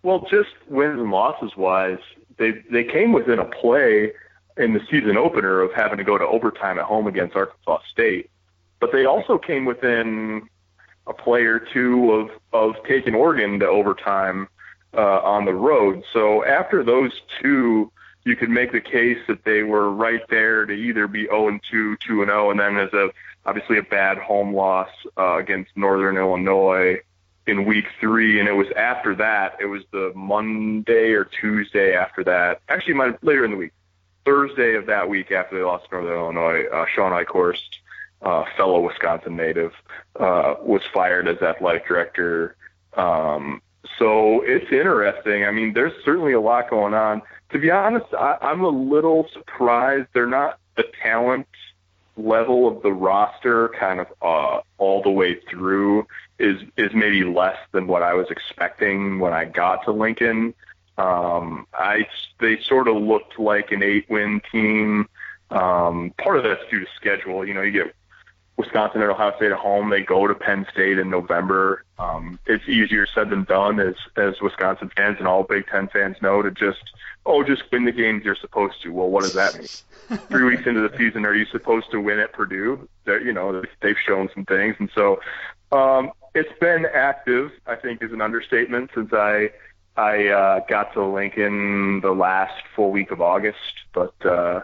Well, 0.03 0.27
just 0.31 0.51
wins 0.69 1.01
and 1.01 1.11
losses 1.11 1.57
wise, 1.57 1.99
they 2.37 2.63
they 2.71 2.85
came 2.85 3.13
within 3.13 3.39
a 3.39 3.45
play 3.45 4.13
in 4.57 4.73
the 4.73 4.81
season 4.91 5.17
opener 5.17 5.61
of 5.61 5.73
having 5.73 5.99
to 5.99 6.05
go 6.05 6.19
to 6.19 6.25
overtime 6.25 6.79
at 6.79 6.85
home 6.85 7.07
against 7.07 7.37
Arkansas 7.37 7.81
State, 7.91 8.31
but 8.81 8.93
they 8.93 9.05
also 9.05 9.39
came 9.39 9.65
within 9.65 10.49
a 11.07 11.13
play 11.13 11.43
or 11.43 11.59
two 11.59 12.13
of 12.13 12.31
of 12.53 12.83
taking 12.87 13.15
Oregon 13.15 13.59
to 13.61 13.67
overtime 13.67 14.49
uh, 14.97 15.21
on 15.21 15.45
the 15.45 15.55
road. 15.55 16.05
So 16.13 16.45
after 16.45 16.83
those 16.83 17.13
two, 17.41 17.91
you 18.25 18.37
could 18.37 18.51
make 18.51 18.73
the 18.73 18.81
case 18.81 19.19
that 19.27 19.45
they 19.45 19.63
were 19.63 19.91
right 19.91 20.23
there 20.29 20.67
to 20.67 20.73
either 20.73 21.07
be 21.09 21.27
0 21.27 21.49
and 21.49 21.61
2, 21.71 21.97
2 22.07 22.23
and 22.23 22.29
0, 22.29 22.51
and 22.51 22.61
then 22.61 22.77
as 22.77 22.93
a 22.93 23.11
obviously 23.47 23.79
a 23.79 23.83
bad 23.83 24.19
home 24.19 24.55
loss 24.55 24.91
uh, 25.17 25.39
against 25.39 25.71
Northern 25.77 26.17
Illinois 26.17 26.99
in 27.49 27.65
week 27.65 27.87
three, 28.01 28.39
and 28.39 28.49
it 28.49 28.53
was 28.53 28.69
after 28.77 29.15
that. 29.17 29.57
It 29.61 29.67
was 29.67 29.83
the 29.91 30.13
Monday 30.15 31.13
or 31.13 31.25
Tuesday 31.25 31.95
after 31.95 32.23
that. 32.25 32.61
Actually, 32.69 32.95
my, 32.95 33.15
later 33.23 33.45
in 33.45 33.53
the 33.53 33.57
week, 33.57 33.73
Thursday 34.25 34.75
of 34.75 34.87
that 34.87 35.09
week 35.09 35.33
after 35.33 35.57
they 35.57 35.65
lost 35.65 35.89
to 35.89 35.95
Northern 35.97 36.19
Illinois. 36.19 36.65
Uh, 36.67 36.85
Shawn 36.95 37.13
Eichorst, 37.13 37.79
uh, 38.21 38.45
fellow 38.57 38.81
Wisconsin 38.81 39.37
native, 39.37 39.73
uh, 40.21 40.57
was 40.63 40.83
fired 40.93 41.27
as 41.27 41.39
athletic 41.39 41.89
director. 41.89 42.55
Um, 42.95 43.63
so 43.99 44.43
it's 44.43 44.71
interesting. 44.71 45.45
I 45.45 45.51
mean, 45.51 45.73
there's 45.73 45.95
certainly 46.05 46.35
a 46.35 46.41
lot 46.41 46.69
going 46.69 46.93
on. 46.93 47.23
To 47.51 47.59
be 47.59 47.71
honest, 47.71 48.07
I, 48.13 48.37
I'm 48.43 48.61
a 48.61 48.69
little 48.69 49.27
surprised 49.33 50.09
they're 50.13 50.27
not 50.27 50.59
the 50.77 50.85
talent 51.03 51.47
level 52.19 52.69
of 52.69 52.83
the 52.83 52.93
roster 52.93 53.71
kind 53.79 54.01
of 54.01 54.07
uh, 54.21 54.61
all 54.77 55.03
the 55.03 55.11
way 55.11 55.41
through 55.49 56.07
is 56.39 56.61
is 56.77 56.93
maybe 56.95 57.25
less 57.25 57.59
than 57.73 57.87
what 57.87 58.03
I 58.03 58.15
was 58.15 58.27
expecting 58.31 59.19
when 59.19 59.33
I 59.33 59.45
got 59.45 59.85
to 59.85 59.93
Lincoln. 59.93 60.55
Um, 60.97 61.67
I 61.73 62.07
they 62.41 62.61
sort 62.61 62.89
of 62.89 62.97
looked 62.97 63.39
like 63.39 63.73
an 63.73 63.83
eight 63.83 64.09
win 64.09 64.41
team. 64.51 65.09
Um, 65.51 66.13
part 66.19 66.37
of 66.37 66.45
that's 66.45 66.69
due 66.71 66.81
to 66.81 66.87
schedule. 66.97 67.47
You 67.47 67.55
know, 67.55 67.63
you 67.63 67.73
get 67.73 67.95
Wisconsin 68.57 69.01
and 69.01 69.11
Ohio 69.11 69.35
State 69.37 69.53
at 69.53 69.59
home. 69.59 69.89
They 69.89 70.03
go 70.03 70.27
to 70.27 70.35
Penn 70.35 70.67
State 70.73 70.99
in 70.99 71.09
November. 71.09 71.85
Um, 71.99 72.39
it's 72.47 72.69
easier 72.69 73.07
said 73.07 73.31
than 73.31 73.45
done, 73.45 73.79
as 73.81 73.95
as 74.17 74.41
Wisconsin 74.41 74.91
fans 74.97 75.17
and 75.19 75.29
all 75.29 75.45
Big 75.45 75.67
Ten 75.69 75.89
fans 75.89 76.17
know, 76.21 76.43
to 76.43 76.51
just 76.51 76.83
oh, 77.25 77.45
just 77.45 77.63
win 77.71 77.85
the 77.85 77.93
games 77.93 78.25
you're 78.25 78.35
supposed 78.35 78.83
to. 78.83 78.93
Well, 78.93 79.09
what 79.09 79.23
does 79.23 79.35
that 79.35 79.57
mean? 79.57 80.19
Three 80.29 80.45
weeks 80.45 80.67
into 80.67 80.87
the 80.87 80.97
season, 80.97 81.25
are 81.25 81.35
you 81.35 81.47
supposed 81.47 81.91
to 81.93 82.01
win 82.01 82.19
at 82.19 82.33
Purdue? 82.33 82.89
They're, 83.05 83.23
you 83.23 83.33
know, 83.33 83.63
they've 83.81 83.99
shown 84.05 84.29
some 84.35 84.45
things, 84.45 84.77
and 84.79 84.91
so 84.95 85.21
um, 85.71 86.11
it's 86.39 86.59
been 86.61 86.87
active. 86.87 87.51
I 87.67 87.77
think 87.77 88.03
is 88.03 88.13
an 88.13 88.21
understatement 88.21 88.91
since 88.95 89.13
I 89.13 89.51
I 89.97 90.29
uh, 90.29 90.61
got 90.69 90.93
to 90.95 91.05
Lincoln 91.05 92.01
the 92.01 92.13
last 92.13 92.63
full 92.77 92.93
week 92.93 93.11
of 93.11 93.21
August, 93.21 93.59
but 93.93 94.15
uh, 94.25 94.61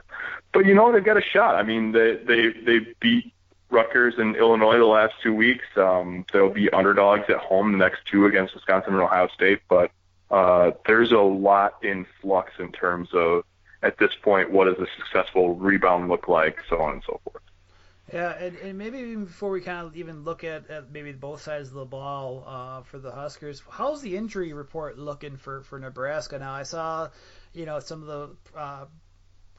but 0.52 0.66
you 0.66 0.74
know 0.74 0.92
they've 0.92 1.04
got 1.04 1.16
a 1.16 1.22
shot. 1.22 1.56
I 1.56 1.62
mean 1.62 1.92
they 1.92 2.16
they 2.16 2.52
they 2.64 2.78
beat 3.00 3.32
Rutgers 3.70 4.14
and 4.18 4.36
Illinois 4.36 4.78
the 4.78 4.84
last 4.84 5.14
two 5.22 5.34
weeks. 5.34 5.64
Um, 5.76 6.24
they'll 6.32 6.50
be 6.50 6.70
underdogs 6.70 7.24
at 7.28 7.38
home 7.38 7.72
the 7.72 7.78
next 7.78 8.00
two 8.10 8.26
against 8.26 8.54
Wisconsin 8.54 8.92
and 8.92 9.02
Ohio 9.02 9.28
State, 9.34 9.60
but 9.68 9.90
uh, 10.30 10.70
there's 10.86 11.10
a 11.10 11.18
lot 11.18 11.74
in 11.82 12.06
flux 12.20 12.52
in 12.58 12.70
terms 12.70 13.08
of 13.12 13.42
at 13.82 13.98
this 13.98 14.12
point 14.22 14.52
what 14.52 14.64
does 14.64 14.78
a 14.78 14.86
successful 14.96 15.56
rebound 15.56 16.08
look 16.08 16.28
like, 16.28 16.58
so 16.68 16.80
on 16.80 16.94
and 16.94 17.02
so 17.04 17.20
forth. 17.24 17.42
Yeah, 18.12 18.32
and, 18.32 18.56
and 18.58 18.78
maybe 18.78 18.98
even 18.98 19.24
before 19.24 19.50
we 19.50 19.62
kind 19.62 19.86
of 19.86 19.96
even 19.96 20.24
look 20.24 20.44
at, 20.44 20.68
at 20.68 20.92
maybe 20.92 21.12
both 21.12 21.40
sides 21.40 21.68
of 21.68 21.74
the 21.74 21.86
ball 21.86 22.44
uh, 22.46 22.82
for 22.82 22.98
the 22.98 23.10
Huskers, 23.10 23.62
how's 23.70 24.02
the 24.02 24.16
injury 24.16 24.52
report 24.52 24.98
looking 24.98 25.36
for, 25.38 25.62
for 25.62 25.78
Nebraska 25.78 26.38
now? 26.38 26.52
I 26.52 26.64
saw, 26.64 27.08
you 27.54 27.64
know, 27.64 27.80
some 27.80 28.02
of 28.02 28.06
the 28.06 28.58
uh, 28.58 28.84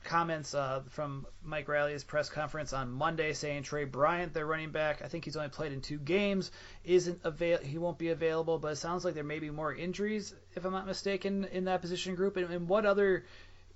comments 0.03 0.53
uh, 0.53 0.83
from 0.89 1.25
Mike 1.43 1.67
Riley's 1.67 2.03
press 2.03 2.29
conference 2.29 2.71
on 2.71 2.91
Monday 2.91 3.33
saying 3.33 3.63
Tre 3.63 3.83
Bryant, 3.85 4.33
their 4.33 4.45
running 4.45 4.71
back, 4.71 5.01
I 5.03 5.07
think 5.07 5.25
he's 5.25 5.35
only 5.35 5.49
played 5.49 5.71
in 5.71 5.81
two 5.81 5.97
games, 5.97 6.51
isn't 6.83 7.21
avail 7.23 7.57
he 7.57 7.79
won't 7.79 7.97
be 7.97 8.09
available. 8.09 8.59
But 8.59 8.73
it 8.73 8.75
sounds 8.77 9.03
like 9.03 9.15
there 9.15 9.23
may 9.23 9.39
be 9.39 9.49
more 9.49 9.73
injuries, 9.73 10.35
if 10.55 10.65
I'm 10.65 10.71
not 10.71 10.85
mistaken, 10.85 11.45
in 11.51 11.65
that 11.65 11.81
position 11.81 12.13
group. 12.13 12.37
And, 12.37 12.51
and 12.51 12.69
what 12.69 12.85
other 12.85 13.25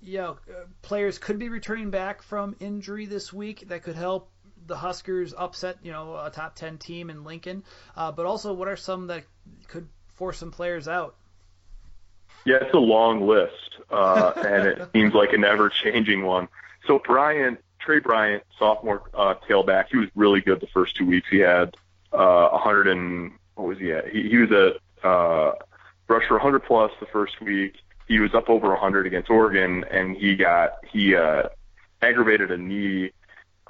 you 0.02 0.18
know, 0.18 0.38
uh, 0.48 0.64
players 0.82 1.18
could 1.18 1.38
be 1.38 1.48
returning 1.48 1.90
back 1.90 2.22
from 2.22 2.56
injury 2.60 3.06
this 3.06 3.32
week 3.32 3.68
that 3.68 3.82
could 3.82 3.96
help 3.96 4.30
the 4.70 4.76
Huskers 4.76 5.34
upset, 5.36 5.78
you 5.82 5.90
know, 5.90 6.14
a 6.14 6.30
top 6.30 6.54
10 6.54 6.78
team 6.78 7.10
in 7.10 7.24
Lincoln. 7.24 7.64
Uh, 7.96 8.12
but 8.12 8.24
also, 8.24 8.54
what 8.54 8.68
are 8.68 8.76
some 8.76 9.08
that 9.08 9.24
could 9.66 9.88
force 10.14 10.38
some 10.38 10.52
players 10.52 10.86
out? 10.86 11.16
Yeah, 12.46 12.58
it's 12.62 12.72
a 12.72 12.78
long 12.78 13.26
list, 13.26 13.80
uh, 13.90 14.32
and 14.36 14.68
it 14.68 14.88
seems 14.94 15.12
like 15.12 15.32
an 15.32 15.44
ever-changing 15.44 16.24
one. 16.24 16.48
So 16.86 17.00
Bryant, 17.00 17.58
Tre 17.80 17.98
Bryant, 17.98 18.44
sophomore 18.58 19.02
uh, 19.12 19.34
tailback, 19.48 19.86
he 19.90 19.98
was 19.98 20.08
really 20.14 20.40
good 20.40 20.60
the 20.60 20.68
first 20.68 20.96
two 20.96 21.04
weeks. 21.04 21.28
He 21.28 21.38
had 21.38 21.76
uh, 22.12 22.48
100 22.50 22.86
and 22.86 23.32
what 23.56 23.66
was 23.66 23.78
he 23.78 23.92
at? 23.92 24.08
He, 24.08 24.28
he 24.28 24.36
was 24.36 24.50
a 24.52 25.06
uh, 25.06 25.54
rush 26.08 26.26
for 26.28 26.34
100 26.34 26.60
plus 26.60 26.92
the 27.00 27.06
first 27.06 27.40
week. 27.40 27.74
He 28.06 28.20
was 28.20 28.34
up 28.34 28.48
over 28.48 28.68
100 28.68 29.06
against 29.06 29.30
Oregon, 29.30 29.84
and 29.90 30.16
he 30.16 30.36
got 30.36 30.84
he 30.92 31.14
uh, 31.16 31.44
aggravated 32.02 32.50
a 32.50 32.56
knee. 32.56 33.10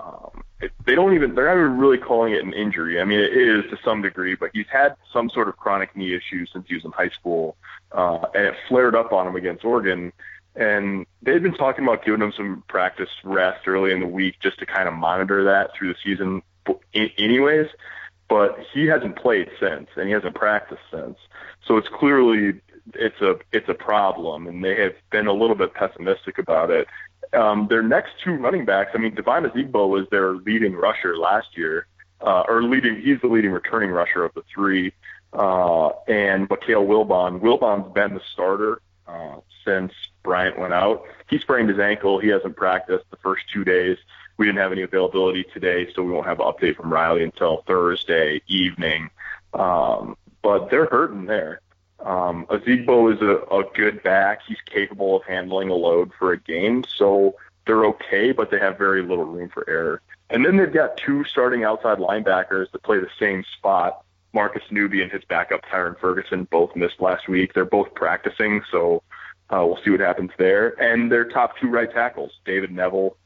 Um, 0.03 0.43
it, 0.61 0.73
they 0.87 0.95
don't 0.95 1.15
even 1.15 1.35
they're 1.35 1.47
not 1.47 1.61
even 1.61 1.79
really 1.79 1.99
calling 1.99 2.33
it 2.33 2.45
an 2.45 2.53
injury. 2.53 3.01
I 3.01 3.05
mean, 3.05 3.19
it 3.19 3.33
is 3.33 3.65
to 3.71 3.79
some 3.85 4.03
degree, 4.03 4.35
but 4.35 4.51
he's 4.53 4.67
had 4.71 4.97
some 5.13 5.29
sort 5.31 5.49
of 5.49 5.57
chronic 5.57 5.97
knee 5.97 6.15
issue 6.15 6.47
since 6.53 6.67
he 6.69 6.75
was 6.75 6.85
in 6.85 6.93
high 6.93 7.11
school 7.11 7.57
uh, 7.93 8.27
and 8.35 8.47
it 8.47 8.55
flared 8.69 8.95
up 8.95 9.13
on 9.13 9.27
him 9.27 9.37
against 9.37 9.65
Oregon. 9.65 10.13
And 10.57 11.07
they'd 11.23 11.43
been 11.43 11.55
talking 11.55 11.85
about 11.85 12.05
giving 12.05 12.21
him 12.21 12.33
some 12.37 12.65
practice 12.69 13.09
rest 13.25 13.67
early 13.67 13.93
in 13.93 14.01
the 14.01 14.07
week 14.07 14.37
just 14.41 14.59
to 14.59 14.67
kind 14.67 14.89
of 14.89 14.95
monitor 14.95 15.45
that 15.45 15.71
through 15.77 15.95
the 15.95 15.99
season, 16.05 16.43
anyways. 16.95 17.69
But 18.29 18.59
he 18.73 18.87
hasn't 18.87 19.17
played 19.17 19.49
since, 19.59 19.89
and 19.97 20.07
he 20.07 20.13
hasn't 20.13 20.35
practiced 20.35 20.83
since. 20.91 21.17
So 21.67 21.77
it's 21.77 21.89
clearly 21.89 22.61
it's 22.95 23.21
a 23.21 23.39
it's 23.53 23.69
a 23.69 23.75
problem, 23.75 24.47
and 24.47 24.65
they 24.65 24.81
have 24.81 24.95
been 25.11 25.27
a 25.27 25.33
little 25.33 25.57
bit 25.57 25.75
pessimistic 25.75 26.39
about 26.39 26.71
it. 26.71 26.87
Um, 27.33 27.69
their 27.69 27.83
next 27.83 28.13
two 28.25 28.33
running 28.33 28.65
backs, 28.65 28.91
I 28.95 28.99
mean, 28.99 29.15
Devine 29.15 29.45
Ozigbo 29.45 29.89
was 29.89 30.07
their 30.11 30.35
leading 30.35 30.75
rusher 30.75 31.17
last 31.17 31.57
year, 31.57 31.87
uh, 32.21 32.43
or 32.49 32.63
leading. 32.63 33.01
He's 33.01 33.21
the 33.21 33.29
leading 33.29 33.53
returning 33.53 33.91
rusher 33.91 34.25
of 34.25 34.35
the 34.35 34.43
three 34.53 34.93
uh, 35.33 35.91
and 36.09 36.49
Mikale 36.49 36.87
Wilbon. 36.87 37.41
Wilbon's 37.41 37.93
been 37.93 38.15
the 38.15 38.21
starter 38.33 38.81
uh, 39.07 39.37
since 39.65 39.93
Bryant 40.23 40.59
went 40.59 40.73
out. 40.73 41.05
He 41.29 41.39
sprained 41.39 41.69
his 41.69 41.79
ankle. 41.79 42.19
He 42.19 42.29
hasn't 42.29 42.57
practiced 42.57 43.05
the 43.11 43.17
first 43.19 43.45
two 43.53 43.65
days. 43.65 43.97
We 44.37 44.47
didn't 44.47 44.59
have 44.59 44.73
any 44.73 44.83
availability 44.83 45.45
today, 45.53 45.93
so 45.95 46.03
we 46.03 46.13
won't 46.13 46.27
have 46.27 46.41
an 46.41 46.47
update 46.47 46.77
from 46.77 46.93
Riley 46.93 47.23
until 47.23 47.63
Thursday 47.67 48.41
evening. 48.49 49.11
Um, 49.53 50.17
but 50.43 50.71
they're 50.71 50.87
hurting 50.87 51.27
there. 51.27 51.61
Um, 52.05 52.47
Ozigbo 52.47 53.15
is 53.15 53.21
a, 53.21 53.55
a 53.55 53.65
good 53.75 54.03
back. 54.03 54.41
He's 54.47 54.61
capable 54.67 55.17
of 55.17 55.25
handling 55.25 55.71
a 55.71 55.75
load 55.75 56.13
for 56.19 56.33
a 56.33 56.39
game, 56.39 56.85
so 56.85 57.37
they're 57.67 57.85
okay, 57.87 58.33
but 58.33 58.51
they 58.51 58.59
have 58.59 58.79
very 58.79 59.03
little 59.03 59.25
room 59.25 59.49
for 59.49 59.69
error. 59.69 60.01
And 60.31 60.45
then 60.45 60.57
they've 60.57 60.73
got 60.73 60.97
two 60.97 61.25
starting 61.25 61.65
outside 61.65 61.99
linebackers 61.99 62.71
that 62.73 62.83
play 62.83 62.99
the 62.99 63.11
same 63.19 63.45
spot 63.59 64.05
Marcus 64.33 64.63
Newby 64.71 65.03
and 65.03 65.11
his 65.11 65.25
backup 65.25 65.63
Tyrin 65.67 65.99
Ferguson 65.99 66.45
both 66.45 66.75
missed 66.77 67.01
last 67.01 67.29
week. 67.29 67.53
They're 67.55 67.65
both 67.65 67.95
practicing, 67.95 68.63
so 68.71 69.03
uh, 69.51 69.65
we'll 69.67 69.81
see 69.85 69.91
what 69.91 70.01
happens 70.01 70.31
there. 70.39 70.81
And 70.81 71.11
their 71.11 71.25
top 71.25 71.59
two 71.59 71.69
right 71.69 71.93
tackles, 71.93 72.33
David 72.45 72.71
Knevel, 72.71 73.17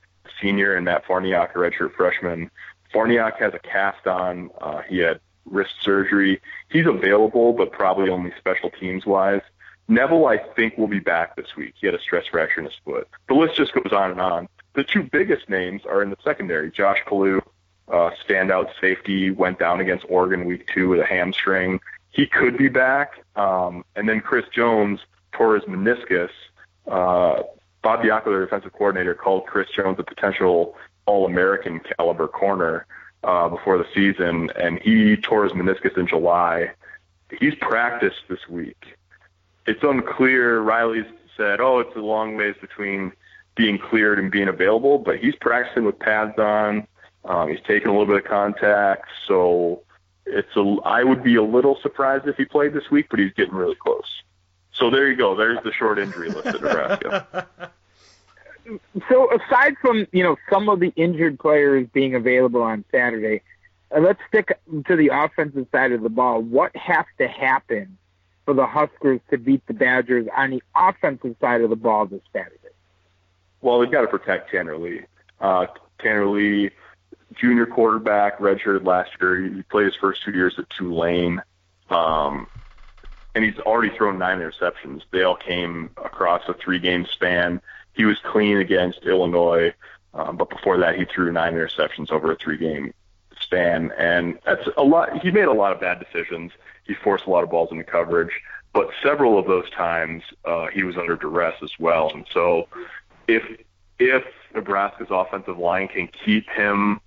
senior, 0.41 0.75
and 0.75 0.85
Matt 0.85 1.05
Farniok, 1.05 1.55
a 1.55 1.59
redshirt 1.59 1.95
freshman. 1.95 2.51
Farniok 2.95 3.39
has 3.39 3.53
a 3.55 3.59
cast 3.59 4.07
on. 4.07 4.51
Uh, 4.61 4.83
he 4.89 4.99
had 4.99 5.21
wrist 5.47 5.75
surgery. 5.81 6.41
He's 6.71 6.87
available, 6.87 7.53
but 7.53 7.73
probably 7.73 8.11
only 8.11 8.33
special 8.39 8.71
teams 8.71 9.07
wise. 9.07 9.43
Knevel, 9.89 10.31
I 10.31 10.39
think, 10.55 10.79
will 10.79 10.89
be 10.89 11.01
back 11.01 11.37
this 11.37 11.57
week. 11.57 11.75
He 11.79 11.87
had 11.87 11.95
a 11.95 12.01
stress 12.01 12.27
fracture 12.27 12.61
in 12.61 12.67
his 12.67 12.75
foot. 12.85 13.07
The 13.29 13.35
list 13.35 13.57
just 13.57 13.73
goes 13.75 13.93
on 13.93 14.11
and 14.11 14.21
on. 14.21 14.49
The 14.75 14.85
two 14.85 15.03
biggest 15.03 15.49
names 15.49 15.83
are 15.85 16.03
in 16.03 16.11
the 16.11 16.17
secondary. 16.25 16.71
Josh 16.71 16.99
Kalu 17.07 17.43
uh, 17.89 18.11
standout 18.27 18.69
safety, 18.81 19.31
went 19.31 19.59
down 19.59 19.81
against 19.81 20.07
Oregon 20.09 20.45
week 20.45 20.67
two 20.73 20.89
with 20.89 21.01
a 21.01 21.05
hamstring. 21.07 21.81
He 22.11 22.27
could 22.27 22.57
be 22.57 22.69
back. 22.69 23.25
Um, 23.37 23.85
and 23.97 24.09
then 24.09 24.21
Chris 24.21 24.47
Jones 24.53 25.01
tore 25.33 25.57
his 25.57 25.65
meniscus. 25.65 26.31
Uh, 26.87 27.43
Bob 27.83 28.03
Diaco, 28.03 28.27
the 28.27 28.45
defensive 28.45 28.73
coordinator, 28.73 29.15
called 29.15 29.47
Chris 29.47 29.69
Jones 29.77 29.99
a 29.99 30.03
potential 30.03 30.77
All-American 31.07 31.81
caliber 31.81 32.29
corner 32.29 32.87
uh, 33.25 33.49
before 33.49 33.79
the 33.79 33.87
season, 33.95 34.51
and 34.57 34.79
he 34.81 35.17
tore 35.17 35.45
his 35.45 35.53
meniscus 35.53 35.97
in 35.97 36.07
July. 36.07 36.71
He's 37.39 37.55
practiced 37.57 38.23
this 38.29 38.49
week. 38.49 38.97
It's 39.67 39.83
unclear. 39.83 40.61
Riley's 40.61 41.07
said, 41.37 41.61
"Oh, 41.61 41.81
it's 41.81 41.97
a 41.97 42.01
long 42.01 42.37
ways 42.37 42.55
between 42.61 43.13
being 43.55 43.79
cleared 43.79 44.19
and 44.19 44.31
being 44.31 44.49
available," 44.49 44.99
but 44.99 45.19
he's 45.19 45.35
practicing 45.37 45.85
with 45.85 45.99
pads 45.99 46.39
on. 46.39 46.87
Um, 47.25 47.49
he's 47.49 47.63
taken 47.67 47.89
a 47.89 47.93
little 47.93 48.07
bit 48.07 48.25
of 48.25 48.31
contact, 48.31 49.09
so 49.27 49.83
it's 50.27 50.55
a. 50.57 50.77
I 50.85 51.03
would 51.03 51.23
be 51.23 51.37
a 51.37 51.43
little 51.43 51.79
surprised 51.81 52.29
if 52.29 52.37
he 52.37 52.45
played 52.45 52.75
this 52.75 52.91
week, 52.91 53.07
but 53.11 53.19
he's 53.19 53.33
getting 53.33 53.55
really 53.55 53.77
close. 53.77 54.23
So 54.73 54.91
there 54.91 55.09
you 55.09 55.17
go. 55.17 55.35
There's 55.35 55.63
the 55.65 55.73
short 55.73 55.99
injury 55.99 56.29
list 56.29 56.47
at 56.47 56.61
Nebraska. 56.61 57.47
so 59.09 59.31
aside 59.33 59.75
from 59.81 60.07
you 60.13 60.23
know 60.23 60.37
some 60.51 60.69
of 60.69 60.81
the 60.81 60.93
injured 60.97 61.39
players 61.39 61.87
being 61.93 62.15
available 62.15 62.63
on 62.63 62.85
Saturday, 62.91 63.43
uh, 63.95 64.01
let's 64.01 64.21
stick 64.29 64.59
to 64.87 64.97
the 64.97 65.11
offensive 65.13 65.67
side 65.73 65.93
of 65.93 66.03
the 66.03 66.09
ball. 66.09 66.41
What 66.41 66.75
has 66.77 67.05
to 67.19 67.29
happen 67.29 67.99
for 68.45 68.55
the 68.55 68.67
Huskers 68.67 69.21
to 69.31 69.39
beat 69.39 69.67
the 69.67 69.75
Badgers 69.75 70.27
on 70.37 70.51
the 70.51 70.63
offensive 70.75 71.37
side 71.41 71.61
of 71.61 71.71
the 71.71 71.77
ball 71.77 72.07
this 72.07 72.23
Saturday? 72.33 72.59
Well, 73.61 73.81
they've 73.81 73.91
got 73.91 74.03
to 74.03 74.09
protect 74.09 74.51
Tanner 74.51 74.77
Lee. 74.77 75.03
Uh, 75.41 75.67
Tanner 75.99 76.27
Lee 76.27 76.71
junior 77.35 77.67
quarterback, 77.67 78.39
redshirted 78.39 78.85
last 78.85 79.11
year. 79.21 79.43
He 79.43 79.63
played 79.63 79.87
his 79.87 79.97
first 79.97 80.23
two 80.23 80.33
years 80.33 80.55
at 80.59 80.69
Tulane. 80.71 81.43
Um, 81.91 82.47
and 83.35 83.45
he's 83.45 83.59
already 83.61 83.95
thrown 83.97 84.19
nine 84.19 84.39
interceptions. 84.39 85.03
They 85.11 85.23
all 85.23 85.37
came 85.37 85.91
across 85.97 86.43
a 86.49 86.55
three 86.55 86.79
game 86.79 87.07
span. 87.07 87.61
He 87.95 88.05
was 88.05 88.19
clean 88.19 88.59
against 88.59 89.05
Illinois, 89.05 89.73
um, 90.15 90.37
but 90.37 90.51
before 90.51 90.79
that, 90.79 90.97
he 90.97 91.05
threw 91.05 91.33
nine 91.33 91.55
interceptions 91.55 92.11
over 92.11 92.33
a 92.33 92.37
three 92.37 92.59
game 92.59 92.93
span. 93.41 93.93
And 93.99 94.39
that's 94.45 94.69
a 94.77 94.83
lot. 94.83 95.21
He 95.23 95.31
made 95.31 95.45
a 95.45 95.53
lot 95.53 95.73
of 95.73 95.81
bad 95.81 96.01
decisions. 96.01 96.53
He 96.85 96.95
forced 96.95 97.27
a 97.27 97.31
lot 97.31 97.45
of 97.45 97.51
balls 97.51 97.71
into 97.73 97.85
coverage, 97.85 98.33
but 98.73 98.91
several 99.03 99.39
of 99.39 99.47
those 99.47 99.71
times, 99.71 100.23
uh, 100.45 100.67
he 100.67 100.83
was 100.83 100.97
under 100.97 101.17
duress 101.17 101.55
as 101.63 101.71
well. 101.79 102.11
And 102.13 102.27
so 102.33 102.69
if, 103.27 103.43
if 103.99 104.25
Nebraska's 104.55 105.09
offensive 105.11 105.59
line 105.59 105.89
can 105.89 106.09
keep 106.25 106.49
him 106.51 107.01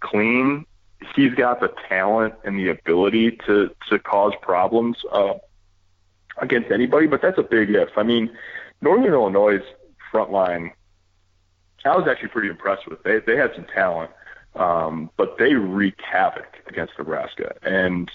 clean, 0.00 0.66
he's 1.14 1.34
got 1.34 1.60
the 1.60 1.72
talent 1.88 2.34
and 2.44 2.58
the 2.58 2.68
ability 2.68 3.32
to 3.46 3.70
to 3.88 3.98
cause 3.98 4.32
problems 4.42 4.98
uh, 5.12 5.34
against 6.38 6.70
anybody. 6.70 7.06
But 7.06 7.22
that's 7.22 7.38
a 7.38 7.42
big 7.42 7.70
if. 7.70 7.90
I 7.96 8.02
mean, 8.02 8.30
Northern 8.80 9.12
Illinois' 9.12 9.62
front 10.10 10.30
line, 10.30 10.72
I 11.84 11.96
was 11.96 12.06
actually 12.08 12.28
pretty 12.28 12.48
impressed 12.48 12.88
with. 12.88 13.02
They 13.02 13.20
they 13.20 13.36
had 13.36 13.54
some 13.54 13.66
talent, 13.66 14.10
um, 14.54 15.10
but 15.16 15.38
they 15.38 15.54
wreaked 15.54 16.02
havoc 16.02 16.56
against 16.66 16.94
Nebraska, 16.98 17.54
and 17.62 18.10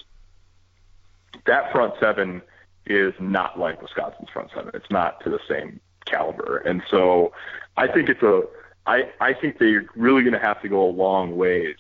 that 1.46 1.72
front 1.72 1.94
seven 2.00 2.42
is 2.86 3.14
not 3.20 3.60
like 3.60 3.82
Wisconsin's 3.82 4.30
front 4.30 4.52
seven. 4.54 4.72
It's 4.74 4.90
not 4.92 5.24
to 5.24 5.30
the 5.30 5.40
same 5.50 5.80
caliber, 6.06 6.58
and 6.58 6.84
so 6.90 7.34
I 7.78 7.88
think 7.88 8.10
it's 8.10 8.22
a 8.22 8.44
I, 8.86 9.10
I 9.20 9.34
think 9.34 9.58
they're 9.58 9.86
really 9.96 10.22
going 10.22 10.34
to 10.34 10.40
have 10.40 10.62
to 10.62 10.70
go 10.70 10.88
a 10.88 10.92
long 10.92 11.36
ways 11.36 11.78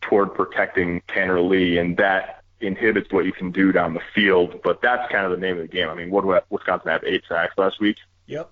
toward 0.00 0.34
protecting 0.34 1.02
Tanner 1.08 1.40
Lee, 1.40 1.78
and 1.78 1.96
that 1.96 2.42
inhibits 2.60 3.12
what 3.12 3.24
you 3.24 3.32
can 3.32 3.50
do 3.50 3.72
down 3.72 3.94
the 3.94 4.02
field. 4.14 4.60
But 4.62 4.80
that's 4.80 5.10
kind 5.10 5.24
of 5.24 5.32
the 5.32 5.36
name 5.36 5.56
of 5.56 5.62
the 5.62 5.68
game. 5.68 5.88
I 5.88 5.94
mean, 5.94 6.10
what 6.10 6.24
did 6.24 6.42
Wisconsin 6.50 6.90
have 6.90 7.02
eight 7.04 7.24
sacks 7.28 7.54
last 7.56 7.80
week? 7.80 7.96
Yep. 8.26 8.50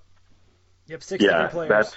Yep. 0.92 1.02
Six 1.02 1.24
yeah, 1.24 1.48
players. 1.48 1.70
That's, 1.70 1.96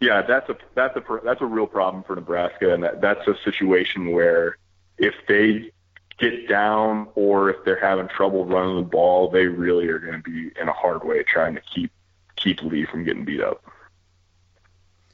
yeah, 0.00 0.22
that's 0.22 0.48
a 0.48 0.56
that's 0.74 0.96
a 0.96 1.02
that's 1.22 1.40
a 1.40 1.46
real 1.46 1.68
problem 1.68 2.02
for 2.02 2.16
Nebraska, 2.16 2.74
and 2.74 2.82
that, 2.82 3.00
that's 3.00 3.24
a 3.28 3.36
situation 3.44 4.10
where 4.10 4.56
if 4.98 5.14
they 5.28 5.70
get 6.18 6.48
down 6.48 7.06
or 7.14 7.48
if 7.48 7.64
they're 7.64 7.80
having 7.80 8.08
trouble 8.08 8.44
running 8.44 8.74
the 8.74 8.82
ball, 8.82 9.30
they 9.30 9.46
really 9.46 9.86
are 9.86 10.00
going 10.00 10.20
to 10.20 10.22
be 10.28 10.50
in 10.60 10.68
a 10.68 10.72
hard 10.72 11.04
way 11.04 11.22
trying 11.22 11.54
to 11.54 11.60
keep 11.60 11.92
keep 12.34 12.60
Lee 12.62 12.86
from 12.86 13.04
getting 13.04 13.24
beat 13.24 13.40
up. 13.40 13.62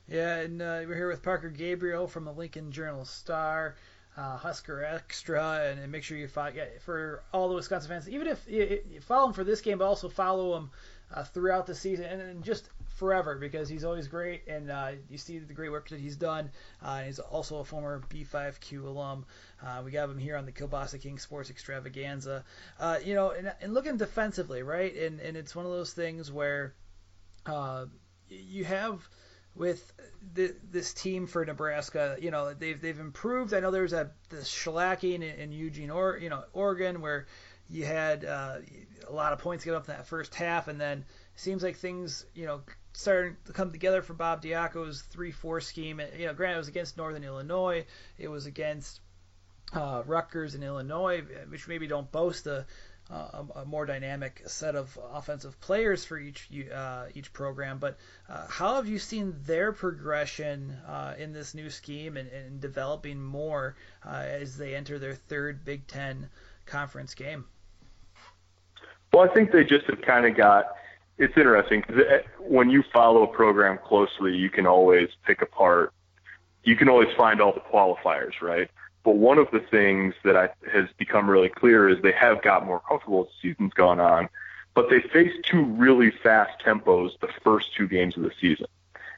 Yeah, 0.09 0.37
and 0.37 0.63
uh, 0.63 0.81
we're 0.89 0.97
here 0.97 1.09
with 1.11 1.23
Parker 1.23 1.51
Gabriel 1.51 2.09
from 2.09 2.25
the 2.25 2.33
Lincoln 2.33 2.73
Journal 2.73 3.05
Star, 3.05 3.75
uh, 4.17 4.39
Husker 4.39 4.83
Extra, 4.83 5.67
and, 5.67 5.79
and, 5.79 5.93
make 5.93 6.05
sure 6.05 6.17
you 6.17 6.29
follow 6.29 6.53
yeah, 6.55 6.65
for 6.81 7.23
all 7.35 7.51
the 7.51 7.55
Wisconsin 7.57 7.91
fans. 7.91 8.09
Even 8.09 8.29
if 8.29 8.43
you, 8.49 8.81
you 8.89 9.01
follow 9.03 9.27
him 9.27 9.33
for 9.35 9.45
this 9.45 9.61
game, 9.61 9.77
but 9.77 9.85
also 9.85 10.09
follow 10.09 10.57
him 10.57 10.71
uh, 11.13 11.23
throughout 11.25 11.67
the 11.67 11.75
season, 11.75 12.05
and, 12.07 12.21
and, 12.21 12.45
just 12.45 12.69
forever 12.97 13.37
because 13.37 13.69
he's 13.69 13.85
always 13.85 14.09
great, 14.09 14.43
and 14.49 14.71
uh, 14.71 14.93
you 15.09 15.19
see 15.19 15.39
the 15.39 15.55
great 15.55 15.71
work 15.71 15.89
that 15.89 16.01
he's 16.01 16.17
done. 16.17 16.51
Uh, 16.83 17.03
he's 17.03 17.19
also 17.19 17.59
a 17.59 17.65
former 17.65 18.03
B5Q 18.11 18.85
alum. 18.85 19.25
Uh, 19.63 19.83
we 19.85 19.91
got 19.91 20.09
him 20.09 20.19
here 20.19 20.37
on 20.37 20.47
the 20.47 20.53
Kielbasa 20.53 21.01
King 21.01 21.19
Sports 21.19 21.51
Extravaganza. 21.51 22.45
Uh, 22.81 22.99
you 23.05 23.15
know, 23.15 23.31
and, 23.31 23.53
and 23.61 23.75
looking 23.75 23.97
defensively, 23.97 24.63
right? 24.63 24.95
And 24.97 25.21
and 25.21 25.37
it's 25.37 25.55
one 25.55 25.65
of 25.65 25.73
those 25.73 25.93
things 25.93 26.33
where 26.33 26.75
uh, 27.47 27.87
you 28.29 28.65
have 28.65 29.09
with 29.55 29.93
the, 30.35 30.55
this 30.71 30.93
team 30.93 31.27
for 31.27 31.45
Nebraska, 31.45 32.17
you 32.21 32.31
know, 32.31 32.53
they've 32.53 32.81
they've 32.81 32.99
improved. 32.99 33.55
I 33.55 33.61
know 33.61 33.71
there 33.71 33.83
was 33.83 33.93
a 33.93 34.11
the 34.29 34.39
shellacking 34.39 35.17
in, 35.17 35.23
in 35.23 35.53
Eugene 35.53 35.91
or 35.91 36.19
you 36.19 36.29
know 36.29 36.45
Oregon 36.53 37.01
where 37.01 37.27
you 37.71 37.85
had 37.85 38.25
uh, 38.25 38.57
a 39.09 39.13
lot 39.13 39.33
of 39.33 39.39
points 39.39 39.65
get 39.65 39.75
up 39.75 39.89
in 39.89 39.95
that 39.95 40.07
first 40.07 40.35
half, 40.35 40.69
and 40.69 40.81
then 40.81 40.99
it 40.99 41.41
seems 41.41 41.63
like 41.63 41.77
things 41.77 42.27
you 42.35 42.47
know 42.47 42.63
starting 42.93 43.37
to 43.45 43.53
come 43.53 43.73
together 43.73 44.03
for 44.03 44.15
Bob 44.15 44.43
Diaco's 44.43 45.03
three-four 45.03 45.61
scheme. 45.61 46.01
You 46.19 46.27
know, 46.27 46.35
granted 46.35 46.57
it 46.57 46.59
was 46.59 46.69
against 46.69 46.97
Northern 46.97 47.25
Illinois, 47.25 47.85
it 48.19 48.29
was 48.29 48.47
against 48.47 49.01
uh, 49.73 50.03
Rutgers 50.07 50.55
in 50.55 50.63
Illinois, 50.63 51.23
which 51.49 51.69
maybe 51.69 51.87
don't 51.87 52.11
boast 52.11 52.47
a 52.47 52.67
uh, 53.11 53.45
a, 53.55 53.65
more 53.65 53.87
dynamic 53.87 54.43
set 54.47 54.75
of 54.75 54.99
offensive 55.13 55.61
players 55.61 56.05
for 56.05 56.19
each 56.19 56.49
uh, 56.75 57.05
each 57.15 57.33
program. 57.33 57.79
But 57.79 57.99
uh, 58.29 58.47
how 58.49 58.77
have 58.77 58.89
you 58.89 58.99
seen 58.99 59.37
their 59.45 59.73
progression 59.73 60.77
uh, 60.87 61.15
in 61.17 61.33
this 61.33 61.55
new 61.55 61.71
scheme 61.71 62.17
and, 62.17 62.29
and 62.29 62.61
developing 62.61 63.23
more 63.23 63.77
uh, 64.05 64.25
as 64.27 64.57
they 64.57 64.75
enter 64.75 64.99
their 64.99 65.15
third 65.15 65.65
Big 65.65 65.87
Ten 65.87 66.29
conference 66.67 67.15
game? 67.15 67.45
Well, 69.17 69.27
I 69.27 69.33
think 69.33 69.51
they 69.51 69.65
just 69.65 69.87
have 69.87 70.03
kind 70.03 70.27
of 70.27 70.37
got. 70.37 70.67
It's 71.17 71.35
interesting 71.39 71.81
because 71.81 72.03
eh, 72.07 72.19
when 72.39 72.69
you 72.69 72.85
follow 72.93 73.23
a 73.23 73.27
program 73.27 73.79
closely, 73.83 74.37
you 74.37 74.51
can 74.51 74.67
always 74.67 75.09
pick 75.25 75.41
apart. 75.41 75.95
You 76.65 76.77
can 76.77 76.91
always 76.91 77.09
find 77.17 77.41
all 77.41 77.55
the 77.55 77.61
qualifiers, 77.61 78.43
right? 78.43 78.71
But 79.05 79.17
one 79.17 79.39
of 79.39 79.51
the 79.53 79.61
things 79.61 80.13
that 80.23 80.37
I, 80.37 80.51
has 80.71 80.91
become 80.99 81.31
really 81.31 81.49
clear 81.49 81.89
is 81.89 81.97
they 82.03 82.13
have 82.13 82.43
got 82.43 82.67
more 82.67 82.83
comfortable 82.87 83.23
as 83.23 83.29
the 83.29 83.49
season's 83.49 83.73
gone 83.73 84.01
on, 84.01 84.29
but 84.75 84.91
they 84.91 85.01
faced 85.01 85.47
two 85.47 85.65
really 85.65 86.11
fast 86.11 86.63
tempos 86.63 87.19
the 87.21 87.29
first 87.43 87.75
two 87.75 87.89
games 87.89 88.19
of 88.19 88.23
the 88.23 88.33
season. 88.39 88.67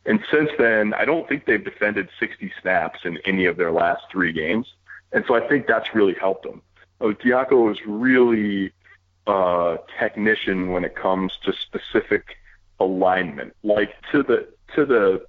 And 0.06 0.20
since 0.30 0.50
then, 0.58 0.94
I 0.94 1.06
don't 1.06 1.28
think 1.28 1.44
they've 1.44 1.64
defended 1.64 2.08
60 2.20 2.52
snaps 2.62 3.00
in 3.02 3.18
any 3.24 3.46
of 3.46 3.56
their 3.56 3.72
last 3.72 4.04
three 4.12 4.32
games. 4.32 4.72
And 5.10 5.24
so 5.26 5.34
I 5.34 5.40
think 5.48 5.66
that's 5.66 5.92
really 5.92 6.14
helped 6.14 6.44
them. 6.44 6.62
Oh, 7.00 7.14
Diaco 7.14 7.72
is 7.72 7.78
really 7.84 8.72
a 9.28 9.78
technician 9.98 10.70
when 10.72 10.84
it 10.84 10.94
comes 10.96 11.32
to 11.44 11.52
specific 11.52 12.36
alignment, 12.80 13.54
like 13.62 13.94
to 14.12 14.22
the 14.22 14.48
to 14.74 14.84
the 14.86 15.24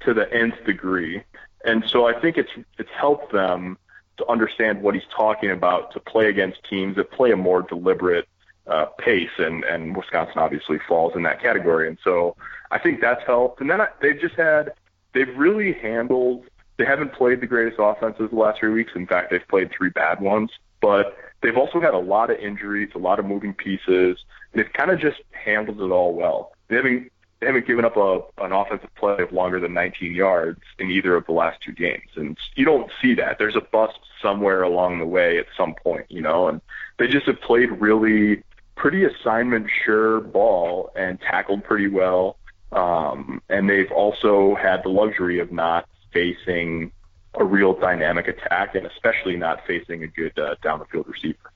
to 0.00 0.14
the 0.14 0.32
nth 0.32 0.64
degree. 0.64 1.22
And 1.64 1.84
so 1.86 2.06
I 2.06 2.18
think 2.20 2.36
it's 2.36 2.50
it's 2.78 2.90
helped 2.90 3.32
them 3.32 3.78
to 4.18 4.26
understand 4.28 4.82
what 4.82 4.94
he's 4.94 5.04
talking 5.14 5.50
about 5.50 5.92
to 5.92 6.00
play 6.00 6.28
against 6.28 6.58
teams 6.68 6.96
that 6.96 7.10
play 7.10 7.32
a 7.32 7.36
more 7.36 7.62
deliberate 7.62 8.28
uh, 8.66 8.86
pace, 8.98 9.30
and 9.38 9.64
and 9.64 9.96
Wisconsin 9.96 10.38
obviously 10.38 10.78
falls 10.88 11.14
in 11.14 11.22
that 11.24 11.40
category. 11.40 11.88
And 11.88 11.98
so 12.02 12.36
I 12.70 12.78
think 12.78 13.00
that's 13.00 13.24
helped. 13.26 13.60
And 13.60 13.70
then 13.70 13.80
I, 13.80 13.88
they've 14.00 14.20
just 14.20 14.34
had 14.34 14.72
they've 15.12 15.36
really 15.36 15.72
handled. 15.72 16.44
They 16.78 16.84
haven't 16.84 17.14
played 17.14 17.40
the 17.40 17.46
greatest 17.46 17.78
offenses 17.78 18.28
the 18.30 18.36
last 18.36 18.58
three 18.58 18.72
weeks. 18.72 18.92
In 18.94 19.06
fact, 19.06 19.30
they've 19.30 19.48
played 19.48 19.70
three 19.70 19.88
bad 19.90 20.20
ones. 20.20 20.50
But 20.82 21.16
they've 21.42 21.56
also 21.56 21.80
had 21.80 21.94
a 21.94 21.98
lot 21.98 22.30
of 22.30 22.38
injuries, 22.38 22.90
a 22.94 22.98
lot 22.98 23.18
of 23.18 23.24
moving 23.24 23.54
pieces, 23.54 24.18
and 24.52 24.64
they've 24.64 24.72
kind 24.72 24.90
of 24.90 25.00
just 25.00 25.20
handled 25.32 25.80
it 25.80 25.90
all 25.90 26.14
well. 26.14 26.52
They 26.68 26.76
haven't 26.76 27.10
they 27.40 27.46
haven't 27.46 27.66
given 27.66 27.84
up 27.84 27.96
a 27.96 28.20
an 28.38 28.52
offensive 28.52 28.94
play 28.94 29.16
of 29.18 29.32
longer 29.32 29.60
than 29.60 29.74
19 29.74 30.14
yards 30.14 30.60
in 30.78 30.90
either 30.90 31.14
of 31.16 31.26
the 31.26 31.32
last 31.32 31.60
two 31.60 31.72
games, 31.72 32.10
and 32.16 32.36
you 32.54 32.64
don't 32.64 32.90
see 33.00 33.14
that. 33.14 33.38
There's 33.38 33.56
a 33.56 33.60
bust 33.60 33.98
somewhere 34.22 34.62
along 34.62 34.98
the 34.98 35.06
way 35.06 35.38
at 35.38 35.46
some 35.56 35.74
point, 35.74 36.06
you 36.08 36.22
know, 36.22 36.48
and 36.48 36.60
they 36.98 37.06
just 37.06 37.26
have 37.26 37.40
played 37.40 37.70
really 37.80 38.42
pretty 38.76 39.04
assignment 39.04 39.68
sure 39.84 40.20
ball 40.20 40.90
and 40.96 41.20
tackled 41.20 41.64
pretty 41.64 41.88
well. 41.88 42.36
Um, 42.72 43.42
and 43.48 43.70
they've 43.70 43.90
also 43.90 44.54
had 44.54 44.82
the 44.82 44.88
luxury 44.88 45.38
of 45.38 45.50
not 45.52 45.88
facing 46.12 46.92
a 47.38 47.44
real 47.44 47.74
dynamic 47.78 48.28
attack 48.28 48.74
and 48.74 48.86
especially 48.86 49.36
not 49.36 49.60
facing 49.66 50.02
a 50.02 50.06
good 50.06 50.38
uh, 50.38 50.54
down 50.62 50.78
the 50.78 50.84
field 50.86 51.06
receiver. 51.08 51.52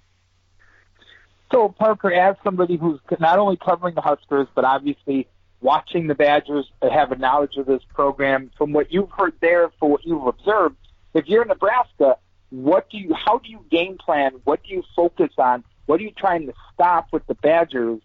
So 1.53 1.68
Parker, 1.68 2.12
as 2.12 2.37
somebody 2.45 2.76
who's 2.76 3.01
not 3.18 3.39
only 3.39 3.57
covering 3.57 3.95
the 3.95 4.01
Huskers, 4.01 4.47
but 4.55 4.64
obviously 4.64 5.26
watching 5.61 6.07
the 6.07 6.14
Badgers 6.14 6.70
have 6.81 7.12
a 7.12 7.16
knowledge 7.16 7.57
of 7.57 7.66
this 7.66 7.83
program, 7.93 8.51
from 8.57 8.72
what 8.72 8.93
you've 8.93 9.11
heard 9.11 9.35
there, 9.41 9.70
for 9.81 9.91
what 9.91 10.05
you've 10.05 10.26
observed, 10.26 10.76
if 11.12 11.26
you're 11.26 11.43
in 11.43 11.49
Nebraska, 11.49 12.18
what 12.51 12.89
do 12.91 12.99
you, 12.99 13.14
how 13.14 13.39
do 13.39 13.51
you 13.51 13.64
game 13.70 13.99
plan? 13.99 14.33
What 14.45 14.62
do 14.62 14.70
you 14.70 14.85
focus 14.95 15.31
on? 15.39 15.64
What 15.87 16.01
are 16.01 16.05
you 16.05 16.12
trying 16.12 16.47
to 16.47 16.53
stop 16.72 17.09
with 17.12 17.26
the 17.26 17.35
Badgers 17.35 18.01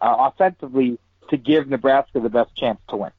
uh, 0.00 0.30
offensively 0.32 0.98
to 1.30 1.36
give 1.36 1.68
Nebraska 1.68 2.20
the 2.20 2.28
best 2.28 2.54
chance 2.56 2.80
to 2.88 2.96
win? 2.96 3.10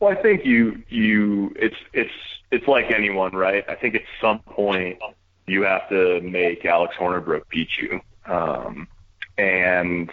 Well, 0.00 0.12
I 0.12 0.20
think 0.20 0.44
you 0.44 0.82
you 0.88 1.54
it's 1.56 1.76
it's 1.94 2.10
it's 2.54 2.68
like 2.68 2.90
anyone, 2.90 3.32
right? 3.32 3.64
I 3.68 3.74
think 3.74 3.96
at 3.96 4.02
some 4.20 4.38
point 4.40 4.98
you 5.46 5.62
have 5.62 5.88
to 5.88 6.20
make 6.20 6.64
Alex 6.64 6.94
Hornibrook 6.96 7.48
beat 7.48 7.68
you, 7.76 8.00
um, 8.26 8.88
and 9.36 10.10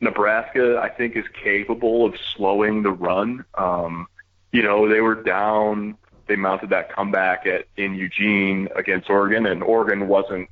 Nebraska, 0.00 0.80
I 0.82 0.88
think, 0.88 1.16
is 1.16 1.26
capable 1.44 2.06
of 2.06 2.14
slowing 2.34 2.82
the 2.82 2.90
run. 2.90 3.44
Um, 3.54 4.06
you 4.52 4.62
know, 4.62 4.88
they 4.88 5.00
were 5.00 5.22
down. 5.22 5.96
They 6.26 6.36
mounted 6.36 6.70
that 6.70 6.92
comeback 6.92 7.46
at 7.46 7.66
in 7.76 7.94
Eugene 7.94 8.68
against 8.74 9.10
Oregon, 9.10 9.46
and 9.46 9.62
Oregon 9.62 10.08
wasn't 10.08 10.48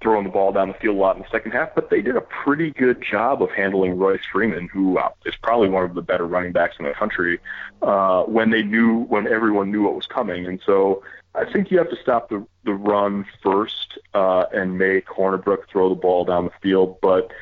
throwing 0.00 0.24
the 0.24 0.30
ball 0.30 0.52
down 0.52 0.68
the 0.68 0.74
field 0.74 0.96
a 0.96 0.98
lot 0.98 1.16
in 1.16 1.22
the 1.22 1.28
second 1.30 1.50
half, 1.50 1.74
but 1.74 1.90
they 1.90 2.00
did 2.00 2.16
a 2.16 2.20
pretty 2.20 2.70
good 2.70 3.02
job 3.02 3.42
of 3.42 3.50
handling 3.50 3.98
Royce 3.98 4.20
Freeman, 4.30 4.68
who 4.68 4.96
uh, 4.98 5.10
probably 5.42 5.68
one 5.68 5.84
of 5.84 5.94
the 5.94 6.02
better 6.02 6.26
running 6.26 6.52
backs 6.52 6.76
in 6.78 6.84
the 6.84 6.92
country, 6.92 7.40
uh, 7.82 8.22
when 8.22 8.50
they 8.50 8.62
knew, 8.62 9.00
when 9.04 9.26
everyone 9.26 9.72
knew 9.72 9.82
what 9.82 9.94
was 9.94 10.06
coming. 10.06 10.46
And 10.46 10.60
so 10.64 11.02
I 11.34 11.50
think 11.50 11.70
you 11.70 11.78
have 11.78 11.90
to 11.90 11.96
stop 11.96 12.28
the, 12.28 12.46
the 12.64 12.74
run 12.74 13.26
first 13.42 13.98
uh, 14.14 14.44
and 14.52 14.78
make 14.78 15.06
Hornibrook 15.06 15.68
throw 15.70 15.88
the 15.88 15.94
ball 15.94 16.24
down 16.24 16.44
the 16.44 16.52
field. 16.62 16.98
But 17.00 17.32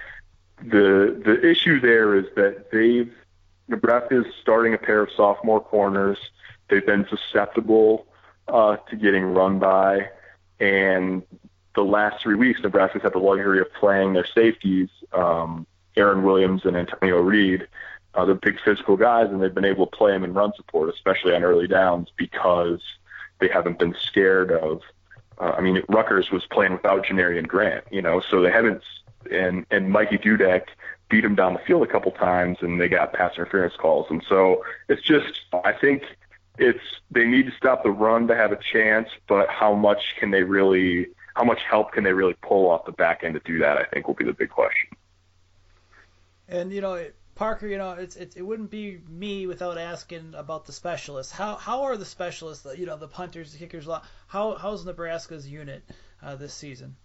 the 0.59 1.21
the 1.23 1.47
issue 1.47 1.81
there 1.81 2.15
is 2.15 2.25
that 2.37 2.71
they've 2.71 3.13
Nebraska 3.69 4.21
is 4.21 4.27
starting 4.41 4.75
a 4.75 4.79
pair 4.79 5.03
of 5.03 5.11
sophomore 5.15 5.61
corners. 5.61 6.19
They've 6.69 6.85
been 6.85 7.07
susceptible 7.09 8.07
uh, 8.49 8.77
to 8.77 8.97
getting 8.97 9.25
run 9.25 9.59
by, 9.59 10.09
and 10.61 11.23
the 11.77 11.85
last 11.85 12.23
three 12.23 12.35
weeks, 12.35 12.61
Nebraska's 12.63 13.03
had 13.03 13.13
the 13.13 13.19
luxury 13.19 13.61
of 13.61 13.73
playing 13.75 14.15
their 14.15 14.27
safeties, 14.27 14.89
um, 15.13 15.67
Aaron 15.97 16.25
Williams 16.25 16.65
and 16.65 16.77
Antonio 16.77 17.21
Reed. 17.21 17.69
Uh, 18.15 18.25
they're 18.25 18.35
big 18.35 18.59
physical 18.65 18.97
guys, 18.97 19.29
and 19.31 19.41
they've 19.41 19.55
been 19.55 19.65
able 19.65 19.87
to 19.87 19.97
play 19.97 20.11
them 20.13 20.25
in 20.25 20.35
run 20.35 20.53
support, 20.57 20.93
especially 20.93 21.35
on 21.35 21.45
early 21.45 21.69
downs, 21.69 22.09
because 22.17 22.81
they 23.39 23.49
haven't 23.49 23.79
been 23.79 23.95
scared 24.01 24.51
of. 24.51 24.81
Uh, 25.39 25.55
I 25.57 25.61
mean, 25.61 25.83
Rutgers 25.89 26.31
was 26.31 26.45
playing 26.47 26.73
without 26.73 27.05
Janarion 27.05 27.47
Grant, 27.47 27.85
you 27.91 28.01
know, 28.01 28.21
so 28.21 28.41
they 28.41 28.51
haven't 28.51 28.83
and 29.31 29.67
and 29.71 29.91
Mikey 29.91 30.19
Dudek 30.19 30.65
beat 31.09 31.25
him 31.25 31.35
down 31.35 31.55
the 31.55 31.61
field 31.61 31.83
a 31.83 31.87
couple 31.87 32.11
times, 32.13 32.59
and 32.61 32.81
they 32.81 32.89
got 32.89 33.13
pass 33.13 33.35
interference 33.37 33.75
calls. 33.77 34.07
And 34.11 34.25
so 34.29 34.65
it's 34.89 35.03
just, 35.03 35.43
I 35.65 35.73
think 35.73 36.03
it's 36.59 36.83
they 37.11 37.25
need 37.25 37.47
to 37.47 37.53
stop 37.53 37.83
the 37.85 37.91
run 37.91 38.27
to 38.29 38.35
have 38.35 38.53
a 38.53 38.59
chance, 38.73 39.09
but 39.29 39.49
how 39.49 39.75
much 39.75 40.17
can 40.19 40.31
they 40.31 40.43
really, 40.43 41.09
how 41.37 41.45
much 41.45 41.61
help 41.69 41.93
can 41.93 42.03
they 42.03 42.13
really 42.13 42.35
pull 42.41 42.71
off 42.71 42.87
the 42.87 42.93
back 42.93 43.23
end 43.23 43.35
to 43.35 43.41
do 43.41 43.59
that? 43.59 43.77
I 43.77 43.85
think 43.85 44.09
will 44.09 44.15
be 44.15 44.25
the 44.25 44.33
big 44.33 44.49
question. 44.49 44.89
And 46.49 46.73
you 46.73 46.81
know, 46.81 47.07
Parker, 47.35 47.67
you 47.67 47.77
know, 47.77 47.91
it's, 47.93 48.17
it's 48.17 48.37
it 48.37 48.43
wouldn't 48.43 48.71
be 48.71 49.01
me 49.09 49.47
without 49.47 49.77
asking 49.77 50.33
about 50.35 50.65
the 50.65 50.73
specialists. 50.73 51.31
How 51.31 51.57
how 51.57 51.83
are 51.83 51.99
the 51.99 52.07
specialists? 52.07 52.67
You 52.77 52.87
know, 52.87 52.97
the 52.97 53.09
punters, 53.09 53.53
the 53.53 53.59
kickers. 53.59 53.87
How 54.27 54.55
how's 54.55 54.87
Nebraska's 54.87 55.47
unit 55.47 55.85
uh, 56.23 56.37
this 56.37 56.55
season? 56.55 56.97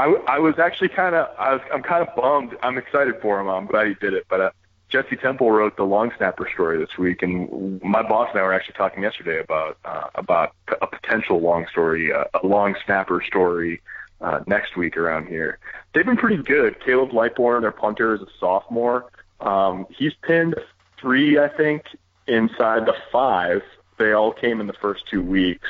I, 0.00 0.06
I 0.26 0.38
was 0.40 0.58
actually 0.58 0.88
kind 0.88 1.14
of 1.14 1.28
I 1.38 1.52
was 1.52 1.62
I'm 1.72 1.82
kind 1.84 2.06
of 2.06 2.16
bummed. 2.16 2.56
I'm 2.62 2.76
excited 2.76 3.14
for 3.22 3.40
him. 3.40 3.48
I'm 3.48 3.66
glad 3.66 3.86
he 3.86 3.94
did 3.94 4.14
it. 4.14 4.26
But 4.28 4.40
uh, 4.40 4.50
Jesse 4.90 5.16
Temple 5.16 5.50
wrote 5.52 5.76
the 5.76 5.84
long 5.84 6.10
snapper 6.16 6.48
story 6.52 6.78
this 6.78 6.98
week, 6.98 7.22
and 7.22 7.80
my 7.82 8.02
boss 8.02 8.28
and 8.32 8.40
I 8.40 8.42
were 8.42 8.52
actually 8.52 8.74
talking 8.74 9.04
yesterday 9.04 9.38
about 9.40 9.78
uh, 9.84 10.08
about 10.16 10.54
a 10.82 10.86
potential 10.86 11.40
long 11.40 11.66
story, 11.70 12.12
uh, 12.12 12.24
a 12.42 12.46
long 12.46 12.74
snapper 12.84 13.22
story 13.26 13.80
uh, 14.20 14.40
next 14.46 14.76
week 14.76 14.96
around 14.96 15.28
here. 15.28 15.58
They've 15.94 16.04
been 16.04 16.16
pretty 16.16 16.42
good. 16.42 16.84
Caleb 16.84 17.10
Lightbourn, 17.10 17.60
their 17.62 17.70
punter, 17.70 18.14
is 18.14 18.20
a 18.20 18.26
sophomore. 18.40 19.10
Um, 19.40 19.86
he's 19.96 20.12
pinned 20.22 20.56
three, 21.00 21.38
I 21.38 21.48
think, 21.48 21.84
inside 22.26 22.86
the 22.86 22.94
five. 23.12 23.62
They 23.98 24.12
all 24.12 24.32
came 24.32 24.60
in 24.60 24.66
the 24.66 24.74
first 24.74 25.04
two 25.08 25.22
weeks. 25.22 25.68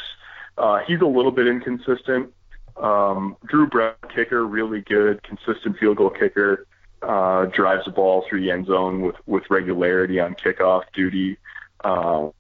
Uh, 0.57 0.81
he's 0.87 1.01
a 1.01 1.07
little 1.07 1.31
bit 1.31 1.47
inconsistent. 1.47 2.33
Um, 2.77 3.37
Drew 3.45 3.67
Brown, 3.67 3.95
kicker, 4.15 4.47
really 4.47 4.81
good, 4.81 5.23
consistent 5.23 5.79
field 5.79 5.99
goal 5.99 6.11
kicker. 6.11 6.67
Uh, 7.03 7.47
drives 7.47 7.85
the 7.85 7.91
ball 7.91 8.25
through 8.29 8.41
the 8.41 8.51
end 8.51 8.67
zone 8.67 9.01
with 9.03 9.17
with 9.27 9.45
regularity 9.51 10.21
on 10.21 10.35
kickoff 10.35 10.83
duty. 10.93 11.39
Um, 11.83 12.33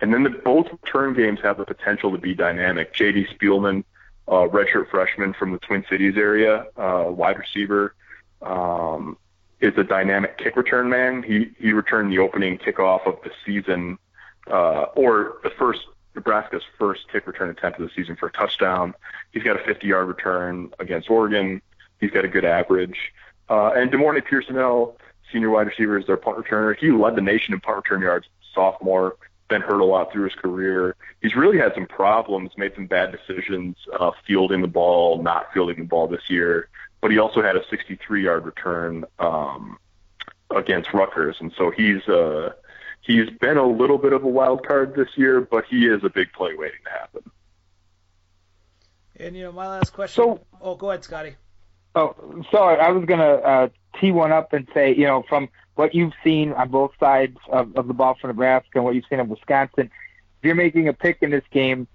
and 0.00 0.12
then 0.12 0.22
the, 0.22 0.30
both 0.30 0.66
return 0.70 1.14
games 1.14 1.40
have 1.42 1.58
the 1.58 1.64
potential 1.64 2.10
to 2.12 2.18
be 2.18 2.34
dynamic. 2.34 2.94
J.D. 2.94 3.26
Spielman, 3.34 3.84
uh, 4.26 4.48
redshirt 4.48 4.90
freshman 4.90 5.34
from 5.34 5.52
the 5.52 5.58
Twin 5.58 5.84
Cities 5.90 6.14
area, 6.16 6.66
uh, 6.76 7.04
wide 7.08 7.38
receiver, 7.38 7.94
um, 8.42 9.18
is 9.60 9.76
a 9.76 9.84
dynamic 9.84 10.38
kick 10.38 10.56
return 10.56 10.88
man. 10.88 11.22
He 11.22 11.52
he 11.58 11.72
returned 11.72 12.12
the 12.12 12.18
opening 12.18 12.58
kickoff 12.58 13.06
of 13.06 13.18
the 13.22 13.30
season, 13.44 13.98
uh, 14.50 14.84
or 14.94 15.38
the 15.42 15.50
first 15.50 15.80
Nebraska's 16.14 16.62
first 16.78 17.06
kick 17.12 17.26
return 17.26 17.50
attempt 17.50 17.78
of 17.78 17.88
the 17.88 17.94
season 17.94 18.16
for 18.16 18.26
a 18.26 18.32
touchdown. 18.32 18.94
He's 19.32 19.42
got 19.42 19.56
a 19.56 19.60
50-yard 19.60 20.08
return 20.08 20.72
against 20.78 21.08
Oregon. 21.08 21.62
He's 22.00 22.10
got 22.10 22.24
a 22.24 22.28
good 22.28 22.44
average. 22.44 23.12
Uh, 23.50 23.72
and 23.72 23.90
De'Mornay 23.90 24.24
Pierson-El, 24.24 24.96
senior 25.32 25.50
wide 25.50 25.66
receiver, 25.66 25.98
is 25.98 26.06
their 26.06 26.16
punt 26.16 26.38
returner. 26.38 26.76
He 26.76 26.90
led 26.92 27.16
the 27.16 27.20
nation 27.20 27.52
in 27.52 27.60
punt 27.60 27.76
return 27.76 28.00
yards 28.00 28.26
sophomore 28.54 29.16
been 29.50 29.60
hurt 29.60 29.80
a 29.80 29.84
lot 29.84 30.10
through 30.10 30.24
his 30.24 30.34
career. 30.34 30.96
He's 31.20 31.36
really 31.36 31.58
had 31.58 31.74
some 31.74 31.86
problems, 31.86 32.52
made 32.56 32.72
some 32.74 32.86
bad 32.86 33.12
decisions, 33.12 33.76
uh, 33.98 34.12
fielding 34.26 34.62
the 34.62 34.68
ball, 34.68 35.22
not 35.22 35.52
fielding 35.52 35.76
the 35.76 35.84
ball 35.84 36.06
this 36.08 36.30
year. 36.30 36.68
But 37.02 37.10
he 37.10 37.18
also 37.18 37.42
had 37.42 37.56
a 37.56 37.60
63-yard 37.64 38.46
return 38.46 39.04
um, 39.18 39.78
against 40.54 40.94
Rutgers, 40.94 41.36
and 41.40 41.52
so 41.56 41.70
he's 41.70 42.06
uh, 42.08 42.52
he's 43.00 43.28
been 43.40 43.56
a 43.56 43.66
little 43.66 43.98
bit 43.98 44.12
of 44.12 44.22
a 44.22 44.28
wild 44.28 44.66
card 44.66 44.94
this 44.94 45.08
year, 45.16 45.40
but 45.40 45.64
he 45.68 45.86
is 45.86 46.04
a 46.04 46.10
big 46.10 46.32
play 46.32 46.54
waiting 46.54 46.80
to 46.84 46.90
happen. 46.90 47.30
And 49.16 49.36
you 49.36 49.44
know, 49.44 49.52
my 49.52 49.66
last 49.66 49.92
question. 49.92 50.22
So- 50.22 50.40
oh, 50.60 50.76
go 50.76 50.90
ahead, 50.90 51.04
Scotty. 51.04 51.36
Oh, 51.94 52.14
sorry. 52.50 52.78
I 52.78 52.90
was 52.90 53.04
gonna 53.04 53.34
uh, 53.34 53.68
tee 54.00 54.12
one 54.12 54.32
up 54.32 54.52
and 54.52 54.66
say, 54.72 54.94
you 54.94 55.04
know, 55.04 55.24
from 55.28 55.48
what 55.74 55.94
you've 55.94 56.12
seen 56.22 56.52
on 56.52 56.68
both 56.68 56.92
sides 57.00 57.36
of, 57.50 57.76
of 57.76 57.88
the 57.88 57.94
ball 57.94 58.16
for 58.20 58.28
Nebraska 58.28 58.70
and 58.74 58.84
what 58.84 58.94
you've 58.94 59.04
seen 59.08 59.20
in 59.20 59.28
Wisconsin, 59.28 59.86
if 59.86 60.44
you're 60.44 60.54
making 60.54 60.88
a 60.88 60.92
pick 60.92 61.18
in 61.22 61.30
this 61.30 61.44
game, 61.50 61.86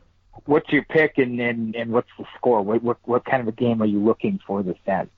what's 0.46 0.72
your 0.72 0.84
pick 0.84 1.18
and 1.18 1.40
and, 1.40 1.76
and 1.76 1.92
what's 1.92 2.10
the 2.18 2.26
score? 2.36 2.62
What, 2.62 2.84
what 2.84 2.98
what 3.04 3.26
kind 3.26 3.42
of 3.42 3.48
a 3.48 3.54
game 3.54 3.82
are 3.82 3.86
you 3.86 4.00
looking 4.00 4.40
for 4.46 4.64
this 4.64 4.78
end? 4.86 5.10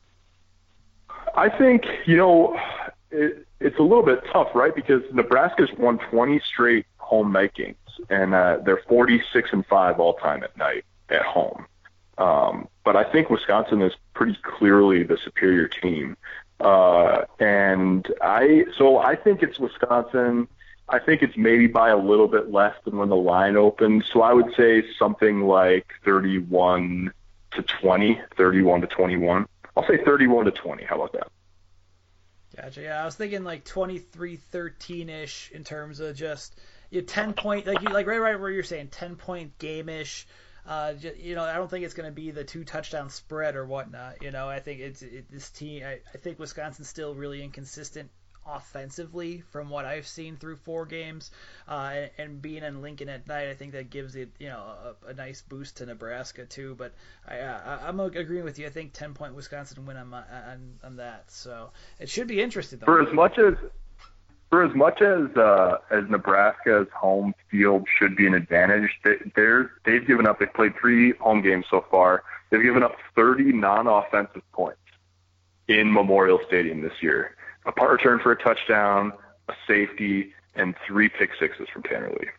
I 1.35 1.49
think 1.49 1.85
you 2.05 2.17
know 2.17 2.59
it, 3.11 3.47
it's 3.59 3.79
a 3.79 3.83
little 3.83 4.03
bit 4.03 4.21
tough, 4.31 4.49
right? 4.53 4.75
Because 4.75 5.01
Nebraska's 5.13 5.69
won 5.77 5.99
20 6.11 6.39
straight 6.51 6.85
home 6.97 7.31
night 7.31 7.53
games, 7.55 7.77
and 8.09 8.35
uh, 8.35 8.59
they're 8.63 8.81
46 8.87 9.49
and 9.51 9.65
five 9.65 9.99
all 9.99 10.13
time 10.15 10.43
at 10.43 10.55
night 10.57 10.85
at 11.09 11.23
home. 11.23 11.65
Um, 12.17 12.67
but 12.87 12.95
I 12.95 13.03
think 13.03 13.29
Wisconsin 13.29 13.81
is 13.81 13.91
pretty 14.13 14.37
clearly 14.41 15.03
the 15.03 15.17
superior 15.17 15.67
team. 15.67 16.15
Uh, 16.61 17.23
and 17.37 18.09
I, 18.21 18.63
so 18.77 18.97
I 18.97 19.17
think 19.17 19.43
it's 19.43 19.59
Wisconsin. 19.59 20.47
I 20.87 20.99
think 20.99 21.21
it's 21.21 21.35
maybe 21.35 21.67
by 21.67 21.89
a 21.89 21.97
little 21.97 22.29
bit 22.29 22.49
less 22.49 22.75
than 22.85 22.95
when 22.95 23.09
the 23.09 23.17
line 23.17 23.57
opened. 23.57 24.05
So 24.09 24.21
I 24.21 24.31
would 24.31 24.55
say 24.55 24.85
something 24.97 25.41
like 25.41 25.85
31 26.05 27.11
to 27.55 27.61
20, 27.61 28.21
31 28.37 28.79
to 28.79 28.87
21. 28.87 29.45
I'll 29.75 29.85
say 29.85 30.01
31 30.05 30.45
to 30.45 30.51
20. 30.51 30.85
How 30.85 30.95
about 30.95 31.11
that? 31.11 31.27
Gotcha. 32.55 32.83
Yeah, 32.83 33.01
I 33.01 33.05
was 33.05 33.15
thinking 33.15 33.43
like 33.43 33.65
23-13 33.65 35.09
ish 35.09 35.51
in 35.51 35.65
terms 35.65 35.99
of 35.99 36.15
just 36.15 36.57
you 36.89 37.01
know, 37.01 37.05
10 37.05 37.33
point 37.33 37.67
like 37.67 37.81
you 37.81 37.89
like 37.89 38.07
right 38.07 38.21
right 38.21 38.39
where 38.39 38.49
you're 38.49 38.63
saying 38.63 38.87
10 38.87 39.17
point 39.17 39.59
game 39.59 39.89
ish. 39.89 40.25
Uh, 40.67 40.93
ju- 40.93 41.15
you 41.17 41.35
know, 41.35 41.43
I 41.43 41.55
don't 41.55 41.69
think 41.69 41.85
it's 41.85 41.93
going 41.93 42.09
to 42.09 42.15
be 42.15 42.31
the 42.31 42.43
two 42.43 42.65
touchdown 42.65 43.09
spread 43.09 43.55
or 43.55 43.65
whatnot. 43.65 44.21
You 44.21 44.31
know, 44.31 44.49
I 44.49 44.59
think 44.59 44.81
it's 44.81 45.01
it, 45.01 45.31
this 45.31 45.49
team. 45.49 45.83
I, 45.85 45.99
I 46.13 46.17
think 46.17 46.39
Wisconsin's 46.39 46.89
still 46.89 47.15
really 47.15 47.41
inconsistent 47.41 48.09
offensively 48.49 49.43
from 49.51 49.69
what 49.69 49.85
I've 49.85 50.07
seen 50.07 50.37
through 50.37 50.57
four 50.57 50.85
games. 50.85 51.31
Uh, 51.67 51.91
and, 51.93 52.11
and 52.17 52.41
being 52.41 52.63
in 52.63 52.81
Lincoln 52.81 53.09
at 53.09 53.27
night, 53.27 53.49
I 53.49 53.53
think 53.53 53.73
that 53.73 53.89
gives 53.89 54.15
it 54.15 54.29
you 54.39 54.49
know 54.49 54.59
a, 55.05 55.09
a 55.09 55.13
nice 55.13 55.41
boost 55.41 55.77
to 55.77 55.85
Nebraska 55.85 56.45
too. 56.45 56.75
But 56.75 56.93
I, 57.27 57.39
I 57.39 57.87
I'm 57.87 57.99
agreeing 57.99 58.43
with 58.43 58.59
you. 58.59 58.65
I 58.65 58.69
think 58.69 58.93
10 58.93 59.13
point 59.13 59.35
Wisconsin 59.35 59.85
win 59.85 59.97
on, 59.97 60.07
my, 60.09 60.19
on 60.19 60.73
on 60.83 60.95
that. 60.97 61.31
So 61.31 61.71
it 61.99 62.09
should 62.09 62.27
be 62.27 62.41
interesting 62.41 62.79
though. 62.79 62.85
For 62.85 63.01
as 63.01 63.13
much 63.13 63.37
as 63.39 63.53
for 64.49 64.63
as 64.63 64.73
much 64.75 65.01
as 65.01 65.35
uh, 65.35 65.77
as 65.91 66.03
Nebraska's 66.09 66.87
home 66.95 67.33
field 67.51 67.85
should 67.99 68.15
be 68.15 68.27
an 68.27 68.33
advantage, 68.33 68.89
they, 69.03 69.15
they're 69.35 69.71
they've 69.85 70.05
given 70.05 70.25
up. 70.27 70.39
They've 70.39 70.53
played 70.53 70.73
three 70.79 71.13
home 71.17 71.41
games 71.41 71.65
so 71.69 71.83
far. 71.91 72.23
They've 72.49 72.63
given 72.63 72.81
up 72.81 72.95
30 73.15 73.51
non-offensive 73.51 74.41
points 74.53 74.79
in 75.67 75.91
Memorial 75.91 76.39
Stadium 76.47 76.81
this 76.81 76.93
year. 77.01 77.35
A 77.65 77.73
punt 77.73 77.91
return 77.91 78.19
for 78.19 78.31
a 78.31 78.41
touchdown, 78.41 79.11
a 79.49 79.53
safety, 79.67 80.33
and 80.55 80.73
three 80.87 81.09
pick 81.09 81.31
sixes 81.39 81.67
from 81.73 81.83
Tanner 81.83 82.09
Lee. 82.09 82.29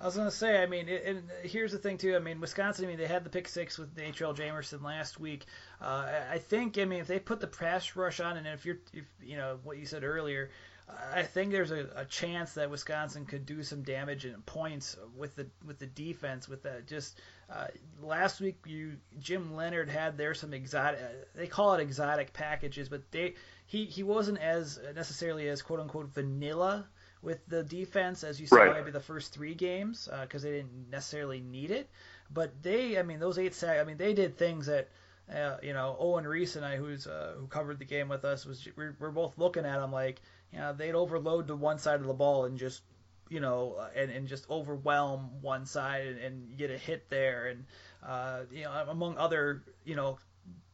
I 0.00 0.04
was 0.04 0.16
gonna 0.16 0.30
say, 0.30 0.62
I 0.62 0.66
mean, 0.66 0.88
and 0.88 1.22
here's 1.42 1.72
the 1.72 1.78
thing 1.78 1.96
too. 1.98 2.14
I 2.14 2.18
mean, 2.18 2.38
Wisconsin. 2.38 2.84
I 2.84 2.88
mean, 2.88 2.98
they 2.98 3.06
had 3.06 3.24
the 3.24 3.30
pick 3.30 3.48
six 3.48 3.78
with 3.78 3.98
H.L. 3.98 4.34
Jamerson 4.34 4.82
last 4.82 5.18
week. 5.18 5.46
Uh, 5.80 5.84
I- 5.84 6.34
I 6.34 6.38
think. 6.38 6.76
I 6.78 6.84
mean, 6.84 7.00
if 7.00 7.06
they 7.06 7.18
put 7.18 7.40
the 7.40 7.46
pass 7.46 7.96
rush 7.96 8.20
on, 8.20 8.36
and 8.36 8.46
if 8.46 8.64
you're, 8.66 8.76
if 8.92 9.04
you 9.22 9.36
know 9.38 9.58
what 9.64 9.78
you 9.78 9.86
said 9.86 10.04
earlier, 10.04 10.50
I 10.88 11.22
think 11.24 11.50
there's 11.50 11.72
a, 11.72 11.88
a 11.96 12.04
chance 12.04 12.52
that 12.54 12.70
Wisconsin 12.70 13.26
could 13.26 13.44
do 13.44 13.62
some 13.64 13.82
damage 13.82 14.24
in 14.24 14.34
points 14.42 14.96
with 15.16 15.34
the 15.34 15.46
with 15.64 15.78
the 15.78 15.86
defense. 15.86 16.48
With 16.48 16.62
that, 16.62 16.86
just 16.86 17.20
uh, 17.50 17.66
last 18.00 18.40
week, 18.40 18.58
you 18.66 18.96
Jim 19.18 19.56
Leonhard 19.56 19.88
had 19.88 20.16
there 20.16 20.34
some 20.34 20.54
exotic. 20.54 21.00
They 21.34 21.48
call 21.48 21.74
it 21.74 21.80
exotic 21.80 22.32
packages, 22.32 22.88
but 22.88 23.10
they 23.10 23.34
he 23.66 23.84
he 23.86 24.04
wasn't 24.04 24.38
as 24.38 24.78
necessarily 24.94 25.48
as 25.48 25.60
quote 25.60 25.80
unquote 25.80 26.06
vanilla 26.14 26.86
with 27.20 27.44
the 27.48 27.64
defense 27.64 28.22
as 28.22 28.40
you 28.40 28.46
saw 28.46 28.56
Right. 28.56 28.76
maybe 28.76 28.92
the 28.92 29.00
first 29.00 29.32
three 29.32 29.54
games 29.54 30.08
because 30.22 30.42
they 30.44 30.52
didn't 30.52 30.90
necessarily 30.90 31.40
need 31.40 31.72
it. 31.72 31.90
But 32.32 32.62
they, 32.62 32.98
I 32.98 33.02
mean, 33.02 33.18
those 33.18 33.38
eight 33.38 33.54
sack, 33.54 33.80
I 33.80 33.84
mean, 33.84 33.96
they 33.96 34.14
did 34.14 34.36
things 34.38 34.66
that. 34.66 34.88
Uh, 35.28 35.56
you 35.60 35.72
know, 35.72 35.96
Owen 35.98 36.24
Riese 36.24 36.54
and 36.54 36.64
I, 36.64 36.76
who's 36.76 37.08
uh, 37.08 37.34
who 37.36 37.48
covered 37.48 37.80
the 37.80 37.84
game 37.84 38.08
with 38.08 38.24
us, 38.24 38.46
was 38.46 38.64
we're, 38.76 38.94
we're 39.00 39.10
both 39.10 39.36
looking 39.36 39.66
at 39.66 39.82
him 39.82 39.90
like, 39.90 40.22
you 40.56 40.62
know, 40.62 40.72
they'd 40.72 40.94
overload 40.94 41.46
the 41.46 41.54
one 41.54 41.78
side 41.78 42.00
of 42.00 42.06
the 42.06 42.14
ball 42.14 42.46
and 42.46 42.56
just, 42.56 42.80
you 43.28 43.40
know, 43.40 43.76
and, 43.94 44.10
and 44.10 44.26
just 44.26 44.48
overwhelm 44.48 45.42
one 45.42 45.66
side 45.66 46.06
and, 46.06 46.18
and 46.18 46.56
get 46.56 46.70
a 46.70 46.78
hit 46.78 47.10
there, 47.10 47.48
and 47.48 47.64
uh, 48.02 48.40
you 48.50 48.64
know, 48.64 48.72
among 48.88 49.18
other, 49.18 49.62
you 49.84 49.96
know, 49.96 50.18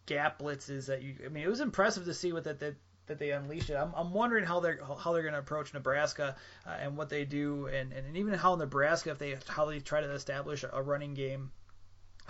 gap 0.07 0.39
blitzes 0.39 0.87
that 0.87 1.03
you. 1.03 1.17
I 1.27 1.31
mean, 1.31 1.43
it 1.43 1.49
was 1.49 1.59
impressive 1.59 2.05
to 2.05 2.15
see 2.15 2.33
what 2.33 2.45
that 2.45 2.61
that, 2.61 2.77
that 3.07 3.19
they 3.19 3.33
unleashed 3.33 3.71
it. 3.71 3.75
I'm, 3.75 3.93
I'm 3.97 4.13
wondering 4.13 4.45
how 4.45 4.61
they're 4.61 4.79
how 5.03 5.13
they're 5.13 5.23
going 5.23 5.35
to 5.35 5.41
approach 5.41 5.75
Nebraska 5.75 6.37
uh, 6.65 6.77
and 6.81 6.97
what 6.97 7.09
they 7.09 7.25
do, 7.25 7.67
and, 7.67 7.93
and 7.93 8.17
even 8.17 8.35
how 8.35 8.55
Nebraska 8.55 9.11
if 9.11 9.19
they 9.19 9.37
how 9.49 9.65
they 9.65 9.81
try 9.81 10.01
to 10.01 10.13
establish 10.13 10.65
a 10.73 10.81
running 10.81 11.15
game 11.15 11.51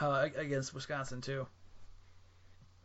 uh, 0.00 0.28
against 0.36 0.72
Wisconsin 0.72 1.20
too. 1.20 1.46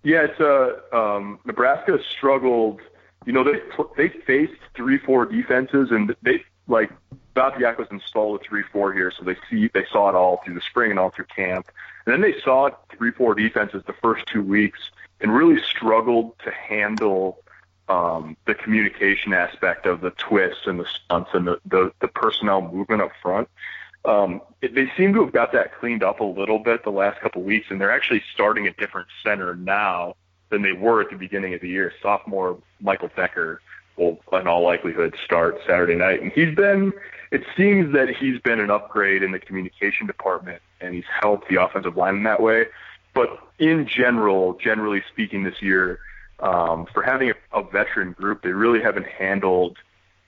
Yeah, 0.04 0.26
it's 0.26 0.42
uh, 0.42 0.98
um, 0.98 1.40
Nebraska 1.46 2.00
struggled. 2.18 2.82
You 3.28 3.34
know, 3.34 3.44
they 3.44 3.60
they 3.98 4.08
faced 4.08 4.54
three 4.74 4.98
four 4.98 5.26
defenses, 5.26 5.92
and 5.92 6.16
they 6.22 6.46
like 6.70 6.90
Diaco 7.36 7.80
was 7.80 7.90
installed 7.92 8.40
a 8.40 8.44
three 8.48 8.64
four 8.72 8.94
here, 8.94 9.12
so 9.12 9.26
they 9.26 9.36
see 9.50 9.70
they 9.74 9.86
saw 9.92 10.08
it 10.08 10.16
all 10.16 10.42
through 10.46 10.54
the 10.54 10.62
spring 10.62 10.92
and 10.92 11.00
all 11.00 11.10
through 11.10 11.26
camp, 11.26 11.70
and 12.06 12.14
then 12.14 12.22
they 12.22 12.40
saw 12.40 12.70
three 12.98 13.12
four 13.12 13.36
defenses 13.36 13.84
the 13.86 13.96
first 14.02 14.26
two 14.28 14.42
weeks, 14.42 14.80
and 15.20 15.36
really 15.36 15.62
struggled 15.62 16.40
to 16.46 16.52
handle 16.52 17.44
um, 17.90 18.38
the 18.46 18.56
communication 18.56 19.34
aspect 19.34 19.86
of 19.86 20.00
the 20.00 20.12
twists 20.12 20.66
and 20.66 20.80
the 20.80 20.86
stunts 20.86 21.32
and 21.34 21.48
the 21.48 21.60
the, 21.66 21.92
the 22.00 22.08
personnel 22.08 22.62
movement 22.62 23.02
up 23.02 23.12
front. 23.22 23.50
Um, 24.06 24.40
it, 24.62 24.74
they 24.74 24.90
seem 24.96 25.14
to 25.16 25.26
have 25.26 25.34
got 25.34 25.52
that 25.52 25.78
cleaned 25.78 26.02
up 26.02 26.22
a 26.22 26.24
little 26.24 26.60
bit 26.60 26.86
the 26.86 26.92
last 26.92 27.20
couple 27.20 27.42
of 27.42 27.46
weeks, 27.46 27.68
and 27.72 27.82
they're 27.82 27.92
actually 27.92 28.24
starting 28.34 28.68
a 28.68 28.72
different 28.72 29.10
center 29.22 29.54
now 29.54 30.16
than 30.50 30.62
they 30.62 30.72
were 30.72 31.02
at 31.02 31.10
the 31.10 31.18
beginning 31.18 31.54
of 31.54 31.62
the 31.62 31.70
year. 31.70 31.92
Sophomore 32.02 32.58
Michael 32.80 33.10
Decker 33.16 33.62
will, 33.98 34.20
in 34.34 34.48
all 34.48 34.64
likelihood, 34.64 35.16
start 35.24 35.58
Saturday 35.68 35.96
night, 35.96 36.22
and 36.22 36.32
he's 36.32 36.56
been. 36.56 36.94
It 37.32 37.44
seems 37.58 37.94
that 37.94 38.10
he's 38.16 38.40
been 38.40 38.60
an 38.60 38.72
upgrade 38.72 39.24
in 39.24 39.32
the 39.32 39.40
communication 39.40 40.08
department, 40.08 40.62
and 40.80 40.94
he's 40.94 41.06
helped 41.22 41.50
the 41.50 41.62
offensive 41.62 41.98
line 41.98 42.16
in 42.16 42.24
that 42.24 42.42
way. 42.42 42.66
But 43.14 43.40
in 43.60 43.88
general, 43.88 44.58
generally 44.64 45.04
speaking, 45.12 45.44
this 45.44 45.62
year, 45.62 46.00
um, 46.40 46.86
for 46.94 47.02
having 47.04 47.32
a, 47.32 47.60
a 47.60 47.64
veteran 47.64 48.14
group, 48.14 48.44
they 48.44 48.52
really 48.52 48.82
haven't 48.82 49.08
handled 49.08 49.78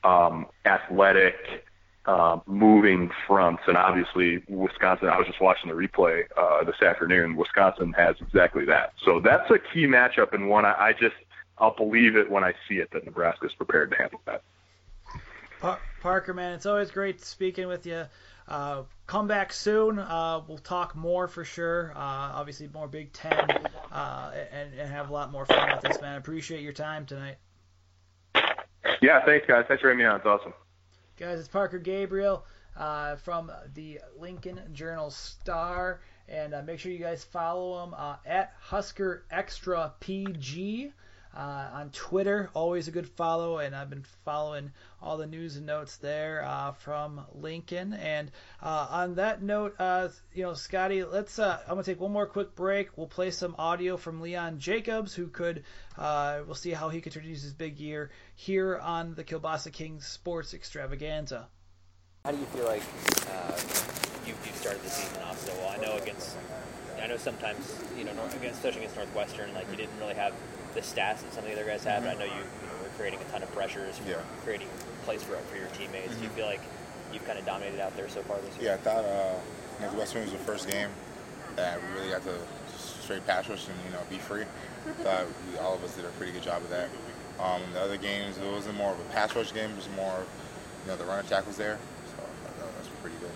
um, 0.04 0.48
athletic 0.66 1.36
uh, 2.10 2.40
moving 2.48 3.12
fronts. 3.28 3.62
And 3.68 3.78
obviously, 3.78 4.44
Wisconsin, 4.50 5.10
I 5.10 5.18
was 5.18 5.28
just 5.28 5.40
watching 5.40 5.70
the 5.70 5.76
replay 5.76 6.24
uh, 6.36 6.64
this 6.64 6.82
afternoon. 6.82 7.36
Wisconsin 7.36 7.94
has 7.94 8.16
exactly 8.20 8.66
that. 8.66 8.94
So 9.06 9.20
that's 9.20 9.50
a 9.52 9.60
key 9.60 9.86
matchup 9.86 10.34
and 10.34 10.50
one 10.50 10.66
I, 10.66 10.88
I 10.88 10.94
just, 10.94 11.16
I'll 11.60 11.76
believe 11.76 12.16
it 12.16 12.30
when 12.30 12.44
I 12.44 12.54
see 12.68 12.76
it 12.76 12.90
that 12.94 13.06
Nebraska's 13.06 13.54
prepared 13.54 13.92
to 13.92 13.98
handle 13.98 14.22
that. 14.26 14.42
Par- 15.62 15.80
Parker, 16.02 16.34
man, 16.34 16.54
it's 16.54 16.66
always 16.66 16.90
great 16.90 17.24
speaking 17.24 17.68
with 17.68 17.86
you. 17.86 18.06
Uh, 18.48 18.84
come 19.06 19.28
back 19.28 19.54
soon. 19.54 20.00
Uh, 20.00 20.42
we'll 20.48 20.58
talk 20.58 20.96
more 20.96 21.28
for 21.28 21.44
sure. 21.44 21.92
Uh, 21.96 22.00
obviously, 22.34 22.68
more 22.74 22.88
Big 22.88 23.14
Ten, 23.14 23.52
uh, 23.92 24.32
and, 24.52 24.74
and 24.74 24.90
have 24.90 25.12
a 25.12 25.14
lot 25.14 25.32
more 25.32 25.46
fun 25.46 25.74
with 25.74 25.82
this, 25.82 26.02
man. 26.02 26.16
Appreciate 26.16 26.62
your 26.62 26.74
time 26.74 27.06
tonight. 27.06 27.36
Yeah, 29.00 29.24
thanks 29.24 29.46
guys. 29.46 29.66
Thanks 29.68 29.82
for 29.82 29.90
having 29.90 30.00
me 30.00 30.06
on. 30.06 30.16
It's 30.16 30.26
awesome. 30.26 30.54
Guys, 31.20 31.38
it's 31.38 31.50
Parker 31.50 31.80
Gabriel 31.80 32.46
uh, 32.78 33.18
from 33.18 33.52
the 33.74 34.00
Lincoln 34.18 34.62
Journal 34.72 35.12
Star, 35.12 36.00
and 36.30 36.54
uh, 36.54 36.62
make 36.62 36.80
sure 36.80 36.94
you 36.94 36.98
guys 36.98 37.26
follow 37.26 37.84
him 37.84 37.94
uh, 37.94 38.16
at 38.26 38.54
Husker 38.62 39.26
Extra 39.30 39.92
PG. 40.00 40.94
Uh, 41.36 41.70
on 41.74 41.90
Twitter, 41.92 42.50
always 42.56 42.88
a 42.88 42.92
good 42.92 43.08
follow, 43.08 43.60
and 43.60 43.76
I've 43.76 43.90
been 43.90 44.06
following 44.26 44.72
all 45.00 45.18
the 45.18 45.28
news 45.28 45.58
and 45.58 45.66
notes 45.66 45.98
there 45.98 46.44
uh, 46.44 46.72
from 46.72 47.22
Lincoln. 47.36 47.94
And 47.94 48.32
uh, 48.64 48.88
on 48.90 49.16
that 49.16 49.44
note, 49.44 49.76
uh, 49.80 50.10
you 50.34 50.44
know, 50.44 50.56
Scotty, 50.56 51.04
let's. 51.04 51.38
Uh, 51.38 51.60
I'm 51.64 51.76
gonna 51.76 51.84
take 51.84 52.00
one 52.00 52.12
more 52.12 52.26
quick 52.26 52.56
break. 52.56 52.98
We'll 52.98 53.08
play 53.08 53.30
some 53.30 53.56
audio 53.60 53.96
from 53.96 54.22
Leon 54.22 54.60
Jacobs, 54.60 55.14
who 55.14 55.28
could. 55.28 55.64
Uh, 55.98 56.40
we'll 56.46 56.56
see 56.56 56.72
how 56.72 56.90
he 56.90 57.00
continues 57.00 57.44
his 57.44 57.54
big 57.54 57.80
year 57.80 58.10
here 58.36 58.78
on 58.78 59.14
the 59.14 59.24
Kielbasa 59.24 59.72
Kings 59.72 60.08
Sports 60.08 60.54
Extravaganza. 60.56 61.48
How 62.26 62.32
do 62.32 62.38
you 62.38 62.46
feel 62.46 62.66
like 62.66 62.84
you, 64.26 64.34
you 64.34 64.52
started 64.54 64.82
the 64.84 64.90
season 64.90 65.24
off 65.24 65.40
so 65.40 65.54
well? 65.54 65.70
I 65.70 65.78
know 65.78 65.96
against, 66.02 66.36
I 67.02 67.08
know 67.08 67.18
sometimes 67.18 67.76
you 67.98 68.04
know, 68.04 68.14
North, 68.14 68.36
against, 68.36 68.58
especially 68.60 68.82
against 68.82 68.96
Northwestern, 68.98 69.54
like 69.54 69.70
you 69.72 69.78
didn't 69.78 69.98
really 70.00 70.16
have 70.16 70.34
the 70.74 70.82
stats 70.82 71.22
that 71.24 71.34
some 71.34 71.44
of 71.44 71.50
the 71.50 71.54
other 71.54 71.66
guys 71.66 71.84
have. 71.84 72.04
But 72.04 72.16
I 72.16 72.20
know 72.20 72.26
you, 72.26 72.32
you 72.32 72.68
know, 72.68 72.84
were 72.84 72.90
creating 72.98 73.20
a 73.20 73.32
ton 73.32 73.44
of 73.44 73.52
pressures, 73.54 74.00
Yeah. 74.08 74.16
creating 74.44 74.68
plays 75.06 75.24
for 75.24 75.36
for 75.50 75.58
your 75.58 75.68
teammates. 75.78 76.16
Do 76.16 76.24
you 76.24 76.30
Mhm. 76.30 76.34
feel 76.34 76.46
like 76.46 76.62
you've 77.14 77.26
kind 77.26 77.40
of 77.40 77.46
dominated 77.46 77.80
out 77.80 77.96
there 77.96 78.10
so 78.10 78.22
far 78.24 78.38
this 78.40 78.56
year? 78.58 78.70
Yeah, 78.70 78.74
I 78.76 78.78
thought 78.78 79.06
uh, 79.06 79.34
Northwestern 79.82 80.24
was 80.24 80.32
the 80.32 80.38
first 80.40 80.70
game 80.70 80.90
that 81.56 81.80
we 81.82 81.88
really 82.00 82.12
got 82.12 82.24
to 82.24 82.36
straight 83.04 83.26
pass 83.26 83.48
rush 83.50 83.68
and 83.68 83.76
you 83.86 83.92
know 83.92 84.04
be 84.10 84.18
free. 84.18 84.46
thought 85.04 85.26
we, 85.52 85.58
all 85.60 85.74
of 85.74 85.84
us 85.84 85.96
did 85.96 86.06
a 86.06 86.10
pretty 86.10 86.32
good 86.32 86.44
job 86.44 86.62
of 86.62 86.70
that. 86.70 86.90
Um, 87.40 87.62
the 87.74 87.82
other 87.82 87.98
games, 87.98 88.38
it 88.38 88.44
wasn't 88.52 88.76
more 88.76 88.92
of 88.92 89.00
a 89.00 89.04
pass 89.14 89.36
rush 89.36 89.54
game. 89.54 89.72
It 89.72 89.76
was 89.78 89.88
more, 89.96 90.24
you 90.86 90.92
know, 90.92 90.98
the 90.98 91.06
running 91.06 91.26
tackles 91.28 91.56
there. 91.58 91.78
So 92.08 92.24
I 92.24 92.48
thought 92.48 92.60
that 92.60 92.80
was 92.80 92.88
pretty 93.02 93.16
good. 93.18 93.32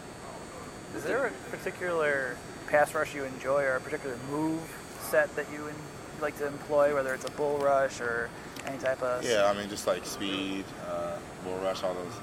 Is 0.97 1.03
there 1.05 1.25
a 1.25 1.31
particular 1.49 2.35
pass 2.73 2.95
rush 2.95 3.13
you 3.13 3.23
enjoy 3.23 3.61
or 3.61 3.75
a 3.75 3.79
particular 3.79 4.17
move 4.31 4.59
set 4.99 5.33
that 5.35 5.45
you, 5.53 5.67
in, 5.67 5.75
like 6.19 6.35
to 6.39 6.47
employ, 6.47 6.91
whether 6.95 7.13
it's 7.13 7.23
a 7.23 7.31
bull 7.31 7.59
rush 7.59 8.01
or 8.01 8.31
any 8.65 8.79
type 8.79 8.99
of. 9.03 9.23
Yeah, 9.23 9.45
I 9.45 9.53
mean, 9.53 9.69
just 9.69 9.85
like 9.85 10.03
speed, 10.07 10.65
uh, 10.89 11.19
bull 11.43 11.59
rush, 11.59 11.83
all 11.83 11.93
those, 11.93 12.13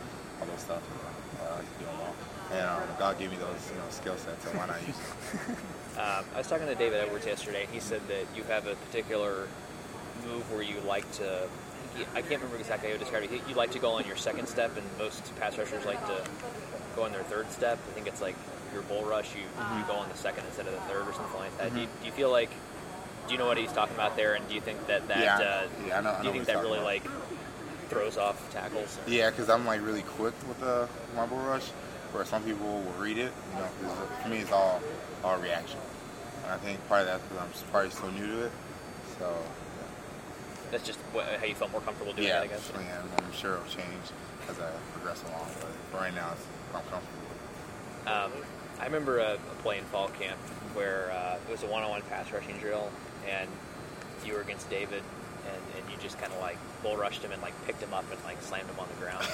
all 0.40 0.46
those 0.48 0.58
stuff. 0.58 0.82
Uh, 1.40 1.52
I 1.52 1.54
like 1.54 1.72
to 1.72 1.78
do 1.78 1.84
them 1.84 1.94
all. 2.00 2.14
And 2.50 2.66
um, 2.68 2.82
God 2.98 3.16
gave 3.16 3.30
me 3.30 3.36
those, 3.36 3.70
you 3.70 3.78
know, 3.78 3.84
skill 3.90 4.16
sets, 4.16 4.42
so 4.42 4.50
why 4.58 4.66
not 4.66 4.86
use 4.86 4.96
them? 4.96 5.56
Um, 5.90 6.24
I 6.34 6.38
was 6.38 6.46
talking 6.46 6.66
to 6.66 6.74
David 6.74 6.98
Edwards 6.98 7.26
yesterday, 7.26 7.64
and 7.64 7.70
he 7.74 7.78
said 7.78 8.00
that 8.08 8.24
you 8.34 8.42
have 8.44 8.66
a 8.66 8.74
particular 8.74 9.48
move 10.24 10.50
where 10.50 10.62
you 10.62 10.80
like 10.86 11.10
to. 11.14 11.46
I 12.14 12.22
can't 12.22 12.40
remember 12.40 12.56
exactly 12.56 12.88
how 12.88 12.94
you 12.94 12.98
described 12.98 13.30
it. 13.30 13.42
You 13.46 13.54
like 13.54 13.72
to 13.72 13.78
go 13.78 13.90
on 13.90 14.06
your 14.06 14.16
second 14.16 14.46
step, 14.46 14.74
and 14.78 14.86
most 14.98 15.38
pass 15.38 15.58
rushers 15.58 15.84
like 15.84 16.00
to 16.06 16.22
go 16.96 17.02
on 17.02 17.12
their 17.12 17.24
third 17.24 17.50
step. 17.52 17.78
I 17.86 17.92
think 17.92 18.06
it's 18.06 18.22
like 18.22 18.36
your 18.72 18.82
bull 18.82 19.04
rush. 19.04 19.34
You 19.34 19.42
you 19.42 19.84
go 19.86 19.94
on 19.94 20.08
the 20.08 20.16
second 20.16 20.44
instead 20.46 20.66
of 20.66 20.72
the 20.74 20.80
third, 20.82 21.06
or 21.08 21.12
something 21.12 21.38
like 21.40 21.56
that. 21.58 21.74
Do, 21.74 21.80
you, 21.80 21.86
Mhm. 21.86 22.00
do 22.00 22.06
you 22.06 22.12
feel 22.12 22.30
like? 22.30 22.50
Do 23.26 23.32
you 23.34 23.38
know 23.38 23.46
what 23.46 23.58
he's 23.58 23.72
talking 23.72 23.94
about 23.94 24.16
there? 24.16 24.34
And 24.34 24.46
do 24.48 24.54
you 24.54 24.60
think 24.60 24.86
that 24.88 25.06
that? 25.08 25.18
Yeah, 25.18 25.36
uh, 25.38 25.62
yeah, 25.86 25.98
I 25.98 26.00
know- 26.00 26.18
do 26.20 26.26
you 26.28 26.32
think 26.32 26.46
that 26.46 26.56
really 26.58 26.78
talking 26.78 26.84
like 26.84 27.02
throws 27.88 28.16
off 28.18 28.36
tackles? 28.52 28.98
Yeah, 29.06 29.30
because 29.30 29.48
I'm 29.48 29.66
like 29.66 29.82
really 29.84 30.02
quick 30.02 30.34
with 30.48 30.58
the 30.60 30.88
marble 31.14 31.36
rush, 31.38 31.68
where 32.12 32.24
some 32.24 32.42
people 32.42 32.66
will 32.66 32.92
read 32.98 33.18
it. 33.18 33.32
You 33.54 33.60
know, 33.60 33.68
for 34.22 34.28
me 34.28 34.38
it's 34.38 34.52
all 34.52 34.80
all 35.22 35.36
reaction. 35.38 35.78
And 36.44 36.52
I 36.52 36.56
think 36.58 36.86
part 36.88 37.02
of 37.02 37.06
that's 37.08 37.22
because 37.24 37.38
I'm 37.64 37.70
probably 37.70 37.90
still 37.90 38.10
new 38.12 38.26
to 38.26 38.44
it. 38.46 38.52
So 39.18 39.36
That's 40.70 40.86
just 40.86 40.98
what, 41.12 41.26
how 41.26 41.44
you 41.44 41.54
felt 41.54 41.70
more 41.72 41.80
comfortable 41.82 42.12
doing 42.12 42.28
yeah, 42.28 42.40
it, 42.40 42.44
I 42.44 42.46
guess. 42.46 42.70
yeah, 42.74 43.02
I'm 43.18 43.32
sure 43.32 43.54
it'll 43.56 43.66
change 43.66 44.06
as 44.48 44.58
I 44.58 44.70
progress 44.94 45.22
along. 45.24 45.46
But 45.60 45.68
for 45.90 45.96
right 45.98 46.14
now, 46.14 46.30
it's, 46.32 46.46
I'm 46.72 46.82
comfortable. 46.88 47.26
Um, 48.06 48.32
I 48.80 48.86
remember 48.86 49.18
a, 49.18 49.34
a 49.34 49.62
play 49.62 49.78
in 49.78 49.84
fall 49.84 50.08
camp 50.08 50.38
where 50.74 51.10
uh, 51.12 51.36
it 51.46 51.50
was 51.50 51.62
a 51.62 51.66
one-on-one 51.66 52.02
pass 52.02 52.32
rushing 52.32 52.56
drill, 52.58 52.90
and 53.28 53.48
you 54.24 54.32
were 54.32 54.40
against 54.40 54.70
David, 54.70 55.02
and, 55.46 55.62
and 55.76 55.90
you 55.90 55.96
just 56.02 56.18
kind 56.18 56.32
of 56.32 56.40
like 56.40 56.56
bull 56.82 56.96
rushed 56.96 57.22
him 57.22 57.32
and 57.32 57.42
like 57.42 57.52
picked 57.66 57.82
him 57.82 57.92
up 57.92 58.04
and 58.10 58.22
like 58.24 58.40
slammed 58.42 58.68
him 58.68 58.78
on 58.78 58.88
the 58.88 59.00
ground. 59.00 59.26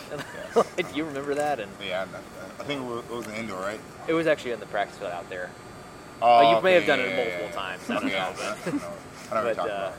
Do 0.93 0.97
you 0.97 1.05
remember 1.05 1.35
that? 1.35 1.61
And 1.61 1.71
Yeah, 1.85 2.07
I, 2.13 2.63
I 2.63 2.65
think 2.65 2.83
it 2.83 3.11
was, 3.11 3.27
an 3.27 3.35
indoor, 3.35 3.61
right? 3.61 3.81
it 4.09 4.15
was 4.15 4.27
actually 4.27 4.53
in 4.53 4.61
the 4.61 4.67
practice 4.67 4.99
field 4.99 5.13
out 5.13 5.29
there. 5.31 5.51
Oh, 6.21 6.57
you 6.57 6.63
may 6.63 6.73
have 6.73 6.87
done 6.87 6.99
yeah, 6.99 7.05
it 7.05 7.11
yeah, 7.11 7.17
multiple 7.17 7.49
yeah. 7.49 7.53
times. 7.53 7.91
I 7.91 7.95
don't 7.95 8.05
know, 8.07 8.33
but, 8.37 9.39
I 9.39 9.45
what 9.45 9.57
but 9.57 9.59
uh, 9.59 9.63
about, 9.63 9.95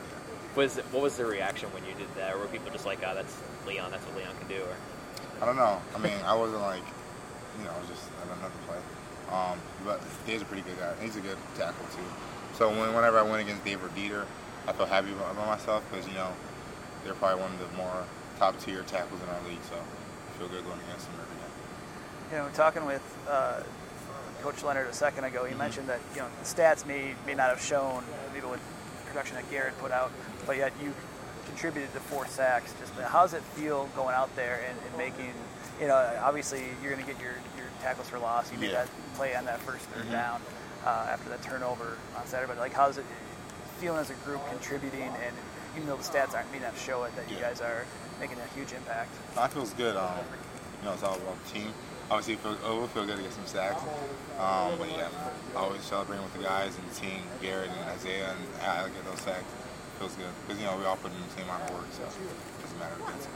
was 0.56 0.76
what 0.90 1.02
was 1.02 1.16
the 1.16 1.24
reaction 1.24 1.72
when 1.72 1.84
you 1.84 1.94
did 1.94 2.12
that? 2.16 2.34
Or 2.34 2.38
were 2.38 2.46
people 2.46 2.70
just 2.72 2.84
like, 2.86 2.98
"Oh, 3.06 3.14
that's 3.14 3.36
Leon. 3.66 3.92
That's 3.92 4.04
what 4.04 4.16
Leon 4.16 4.34
can 4.40 4.48
do"? 4.48 4.62
Or 4.62 4.76
I 5.40 5.46
don't 5.46 5.56
know. 5.56 5.80
I 5.94 5.98
mean, 5.98 6.18
I 6.24 6.34
wasn't 6.34 6.62
like, 6.62 6.82
you 7.58 7.64
know, 7.64 7.70
I 7.70 7.78
was 7.78 7.88
just 7.88 8.02
I 8.20 8.26
don't 8.26 8.40
know 8.42 8.48
to 8.48 8.66
play. 8.66 8.78
Um, 9.32 9.58
but 9.84 10.00
Dave's 10.26 10.42
a 10.42 10.46
pretty 10.46 10.62
good 10.62 10.78
guy. 10.78 10.94
He's 11.02 11.16
a 11.16 11.20
good 11.20 11.36
tackle 11.56 11.84
too. 11.94 12.04
So 12.56 12.70
when, 12.70 12.94
whenever 12.94 13.18
I 13.18 13.22
went 13.22 13.42
against 13.42 13.64
Dave 13.64 13.82
or 13.84 13.88
Deiter, 13.88 14.24
I 14.66 14.72
felt 14.72 14.88
happy 14.88 15.12
about, 15.12 15.36
myself 15.36 15.84
because 15.90 16.06
you 16.08 16.14
know 16.14 16.28
they're 17.04 17.14
probably 17.14 17.40
one 17.42 17.52
of 17.52 17.60
the 17.60 17.76
more 17.76 18.04
top 18.38 18.58
tier 18.60 18.82
tackles 18.82 19.20
in 19.22 19.28
our 19.28 19.40
league. 19.48 19.62
So 19.68 19.76
I 19.76 20.38
feel 20.38 20.48
good 20.48 20.64
going 20.64 20.80
against 20.88 21.06
them 21.06 21.14
every 21.20 21.36
day. 21.36 22.32
You 22.32 22.36
know, 22.38 22.48
talking 22.54 22.84
with 22.84 23.02
uh, 23.28 23.62
Coach 24.42 24.62
Leonhard 24.62 24.88
a 24.88 24.92
second 24.92 25.24
ago, 25.24 25.44
he 25.44 25.54
Mhm. 25.54 25.58
mentioned 25.58 25.88
that 25.88 26.00
you 26.14 26.20
know 26.22 26.28
the 26.42 26.44
stats 26.48 26.86
may 26.86 27.14
may 27.26 27.34
not 27.34 27.50
have 27.50 27.60
shown 27.60 28.04
maybe 28.32 28.46
what 28.46 28.60
production 29.06 29.36
that 29.36 29.50
Garrett 29.50 29.78
put 29.78 29.90
out, 29.92 30.10
but 30.46 30.56
yet 30.56 30.72
you 30.82 30.92
contributed 31.46 31.92
to 31.94 32.00
four 32.00 32.26
sacks. 32.26 32.72
Just 32.80 32.92
how 32.94 33.22
does 33.22 33.34
it 33.34 33.42
feel 33.56 33.88
going 33.96 34.14
out 34.14 34.34
there 34.36 34.60
and, 34.68 34.78
and 34.86 34.96
making, 34.98 35.32
you 35.80 35.86
know, 35.88 35.96
obviously 36.22 36.62
you're 36.82 36.92
going 36.92 37.04
to 37.04 37.10
get 37.10 37.20
your 37.22 37.32
tackles 37.80 38.08
for 38.08 38.18
loss. 38.18 38.50
You 38.52 38.58
made 38.58 38.70
Yeah. 38.70 38.84
that 38.84 38.88
play 39.14 39.34
on 39.34 39.44
that 39.46 39.60
first 39.60 39.84
3rd 39.90 40.06
Mhm. 40.06 40.12
down 40.12 40.42
uh, 40.86 41.06
after 41.10 41.28
that 41.30 41.42
turnover 41.42 41.96
on 42.16 42.26
Saturday. 42.26 42.48
But 42.52 42.58
like, 42.58 42.72
how's 42.72 42.98
it 42.98 43.04
feeling 43.80 44.00
as 44.00 44.10
a 44.10 44.14
group 44.24 44.40
contributing 44.48 45.02
and 45.24 45.34
even 45.76 45.86
though 45.88 45.96
the 45.96 46.02
stats 46.02 46.34
aren't 46.34 46.50
may 46.50 46.58
not 46.58 46.76
show 46.76 47.04
it, 47.04 47.14
that 47.16 47.28
you 47.30 47.36
Yeah. 47.36 47.48
guys 47.50 47.60
are 47.60 47.84
making 48.20 48.38
a 48.40 48.46
huge 48.54 48.72
impact. 48.72 49.10
No, 49.36 49.44
it 49.44 49.52
feels 49.52 49.72
good. 49.74 49.96
Um, 49.96 50.18
you 50.80 50.88
know, 50.88 50.94
it's 50.94 51.02
all 51.02 51.14
about 51.14 51.36
the 51.44 51.50
team. 51.50 51.72
Obviously, 52.10 52.34
it, 52.34 52.40
feel, 52.40 52.52
it 52.54 52.62
will 52.62 52.88
feel 52.88 53.04
good 53.06 53.16
to 53.18 53.22
get 53.22 53.32
some 53.32 53.46
sacks. 53.46 53.82
Um, 54.40 54.78
but 54.78 54.88
yeah, 54.90 55.08
always 55.54 55.82
celebrating 55.82 56.24
with 56.24 56.32
the 56.34 56.42
guys 56.42 56.74
and 56.76 56.90
the 56.90 56.94
team, 56.94 57.22
Garrett 57.42 57.68
and 57.70 57.90
Isaiah 57.90 58.30
and 58.30 58.62
I 58.62 58.88
get 58.88 59.04
those 59.04 59.20
sacks 59.20 59.44
feels 59.98 60.14
good 60.14 60.30
because 60.46 60.60
you 60.62 60.66
know 60.66 60.76
we 60.78 60.84
all 60.86 60.96
put 60.96 61.10
in 61.12 61.18
the 61.20 61.34
same 61.34 61.44
amount 61.44 61.62
of 61.68 61.70
work, 61.74 61.86
so 61.90 62.02
it 62.04 62.62
doesn't 62.62 62.78
matter 62.78 62.94
it. 63.02 63.26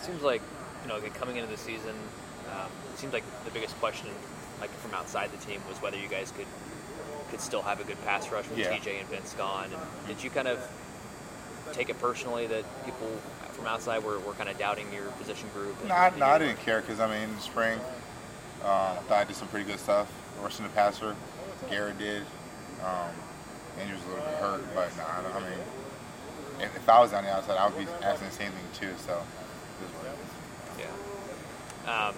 it 0.00 0.04
seems 0.04 0.22
like 0.22 0.40
you 0.82 0.88
know, 0.88 0.98
coming 1.14 1.36
into 1.36 1.48
the 1.50 1.56
season, 1.56 1.94
um, 2.52 2.70
it 2.92 2.98
seems 2.98 3.12
like 3.12 3.24
the 3.44 3.50
biggest 3.50 3.78
question, 3.80 4.08
like 4.60 4.70
from 4.78 4.94
outside 4.94 5.30
the 5.32 5.38
team, 5.44 5.60
was 5.68 5.80
whether 5.82 5.96
you 5.96 6.08
guys 6.08 6.32
could 6.36 6.46
could 7.30 7.40
still 7.40 7.62
have 7.62 7.80
a 7.80 7.84
good 7.84 7.96
pass 8.04 8.30
rush 8.30 8.46
with 8.48 8.58
Yeah. 8.58 8.76
TJ 8.76 9.00
and 9.00 9.08
Vince 9.08 9.32
gone. 9.34 9.70
And 9.72 10.06
did 10.06 10.22
you 10.22 10.28
kind 10.28 10.46
of 10.46 10.58
take 11.72 11.88
it 11.88 11.98
personally 11.98 12.46
that 12.48 12.62
people 12.84 13.08
from 13.52 13.66
outside 13.66 14.04
were, 14.04 14.18
were 14.20 14.34
kind 14.34 14.50
of 14.50 14.58
doubting 14.58 14.92
your 14.92 15.06
position 15.12 15.48
group? 15.54 15.74
No, 15.88 15.94
I, 15.94 16.12
no, 16.18 16.26
I 16.26 16.38
didn't 16.38 16.58
care 16.58 16.82
because 16.82 17.00
I 17.00 17.06
mean, 17.08 17.22
in 17.30 17.34
the 17.34 17.40
spring, 17.40 17.78
um, 18.62 18.68
I 18.68 18.94
thought 19.08 19.18
I 19.18 19.24
did 19.24 19.36
some 19.36 19.48
pretty 19.48 19.64
good 19.64 19.80
stuff. 19.80 20.12
Rushing 20.42 20.64
the 20.66 20.70
passer, 20.72 21.16
Garrett 21.70 21.98
did. 21.98 22.22
Um, 22.84 23.08
Andrew 23.80 23.96
was 23.96 24.04
a 24.04 24.08
little 24.08 24.24
bit 24.24 24.34
hurt, 24.34 24.64
but 24.74 24.96
no, 24.98 25.04
I, 25.04 25.22
don't- 25.22 25.34
I 25.34 25.40
mean, 25.48 25.58
if, 26.60 26.76
if 26.76 26.88
I 26.88 27.00
was 27.00 27.12
on 27.14 27.24
the 27.24 27.30
outside, 27.32 27.56
I 27.56 27.66
would 27.66 27.78
be 27.78 27.86
asking 28.02 28.28
the 28.28 28.34
same 28.34 28.52
thing 28.52 28.68
too. 28.74 28.94
So, 29.06 29.12
it 29.12 29.84
is 29.86 29.90
what 29.96 30.06
it 30.06 30.16
is. 30.20 30.84
Yeah. 31.86 32.08
Um, 32.08 32.14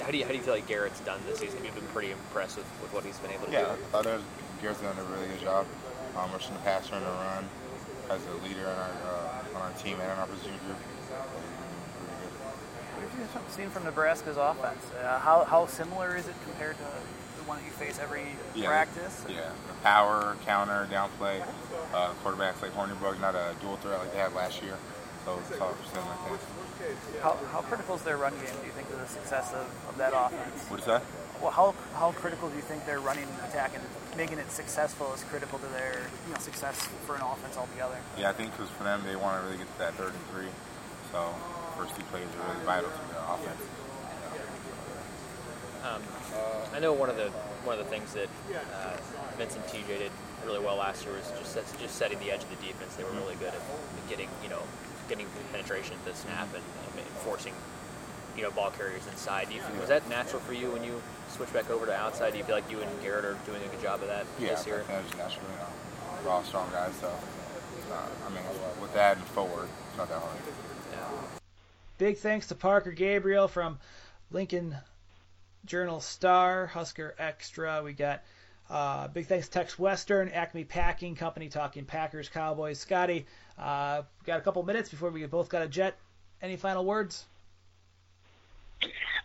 how 0.00 0.10
do 0.10 0.18
you 0.18 0.24
how 0.24 0.30
do 0.30 0.36
you 0.36 0.42
feel 0.42 0.54
like 0.54 0.66
Garrett's 0.66 1.00
done 1.00 1.20
this 1.26 1.38
season? 1.38 1.64
You've 1.64 1.74
been 1.74 1.86
pretty 1.88 2.10
impressed 2.10 2.56
with, 2.56 2.66
with 2.82 2.92
what 2.92 3.04
he's 3.04 3.18
been 3.18 3.30
able 3.30 3.46
to 3.46 3.52
Yeah, 3.52 3.72
I 3.72 3.76
do. 3.76 3.82
thought 3.92 4.04
that 4.04 4.14
was, 4.16 4.24
Garrett's 4.60 4.80
done 4.80 4.96
a 4.98 5.04
really 5.04 5.28
good 5.28 5.40
job 5.40 5.66
um, 6.16 6.30
rushing 6.32 6.54
the 6.54 6.60
passer 6.60 6.94
and 6.94 7.04
the 7.04 7.10
run 7.10 7.44
as 8.10 8.20
a 8.26 8.34
leader 8.46 8.60
in 8.60 8.66
our, 8.66 8.90
uh, 9.08 9.56
on 9.56 9.62
our 9.62 9.72
team 9.78 9.94
and 10.00 10.10
in 10.10 10.18
our 10.18 10.26
position 10.26 10.52
group. 10.66 10.76
What 12.94 13.32
have 13.32 13.42
you 13.48 13.50
seen 13.54 13.70
from 13.70 13.84
Nebraska's 13.84 14.36
offense? 14.36 14.82
Uh, 15.02 15.18
how, 15.18 15.44
how 15.44 15.66
similar 15.66 16.16
is 16.16 16.26
it 16.28 16.34
compared 16.44 16.76
to 16.76 16.82
the 17.38 17.44
one 17.48 17.58
that 17.58 17.64
you 17.64 17.70
face 17.72 17.98
every 17.98 18.26
Yeah, 18.54 18.68
practice? 18.68 19.24
Yeah, 19.28 19.50
the 19.68 19.74
power, 19.82 20.36
counter, 20.44 20.86
downplay. 20.90 21.42
Uh, 21.92 22.10
quarterbacks 22.24 22.62
like 22.62 22.72
Hornibrook, 22.74 23.20
not 23.20 23.34
a 23.34 23.54
dual 23.60 23.76
threat 23.76 23.98
like 23.98 24.12
they 24.12 24.18
had 24.18 24.34
last 24.34 24.62
year. 24.62 24.76
So 25.24 25.38
it's 25.50 25.60
all 25.60 25.74
similar 25.92 26.14
things. 26.28 26.40
How, 27.22 27.36
how 27.52 27.60
critical 27.62 27.94
is 27.94 28.02
their 28.02 28.16
run 28.16 28.32
game, 28.34 28.54
do 28.60 28.66
you 28.66 28.72
think, 28.72 28.88
to 28.90 28.96
the 28.96 29.06
success 29.06 29.52
of, 29.52 29.66
of 29.88 29.96
that 29.98 30.12
offense? 30.14 30.68
What 30.68 30.80
is 30.80 30.86
that? 30.86 31.02
Well, 31.40 31.50
how, 31.50 31.74
how 31.94 32.12
critical 32.12 32.48
do 32.48 32.56
you 32.56 32.62
think 32.62 32.84
their 32.86 33.00
running 33.00 33.28
attack 33.48 33.72
and 33.74 33.82
making 34.16 34.38
it 34.38 34.50
successful 34.50 35.12
is 35.14 35.24
critical 35.24 35.58
to 35.58 35.66
their 35.66 36.00
you 36.26 36.32
know, 36.32 36.38
success 36.38 36.88
for 37.06 37.16
an 37.16 37.22
offense 37.22 37.56
altogether? 37.56 37.96
Yeah, 38.18 38.30
I 38.30 38.32
think 38.32 38.52
because 38.52 38.70
for 38.70 38.84
them, 38.84 39.02
they 39.06 39.16
want 39.16 39.40
to 39.40 39.46
really 39.46 39.58
get 39.58 39.72
to 39.72 39.78
that 39.78 39.94
third 39.94 40.12
and 40.12 40.26
three. 40.32 40.52
So 41.12 41.34
first 41.76 41.96
two 41.96 42.02
plays 42.04 42.24
are 42.24 42.52
really 42.52 42.64
vital 42.64 42.90
to 42.90 43.02
their 43.12 43.22
offense. 43.28 43.62
Um, 45.84 46.02
I 46.72 46.80
know 46.80 46.92
one 46.92 47.10
of 47.10 47.16
the 47.16 47.28
one 47.68 47.78
of 47.78 47.84
the 47.84 47.90
things 47.90 48.14
that 48.14 48.28
uh, 48.48 48.96
Vince 49.36 49.54
and 49.54 49.64
TJ 49.64 49.86
did 49.86 50.12
really 50.46 50.60
well 50.60 50.76
last 50.76 51.04
year 51.04 51.12
was 51.14 51.30
just 51.38 51.52
set- 51.52 51.80
just 51.80 51.96
setting 51.96 52.18
the 52.20 52.30
edge 52.30 52.42
of 52.42 52.48
the 52.48 52.56
defense. 52.56 52.96
They 52.96 53.04
were 53.04 53.12
really 53.12 53.36
good 53.36 53.52
at 53.52 53.60
getting 54.08 54.28
you 54.42 54.48
know 54.48 54.62
getting 55.08 55.26
penetration 55.52 55.94
at 55.94 56.04
the 56.04 56.14
snap 56.18 56.48
and, 56.54 56.62
and 56.98 57.06
forcing 57.22 57.54
you 58.36 58.42
know 58.42 58.50
ball 58.50 58.70
carriers 58.70 59.06
inside. 59.06 59.48
Do 59.48 59.54
you, 59.54 59.60
was 59.78 59.88
that 59.88 60.08
natural 60.08 60.40
for 60.40 60.52
you 60.52 60.70
when 60.70 60.84
you 60.84 61.00
switch 61.28 61.52
back 61.52 61.70
over 61.70 61.86
to 61.86 61.94
outside? 61.94 62.32
Do 62.32 62.38
you 62.38 62.44
feel 62.44 62.54
like 62.56 62.70
you 62.70 62.80
and 62.80 62.90
Garrett 63.02 63.24
are 63.24 63.38
doing 63.46 63.62
a 63.62 63.68
good 63.68 63.82
job 63.82 64.02
of 64.02 64.08
that 64.08 64.26
Yeah, 64.38 64.50
this 64.50 64.66
year? 64.66 64.84
that 64.88 65.04
was 65.04 65.12
natural. 65.16 65.46
You 65.50 65.56
know, 65.58 66.24
we're 66.24 66.30
all 66.30 66.42
strong 66.44 66.70
guys, 66.70 66.92
so 67.00 67.08
uh, 67.08 67.96
I 68.26 68.30
mean, 68.30 68.42
with 68.80 68.92
that 68.94 69.16
and 69.16 69.26
forward, 69.26 69.68
it's 69.88 69.98
not 69.98 70.08
that 70.08 70.20
hard. 70.20 70.36
Yeah. 70.92 70.98
Big 71.98 72.18
thanks 72.18 72.48
to 72.48 72.54
Parker 72.54 72.92
Gabriel 72.92 73.46
from 73.48 73.78
Lincoln 74.30 74.76
Journal 75.64 76.00
Star, 76.00 76.66
Husker 76.66 77.14
Extra. 77.18 77.82
We 77.82 77.92
got 77.92 78.22
uh, 78.70 79.08
big 79.08 79.26
thanks 79.26 79.48
to 79.48 79.52
Tex 79.52 79.78
Western, 79.78 80.28
Acme 80.28 80.64
Packing 80.64 81.14
Company, 81.14 81.48
talking 81.48 81.84
Packers, 81.84 82.28
Cowboys. 82.28 82.78
Scotty, 82.78 83.26
uh, 83.58 84.02
got 84.24 84.38
a 84.38 84.42
couple 84.42 84.62
minutes 84.62 84.88
before 84.88 85.10
we 85.10 85.24
both 85.26 85.48
got 85.48 85.62
a 85.62 85.68
jet. 85.68 85.98
Any 86.40 86.56
final 86.56 86.84
words? 86.84 87.26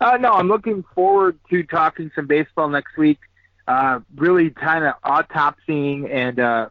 Uh, 0.01 0.17
no, 0.17 0.33
I'm 0.33 0.47
looking 0.47 0.83
forward 0.95 1.39
to 1.49 1.63
talking 1.63 2.11
some 2.15 2.27
baseball 2.27 2.69
next 2.69 2.97
week. 2.97 3.19
Uh, 3.67 3.99
really 4.15 4.49
kind 4.49 4.85
of 4.85 4.95
autopsying 5.03 6.09
and 6.09 6.39
uh, 6.39 6.69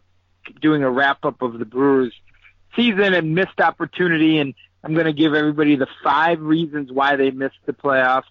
doing 0.60 0.82
a 0.82 0.90
wrap 0.90 1.24
up 1.24 1.42
of 1.42 1.58
the 1.58 1.64
Brewers 1.64 2.12
season 2.74 3.14
and 3.14 3.34
missed 3.34 3.60
opportunity. 3.60 4.38
And 4.38 4.54
I'm 4.82 4.94
going 4.94 5.06
to 5.06 5.12
give 5.12 5.34
everybody 5.34 5.76
the 5.76 5.88
five 6.02 6.40
reasons 6.40 6.90
why 6.90 7.16
they 7.16 7.30
missed 7.30 7.58
the 7.66 7.72
playoffs. 7.72 8.24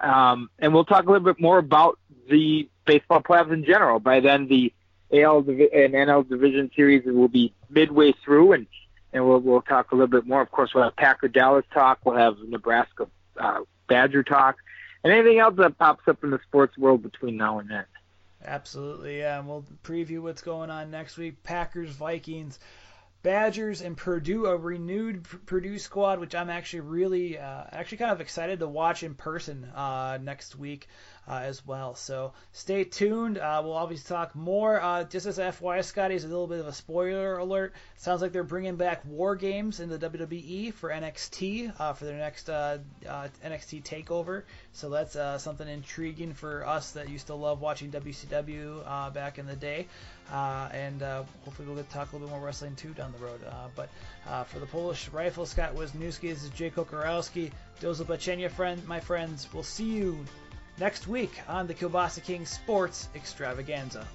Um, 0.00 0.50
and 0.58 0.74
we'll 0.74 0.84
talk 0.84 1.04
a 1.04 1.10
little 1.10 1.24
bit 1.24 1.40
more 1.40 1.58
about 1.58 1.98
the 2.28 2.68
baseball 2.86 3.22
playoffs 3.22 3.52
in 3.52 3.64
general. 3.64 4.00
By 4.00 4.20
then, 4.20 4.48
the 4.48 4.72
AL 5.12 5.38
and 5.38 5.94
NL 5.94 6.28
division 6.28 6.70
series 6.74 7.04
will 7.04 7.28
be 7.28 7.52
midway 7.70 8.12
through, 8.24 8.52
and 8.52 8.66
and 9.12 9.26
we'll 9.26 9.40
we'll 9.40 9.62
talk 9.62 9.92
a 9.92 9.94
little 9.94 10.08
bit 10.08 10.26
more. 10.26 10.40
Of 10.40 10.50
course, 10.50 10.72
we'll 10.74 10.84
have 10.84 10.96
Packer 10.96 11.28
Dallas 11.28 11.64
talk. 11.72 12.00
We'll 12.04 12.16
have 12.16 12.36
Nebraska 12.46 13.08
uh, 13.38 13.60
Badger 13.88 14.22
talk, 14.22 14.56
and 15.04 15.12
anything 15.12 15.38
else 15.38 15.54
that 15.58 15.78
pops 15.78 16.06
up 16.08 16.24
in 16.24 16.30
the 16.30 16.40
sports 16.46 16.76
world 16.76 17.02
between 17.02 17.36
now 17.36 17.58
and 17.58 17.70
then. 17.70 17.84
Absolutely, 18.44 19.18
yeah. 19.18 19.38
And 19.38 19.48
we'll 19.48 19.64
preview 19.82 20.20
what's 20.20 20.42
going 20.42 20.70
on 20.70 20.90
next 20.90 21.16
week. 21.16 21.42
Packers, 21.42 21.90
Vikings, 21.90 22.58
Badgers, 23.22 23.80
and 23.80 23.96
Purdue, 23.96 24.46
a 24.46 24.56
renewed 24.56 25.26
Purdue 25.46 25.78
squad, 25.78 26.20
which 26.20 26.34
I'm 26.34 26.50
actually 26.50 26.80
really, 26.80 27.38
uh, 27.38 27.64
actually 27.72 27.98
kind 27.98 28.12
of 28.12 28.20
excited 28.20 28.60
to 28.60 28.68
watch 28.68 29.02
in 29.02 29.14
person 29.14 29.64
uh, 29.74 30.18
next 30.22 30.54
week 30.56 30.88
uh, 31.28 31.40
as 31.42 31.66
well. 31.66 31.94
So 31.94 32.32
stay 32.52 32.84
tuned. 32.84 33.38
Uh, 33.38 33.60
we'll 33.64 33.74
obviously 33.74 34.14
talk 34.14 34.34
more. 34.34 34.80
Uh, 34.80 35.04
just 35.04 35.26
as 35.26 35.38
FYI, 35.38 35.84
Scotty 35.84 36.14
is 36.14 36.24
a 36.24 36.28
little 36.28 36.46
bit 36.46 36.60
of 36.60 36.66
a 36.66 36.72
spoiler 36.72 37.38
alert. 37.38 37.74
Sounds 37.96 38.22
like 38.22 38.32
they're 38.32 38.44
bringing 38.44 38.76
back 38.76 39.04
War 39.04 39.34
Games 39.34 39.80
in 39.80 39.88
the 39.88 39.98
WWE 39.98 40.72
for 40.74 40.90
NXT 40.90 41.80
uh, 41.80 41.92
for 41.94 42.04
their 42.04 42.18
next 42.18 42.48
uh, 42.48 42.78
uh, 43.08 43.28
NXT 43.44 43.82
Takeover. 43.82 44.44
So 44.72 44.90
that's 44.90 45.16
something 45.42 45.68
intriguing 45.68 46.34
for 46.34 46.66
us 46.66 46.92
that 46.92 47.08
used 47.08 47.26
to 47.28 47.34
love 47.34 47.60
watching 47.60 47.90
WCW 47.90 49.12
back 49.12 49.38
in 49.38 49.46
the 49.46 49.56
day. 49.56 49.86
And 50.30 51.00
hopefully 51.00 51.66
we'll 51.66 51.76
get 51.76 51.88
to 51.88 51.94
talk 51.94 52.12
a 52.12 52.16
little 52.16 52.28
bit 52.28 52.36
more 52.36 52.46
wrestling 52.46 52.76
too 52.76 52.90
down 52.90 53.12
the 53.12 53.24
road. 53.24 53.40
But 53.74 53.88
for 54.48 54.58
the 54.58 54.66
Polish 54.66 55.08
Rifle, 55.08 55.46
Scott 55.46 55.74
Wisniewski, 55.74 56.28
this 56.28 56.44
is 56.44 56.50
Jay 56.50 56.70
Kokorowski. 56.70 57.50
Doza 57.80 58.06
Bachenia, 58.06 58.50
friend, 58.50 58.86
my 58.86 59.00
friends. 59.00 59.48
We'll 59.52 59.62
see 59.62 59.84
you 59.84 60.24
next 60.78 61.08
week 61.08 61.40
on 61.48 61.66
the 61.66 61.74
Kielbasa 61.74 62.22
King 62.22 62.44
Sports 62.44 63.08
Extravaganza. 63.14 64.06